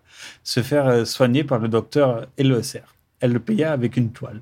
se 0.43 0.61
faire 0.61 0.87
euh, 0.87 1.05
soigner 1.05 1.43
par 1.43 1.59
le 1.59 1.67
docteur 1.69 2.27
LESR. 2.37 2.81
Elle 3.19 3.31
le 3.33 3.39
paya 3.39 3.71
avec 3.71 3.95
une 3.97 4.11
toile. 4.11 4.41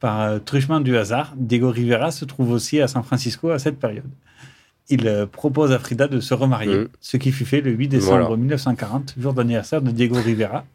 Par 0.00 0.20
euh, 0.20 0.38
truchement 0.38 0.80
du 0.80 0.96
hasard, 0.98 1.32
Diego 1.36 1.70
Rivera 1.70 2.10
se 2.10 2.24
trouve 2.26 2.50
aussi 2.50 2.80
à 2.80 2.88
San 2.88 3.02
Francisco 3.02 3.50
à 3.50 3.58
cette 3.58 3.78
période. 3.78 4.04
Il 4.90 5.06
euh, 5.08 5.24
propose 5.24 5.72
à 5.72 5.78
Frida 5.78 6.08
de 6.08 6.20
se 6.20 6.34
remarier, 6.34 6.88
ce 7.00 7.16
qui 7.16 7.32
fut 7.32 7.46
fait 7.46 7.62
le 7.62 7.70
8 7.70 7.88
décembre 7.88 8.18
Voilà. 8.26 8.36
1940, 8.36 9.14
jour 9.18 9.32
d'anniversaire 9.32 9.80
de 9.80 9.90
Diego 9.90 10.16
Rivera, 10.20 10.66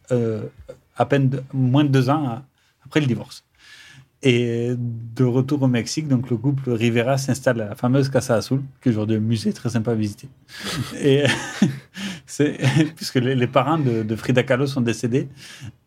à 0.97 1.05
peine 1.05 1.29
de- 1.29 1.43
moins 1.53 1.83
de 1.83 1.89
deux 1.89 2.09
ans 2.09 2.27
à- 2.27 2.43
après 2.85 3.01
le 3.01 3.05
divorce. 3.05 3.43
Et 4.21 4.71
de 4.77 5.23
retour 5.23 5.61
au 5.61 5.67
Mexique, 5.67 6.07
donc 6.09 6.29
le 6.29 6.35
couple 6.35 6.71
Rivera 6.71 7.17
s'installe 7.17 7.61
à 7.61 7.69
la 7.69 7.75
fameuse 7.75 8.09
Casa 8.09 8.35
Azul, 8.35 8.59
qui 8.81 8.89
est 8.89 8.91
aujourd'hui 8.91 9.15
un 9.15 9.21
musée 9.21 9.53
très 9.53 9.69
sympa 9.69 9.91
à 9.91 9.95
visiter. 9.95 10.27
Et 11.01 11.23
c'est 12.25 12.57
puisque 12.97 13.15
les, 13.15 13.33
les 13.35 13.47
parents 13.47 13.77
de, 13.77 14.03
de 14.03 14.15
Frida 14.17 14.43
Kahlo 14.43 14.67
sont 14.67 14.81
décédés 14.81 15.29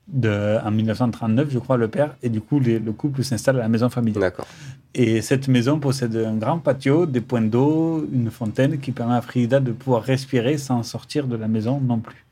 de, 0.08 0.58
en 0.64 0.70
1939, 0.70 1.48
je 1.50 1.58
crois, 1.58 1.76
le 1.76 1.88
père, 1.88 2.16
et 2.22 2.30
du 2.30 2.40
coup 2.40 2.58
les- 2.58 2.78
le 2.78 2.92
couple 2.92 3.22
s'installe 3.22 3.56
à 3.56 3.60
la 3.60 3.68
maison 3.68 3.90
familiale. 3.90 4.22
D'accord. 4.22 4.46
Et 4.94 5.20
cette 5.22 5.48
maison 5.48 5.78
possède 5.78 6.16
un 6.16 6.34
grand 6.36 6.58
patio, 6.58 7.04
des 7.06 7.20
points 7.20 7.40
d'eau, 7.42 8.06
une 8.12 8.30
fontaine 8.30 8.78
qui 8.78 8.92
permet 8.92 9.14
à 9.14 9.20
Frida 9.22 9.60
de 9.60 9.72
pouvoir 9.72 10.02
respirer 10.02 10.56
sans 10.58 10.82
sortir 10.82 11.26
de 11.26 11.36
la 11.36 11.48
maison 11.48 11.80
non 11.80 11.98
plus. 11.98 12.24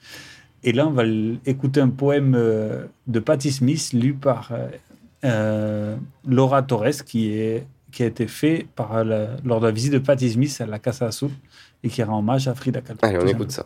Et 0.63 0.73
là, 0.73 0.87
on 0.87 0.91
va 0.91 1.05
écouter 1.47 1.81
un 1.81 1.89
poème 1.89 2.35
euh, 2.37 2.85
de 3.07 3.19
Patti 3.19 3.51
Smith 3.51 3.93
lu 3.95 4.13
par 4.13 4.51
euh, 4.53 4.69
Laura 6.27 6.63
Torres, 6.63 7.05
qui, 7.05 7.33
est, 7.33 7.67
qui 7.93 8.03
a 8.03 8.07
été 8.07 8.27
fait 8.27 8.67
par 8.75 9.05
la- 9.05 9.37
lors 9.45 9.61
de 9.61 9.67
la 9.67 9.73
visite 9.73 9.93
de 9.93 9.99
Patti 9.99 10.31
Smith 10.31 10.57
à 10.61 10.67
la 10.67 10.79
Casa 10.79 11.07
Azul 11.07 11.31
et 11.83 11.89
qui 11.89 12.03
rend 12.03 12.19
hommage 12.19 12.49
à 12.49 12.55
Frida 12.55 12.81
Kahlo. 12.81 12.99
Allez, 13.03 13.19
on 13.23 13.27
écoute 13.27 13.51
ça. 13.51 13.65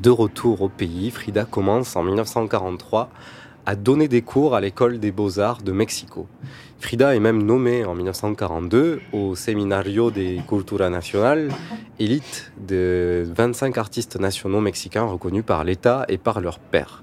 De 0.00 0.10
retour 0.10 0.62
au 0.62 0.68
pays, 0.68 1.10
Frida 1.10 1.44
commence 1.44 1.96
en 1.96 2.02
1943 2.02 3.10
à 3.66 3.76
donner 3.76 4.08
des 4.08 4.22
cours 4.22 4.54
à 4.54 4.60
l'école 4.60 5.00
des 5.00 5.10
beaux-arts 5.10 5.62
de 5.62 5.72
Mexico. 5.72 6.26
Frida 6.78 7.14
est 7.14 7.20
même 7.20 7.42
nommée 7.42 7.84
en 7.84 7.94
1942 7.94 9.00
au 9.12 9.34
Seminario 9.34 10.10
de 10.10 10.40
Cultura 10.46 10.88
Nacional, 10.88 11.50
élite 11.98 12.52
de 12.66 13.28
25 13.34 13.76
artistes 13.76 14.18
nationaux 14.18 14.60
mexicains 14.60 15.04
reconnus 15.04 15.44
par 15.44 15.64
l'État 15.64 16.06
et 16.08 16.16
par 16.16 16.40
leur 16.40 16.60
père. 16.60 17.02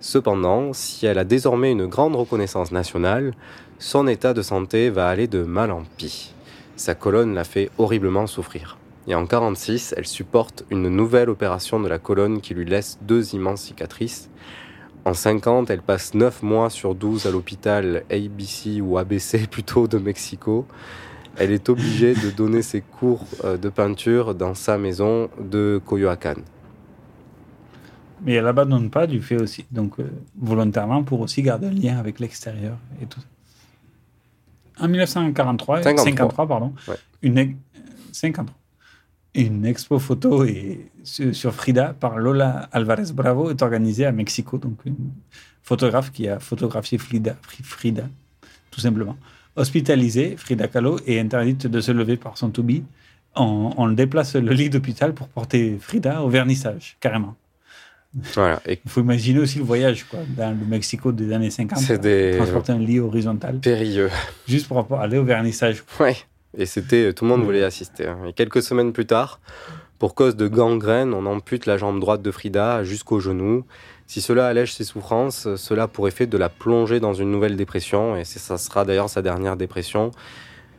Cependant, 0.00 0.72
si 0.72 1.04
elle 1.06 1.18
a 1.18 1.24
désormais 1.24 1.72
une 1.72 1.86
grande 1.86 2.16
reconnaissance 2.16 2.72
nationale, 2.72 3.34
son 3.78 4.08
état 4.08 4.32
de 4.32 4.42
santé 4.42 4.88
va 4.88 5.08
aller 5.08 5.26
de 5.26 5.42
mal 5.42 5.70
en 5.70 5.82
pis. 5.98 6.34
Sa 6.76 6.94
colonne 6.94 7.34
la 7.34 7.44
fait 7.44 7.70
horriblement 7.76 8.26
souffrir. 8.26 8.79
Et 9.10 9.14
en 9.16 9.26
46, 9.26 9.92
elle 9.96 10.06
supporte 10.06 10.64
une 10.70 10.88
nouvelle 10.88 11.30
opération 11.30 11.80
de 11.80 11.88
la 11.88 11.98
colonne 11.98 12.40
qui 12.40 12.54
lui 12.54 12.64
laisse 12.64 12.96
deux 13.02 13.34
immenses 13.34 13.62
cicatrices. 13.62 14.30
En 15.04 15.14
50, 15.14 15.68
elle 15.68 15.82
passe 15.82 16.14
9 16.14 16.44
mois 16.44 16.70
sur 16.70 16.94
12 16.94 17.26
à 17.26 17.32
l'hôpital 17.32 18.04
ABC 18.08 18.80
ou 18.80 18.98
ABC 18.98 19.46
plutôt 19.50 19.88
de 19.88 19.98
Mexico. 19.98 20.64
Elle 21.38 21.50
est 21.50 21.68
obligée 21.68 22.14
de 22.14 22.30
donner 22.30 22.62
ses 22.62 22.82
cours 22.82 23.24
euh, 23.42 23.56
de 23.56 23.68
peinture 23.68 24.36
dans 24.36 24.54
sa 24.54 24.78
maison 24.78 25.28
de 25.40 25.80
Coyoacán. 25.84 26.36
Mais 28.24 28.34
elle 28.34 28.46
abandonne 28.46 28.90
pas 28.90 29.08
du 29.08 29.20
fait 29.20 29.40
aussi, 29.42 29.64
donc 29.72 29.98
euh, 29.98 30.04
volontairement 30.40 31.02
pour 31.02 31.18
aussi 31.20 31.42
garder 31.42 31.66
un 31.66 31.72
lien 31.72 31.98
avec 31.98 32.20
l'extérieur 32.20 32.76
et 33.02 33.06
tout. 33.06 33.20
En 34.78 34.86
1943, 34.86 35.82
53. 35.82 36.04
53, 36.04 36.46
pardon, 36.46 36.74
Ouais. 36.86 36.94
une 37.22 37.38
ex- 37.38 37.56
53. 38.12 38.54
Une 39.34 39.64
expo 39.64 39.98
photo 39.98 40.44
et, 40.44 40.86
sur, 41.04 41.54
Frida 41.54 41.94
par 41.98 42.18
Lola 42.18 42.68
Alvarez 42.72 43.12
Bravo 43.14 43.50
est 43.50 43.62
organisée 43.62 44.04
à 44.04 44.12
Mexico, 44.12 44.58
donc 44.58 44.78
une 44.84 44.96
photographe 45.62 46.10
qui 46.10 46.26
a 46.28 46.40
photographié 46.40 46.98
Frida, 46.98 47.36
Frida 47.62 48.04
tout 48.70 48.80
simplement. 48.80 49.16
Hospitalisée, 49.56 50.36
Frida 50.36 50.68
Kahlo 50.68 50.98
est 51.06 51.18
interdite 51.18 51.66
de 51.66 51.80
se 51.80 51.90
lever 51.92 52.16
par 52.16 52.38
son 52.38 52.50
toubib. 52.50 52.84
On, 53.36 53.72
on 53.76 53.88
déplace 53.90 54.34
le 54.36 54.52
lit 54.52 54.70
d'hôpital 54.70 55.12
pour 55.14 55.28
porter 55.28 55.76
Frida 55.80 56.22
au 56.22 56.28
vernissage, 56.28 56.96
carrément. 57.00 57.36
Voilà. 58.34 58.60
Il 58.66 58.78
faut 58.90 59.00
imaginer 59.02 59.38
aussi 59.38 59.58
le 59.58 59.64
voyage 59.64 60.04
quoi, 60.04 60.18
dans 60.36 60.50
le 60.58 60.66
Mexico 60.66 61.12
des 61.12 61.32
années 61.32 61.50
50. 61.50 61.78
C'est 61.78 61.98
des- 61.98 62.34
Transporter 62.36 62.72
un 62.72 62.78
lit 62.80 62.98
horizontal. 62.98 63.58
Périlleux. 63.60 64.10
Juste 64.48 64.66
pour 64.66 64.84
aller 65.00 65.18
au 65.18 65.24
vernissage. 65.24 65.84
Ouais. 66.00 66.16
Et 66.56 66.66
c'était, 66.66 67.12
tout 67.12 67.24
le 67.24 67.30
monde 67.30 67.44
voulait 67.44 67.62
assister. 67.62 68.06
hein. 68.06 68.18
Et 68.26 68.32
quelques 68.32 68.62
semaines 68.62 68.92
plus 68.92 69.06
tard, 69.06 69.40
pour 69.98 70.14
cause 70.14 70.34
de 70.34 70.48
gangrène, 70.48 71.14
on 71.14 71.26
ampute 71.26 71.66
la 71.66 71.76
jambe 71.76 72.00
droite 72.00 72.22
de 72.22 72.30
Frida 72.30 72.84
jusqu'au 72.84 73.20
genou. 73.20 73.64
Si 74.06 74.20
cela 74.20 74.48
allège 74.48 74.72
ses 74.72 74.84
souffrances, 74.84 75.54
cela 75.56 75.84
a 75.84 75.88
pour 75.88 76.08
effet 76.08 76.26
de 76.26 76.38
la 76.38 76.48
plonger 76.48 76.98
dans 76.98 77.14
une 77.14 77.30
nouvelle 77.30 77.56
dépression. 77.56 78.16
Et 78.16 78.24
ça 78.24 78.58
sera 78.58 78.84
d'ailleurs 78.84 79.08
sa 79.10 79.22
dernière 79.22 79.56
dépression. 79.56 80.10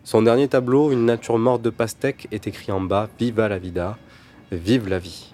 Son 0.04 0.24
dernier 0.24 0.48
tableau, 0.48 0.92
Une 0.92 1.06
nature 1.06 1.38
morte 1.38 1.62
de 1.62 1.70
pastèque, 1.70 2.28
est 2.32 2.48
écrit 2.48 2.72
en 2.72 2.82
bas 2.82 3.08
Viva 3.20 3.48
la 3.48 3.60
vida, 3.60 3.98
vive 4.52 4.90
la 4.90 5.00
vie. 5.00 5.34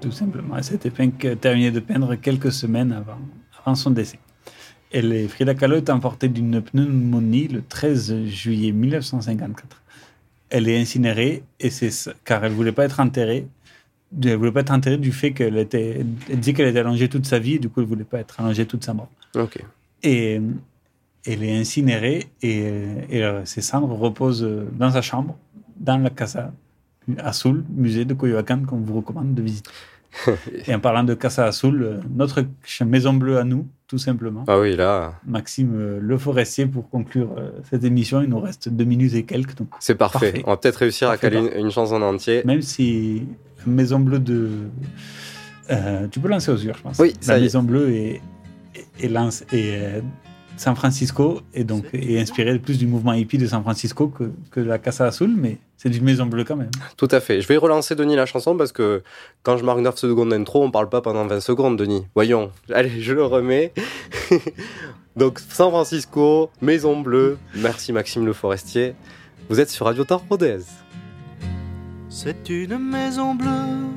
Tout 0.00 0.10
simplement. 0.10 0.56
Elle 0.56 0.64
s'était 0.64 0.90
terminée 1.36 1.70
de 1.70 1.80
peindre 1.80 2.14
quelques 2.16 2.52
semaines 2.52 2.92
avant, 2.92 3.18
avant 3.64 3.74
son 3.76 3.90
décès. 3.92 4.18
Elle 4.94 5.12
est, 5.12 5.26
Frida 5.26 5.54
Kahlo 5.54 5.76
est 5.76 5.90
emportée 5.90 6.28
d'une 6.28 6.62
pneumonie 6.62 7.48
le 7.48 7.62
13 7.62 8.26
juillet 8.26 8.70
1954. 8.70 9.82
Elle 10.50 10.68
est 10.68 10.80
incinérée 10.80 11.42
et 11.58 11.70
c'est 11.70 11.90
car 12.24 12.44
elle 12.44 12.52
voulait 12.52 12.70
pas 12.70 12.84
être 12.84 13.00
enterrée. 13.00 13.48
Elle 14.22 14.36
voulait 14.36 14.52
pas 14.52 14.60
être 14.60 14.70
enterrée 14.70 14.96
du 14.96 15.10
fait 15.10 15.32
qu'elle 15.32 15.58
était. 15.58 16.06
Elle 16.30 16.38
disait 16.38 16.52
qu'elle 16.52 16.68
était 16.68 16.78
allongée 16.78 17.08
toute 17.08 17.26
sa 17.26 17.40
vie, 17.40 17.58
du 17.58 17.68
coup 17.68 17.80
elle 17.80 17.88
voulait 17.88 18.04
pas 18.04 18.20
être 18.20 18.38
allongée 18.40 18.66
toute 18.66 18.84
sa 18.84 18.94
mort. 18.94 19.08
Ok. 19.34 19.58
Et 20.04 20.40
elle 21.26 21.42
est 21.42 21.58
incinérée 21.58 22.28
et, 22.40 22.62
euh, 22.64 23.40
et, 23.42 23.46
ses 23.46 23.62
cendres 23.62 23.96
reposent 23.96 24.48
dans 24.74 24.92
sa 24.92 25.02
chambre, 25.02 25.36
dans 25.76 25.98
la 25.98 26.10
Casa 26.10 26.52
Azul, 27.18 27.64
musée 27.74 28.04
de 28.04 28.14
Coyoacán, 28.14 28.64
qu'on 28.64 28.76
vous 28.76 28.94
recommande 28.94 29.34
de 29.34 29.42
visiter. 29.42 29.70
Et 30.66 30.74
en 30.74 30.80
parlant 30.80 31.04
de 31.04 31.14
Casa 31.14 31.46
Azul, 31.46 31.82
euh, 31.82 32.00
notre 32.14 32.44
maison 32.86 33.12
bleue 33.14 33.38
à 33.38 33.44
nous, 33.44 33.66
tout 33.88 33.98
simplement. 33.98 34.44
Ah 34.46 34.58
oui, 34.58 34.76
là, 34.76 35.14
Maxime 35.26 35.72
euh, 35.74 35.98
Le 36.00 36.16
Forestier, 36.18 36.66
pour 36.66 36.88
conclure 36.88 37.34
euh, 37.36 37.50
cette 37.70 37.84
émission, 37.84 38.22
il 38.22 38.28
nous 38.28 38.40
reste 38.40 38.68
deux 38.68 38.84
minutes 38.84 39.14
et 39.14 39.24
quelques. 39.24 39.56
Donc 39.56 39.68
c'est 39.80 39.94
parfait. 39.96 40.42
On 40.46 40.50
va 40.50 40.56
peut-être 40.56 40.76
réussir 40.76 41.10
à 41.10 41.16
caler 41.18 41.38
une, 41.38 41.50
une 41.66 41.70
chanson 41.70 41.96
en 41.96 42.02
entier. 42.02 42.42
Même 42.44 42.62
si 42.62 43.22
la 43.66 43.72
Maison 43.72 44.00
Bleue 44.00 44.18
de. 44.20 44.48
Euh, 45.70 46.06
tu 46.10 46.20
peux 46.20 46.28
lancer 46.28 46.50
aux 46.50 46.56
yeux, 46.56 46.72
je 46.76 46.82
pense. 46.82 46.98
Oui, 46.98 47.14
ça 47.20 47.32
La 47.32 47.38
y 47.38 47.40
est. 47.40 47.44
Maison 47.44 47.62
Bleue 47.62 47.90
est, 47.92 48.20
est, 48.74 49.04
est 49.04 49.08
lance- 49.08 49.42
est, 49.52 49.76
euh, 49.76 50.00
San 50.56 50.76
Francisco 50.76 51.40
et 51.52 51.64
donc 51.64 51.86
est 51.92 52.20
inspirée 52.20 52.58
plus 52.60 52.78
du 52.78 52.86
mouvement 52.86 53.12
hippie 53.12 53.38
de 53.38 53.46
San 53.46 53.62
Francisco 53.62 54.08
que, 54.08 54.30
que 54.52 54.60
de 54.60 54.66
la 54.66 54.78
Casa 54.78 55.06
Azul, 55.06 55.34
mais 55.36 55.58
c'est 55.76 55.90
du 55.90 56.00
Maison 56.00 56.26
Bleue 56.26 56.44
quand 56.44 56.56
même. 56.56 56.70
Tout 56.96 57.08
à 57.10 57.20
fait. 57.20 57.40
Je 57.40 57.48
vais 57.48 57.56
relancer 57.56 57.94
Denis 57.94 58.16
la 58.16 58.26
chanson 58.26 58.56
parce 58.56 58.72
que 58.72 59.02
quand 59.42 59.56
je 59.56 59.64
marque 59.64 59.80
9 59.80 59.96
secondes 59.96 60.30
d'intro, 60.30 60.64
on 60.64 60.70
parle 60.70 60.88
pas 60.88 61.00
pendant 61.00 61.26
20 61.26 61.40
secondes, 61.40 61.76
Denis. 61.76 62.06
Voyons. 62.14 62.50
Allez, 62.72 63.00
je 63.00 63.12
le 63.12 63.24
remets. 63.24 63.72
Donc, 65.16 65.38
San 65.38 65.70
Francisco, 65.70 66.50
Maison 66.60 67.00
Bleue. 67.00 67.38
Merci 67.54 67.92
Maxime 67.92 68.24
Le 68.24 68.32
Forestier. 68.32 68.94
Vous 69.48 69.60
êtes 69.60 69.70
sur 69.70 69.86
Radio 69.86 70.04
Rodez. 70.30 70.60
C'est 72.08 72.48
une 72.48 72.78
maison 72.78 73.34
bleue, 73.34 73.88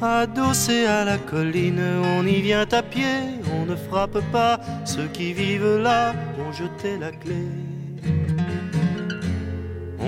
adossée 0.00 0.86
à 0.86 1.04
la 1.04 1.18
colline. 1.18 1.82
On 2.16 2.26
y 2.26 2.40
vient 2.40 2.66
à 2.72 2.82
pied, 2.82 3.04
on 3.54 3.66
ne 3.66 3.76
frappe 3.76 4.18
pas. 4.32 4.58
Ceux 4.86 5.08
qui 5.08 5.34
vivent 5.34 5.76
là 5.76 6.14
ont 6.40 6.52
jeté 6.52 6.96
la 6.98 7.12
clé. 7.12 7.36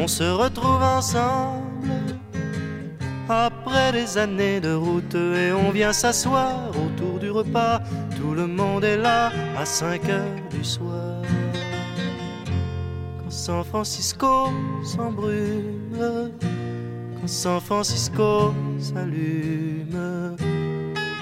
On 0.02 0.08
se 0.08 0.24
retrouve 0.24 0.82
ensemble 0.82 1.90
après 3.28 3.92
des 3.92 4.16
années 4.16 4.58
de 4.58 4.72
route 4.72 5.14
et 5.14 5.52
on 5.52 5.70
vient 5.70 5.92
s'asseoir 5.92 6.70
autour 6.70 7.18
du 7.18 7.30
repas. 7.30 7.80
Tout 8.16 8.32
le 8.32 8.46
monde 8.46 8.82
est 8.82 8.96
là 8.96 9.30
à 9.58 9.66
5 9.66 10.08
heures 10.08 10.48
du 10.50 10.64
soir. 10.64 11.20
Quand 13.18 13.30
San 13.30 13.62
Francisco 13.62 14.48
s'embrume, 14.82 16.30
quand 17.20 17.28
San 17.28 17.60
Francisco 17.60 18.54
s'allume, 18.78 20.34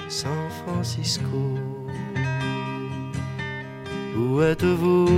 San 0.07 0.49
Francisco. 0.63 1.57
Où 4.17 4.41
êtes-vous, 4.41 5.09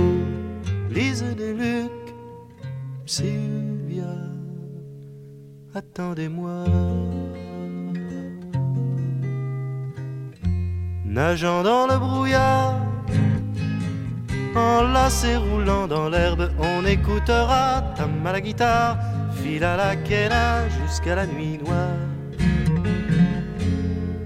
Lise 0.90 1.24
des 1.36 1.54
Luc, 1.54 2.01
Sylvia, 3.04 4.14
attendez-moi. 5.74 6.64
Nageant 11.04 11.62
dans 11.62 11.86
le 11.86 11.98
brouillard, 11.98 12.76
enlacé 14.54 15.36
roulant 15.36 15.86
dans 15.86 16.08
l'herbe, 16.08 16.50
on 16.58 16.86
écoutera 16.86 17.82
tam 17.96 18.26
à 18.26 18.32
la 18.32 18.40
guitare, 18.40 18.98
fil 19.34 19.64
à 19.64 19.76
la 19.76 19.96
quena 19.96 20.68
jusqu'à 20.68 21.16
la 21.16 21.26
nuit 21.26 21.58
noire. 21.58 21.98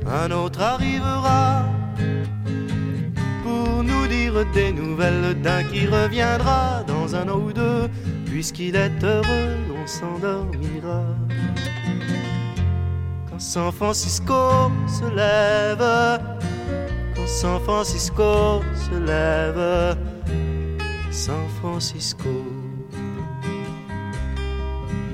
Un 0.06 0.30
autre 0.30 0.62
arrivera 0.62 1.75
des 4.52 4.72
nouvelles 4.72 5.40
d'un 5.40 5.62
qui 5.62 5.86
reviendra 5.86 6.82
dans 6.84 7.14
un 7.14 7.28
an 7.28 7.38
ou 7.38 7.52
deux, 7.52 7.88
puisqu'il 8.26 8.74
est 8.74 9.02
heureux, 9.02 9.56
on 9.70 9.86
s'endormira. 9.86 11.04
Quand 13.30 13.40
San 13.40 13.70
Francisco 13.72 14.70
se 14.88 15.04
lève, 15.14 16.20
quand 17.14 17.26
San 17.26 17.60
Francisco 17.60 18.62
se 18.74 18.98
lève, 18.98 19.96
San 21.10 21.46
Francisco. 21.60 22.28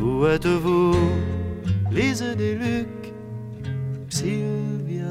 Où 0.00 0.26
êtes-vous, 0.26 0.96
Lise 1.90 2.24
des 2.36 2.54
Luc, 2.54 3.12
Sylvia, 4.08 5.04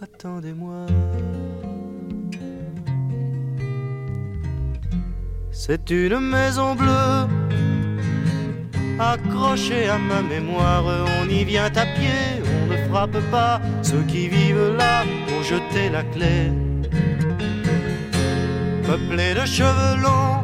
attendez-moi. 0.00 0.86
C'est 5.62 5.90
une 5.90 6.20
maison 6.20 6.74
bleue 6.74 7.28
accrochée 8.98 9.88
à 9.90 9.98
ma 9.98 10.22
mémoire. 10.22 10.84
On 11.20 11.28
y 11.28 11.44
vient 11.44 11.66
à 11.66 11.84
pied, 11.96 12.42
on 12.62 12.72
ne 12.72 12.78
frappe 12.88 13.20
pas. 13.30 13.60
Ceux 13.82 14.00
qui 14.08 14.28
vivent 14.28 14.74
là 14.78 15.04
ont 15.34 15.42
jeté 15.42 15.90
la 15.92 16.02
clé. 16.02 16.50
Peuplée 18.86 19.34
de 19.34 19.44
cheveux 19.44 19.96
longs, 20.00 20.42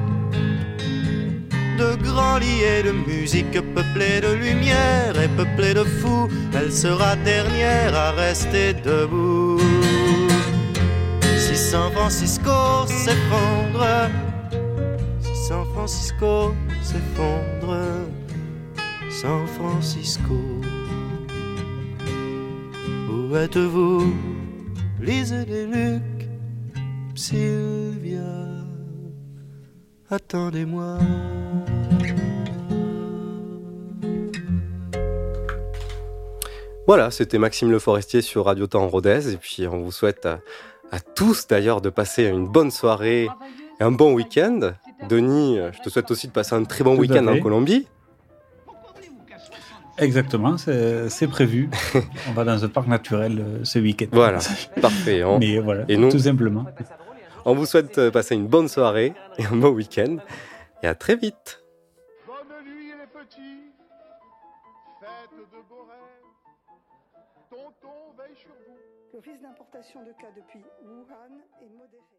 de 1.79 1.95
grands 2.05 2.37
lits 2.37 2.65
et 2.75 2.83
de 2.83 2.93
musique, 2.93 3.59
peuplée 3.75 4.21
de 4.21 4.35
lumière 4.35 5.19
et 5.19 5.29
peuplée 5.29 5.73
de 5.73 5.85
fous, 5.85 6.29
elle 6.53 6.71
sera 6.71 7.17
dernière 7.17 7.97
à 7.97 8.11
rester 8.11 8.75
debout. 8.75 9.63
Si 11.39 11.57
San 11.57 11.91
Francisco 11.93 12.87
s'effondre, 12.87 14.11
Francisco 15.87 16.53
s'effondre, 16.83 17.77
San 19.09 19.47
Francisco. 19.47 20.35
Où 23.09 23.37
êtes-vous, 23.37 24.13
Lise 25.01 25.31
des 25.47 25.65
Luc, 25.65 26.29
Sylvia, 27.15 28.19
attendez-moi. 30.11 30.99
Voilà, 36.89 37.13
c'était 37.13 37.39
Maxime 37.39 37.71
Le 37.71 37.79
Forestier 37.79 38.23
sur 38.23 38.47
Radio 38.47 38.67
Temps 38.67 38.89
Rodez. 38.89 39.35
Et 39.35 39.37
puis, 39.37 39.69
on 39.69 39.83
vous 39.83 39.93
souhaite 39.93 40.27
à 40.27 40.99
tous 41.15 41.47
d'ailleurs 41.47 41.81
de 41.81 41.91
passer 41.91 42.25
une 42.25 42.49
bonne 42.49 42.73
soirée 42.73 43.29
et 43.79 43.85
un 43.85 43.93
bon 43.93 44.15
week-end. 44.15 44.73
Denis, 45.09 45.59
je 45.73 45.81
te 45.83 45.89
souhaite 45.91 46.11
aussi 46.11 46.27
de 46.29 46.33
passer 46.33 46.55
un 46.55 46.65
très 46.65 46.83
bon 46.85 46.97
week-end 46.97 47.27
en. 47.27 47.39
Colombie. 47.41 47.87
Exactement, 49.99 50.57
c'est 50.59 51.29
prévu. 51.29 51.71
On 52.29 52.33
va 52.33 52.45
dans 52.45 52.63
un 52.65 52.69
parc 52.69 52.87
naturel 52.87 53.39
euh, 53.41 53.65
ce 53.65 53.79
week-end. 53.79 54.07
Voilà, 54.13 54.41
parfait. 54.83 55.25
On- 55.25 55.39
Mais 55.39 55.59
voilà, 55.59 55.85
et 55.89 55.97
nous, 55.97 56.11
tout 56.11 56.19
simplement. 56.19 56.67
On 57.47 57.55
vous 57.55 57.65
souhaite 57.65 57.97
euh, 57.97 58.11
passer 58.11 58.35
une 58.35 58.47
bonne 58.47 58.69
soirée 58.69 59.15
et 59.39 59.47
un 59.47 59.57
bon 59.57 59.71
week-end. 59.71 60.17
Et 60.83 60.87
à 60.87 60.95
très 60.95 61.17
vite. 61.17 61.65
Bonne 62.27 62.37
nuit 62.67 62.89
les 62.89 63.07
petits, 63.07 63.73
faites 65.01 65.31
de 65.39 65.45
beaux 65.67 65.87
rêves. 65.89 66.69
Tonton 67.49 67.97
veille 68.19 68.37
sur 68.37 68.51
vous. 68.69 68.77
Le 69.15 69.19
risque 69.21 69.41
d'importation 69.43 70.01
de 70.01 70.11
cas 70.21 70.29
depuis 70.37 70.61
Wuhan 70.85 71.33
est 71.63 71.73
modéré. 71.73 72.16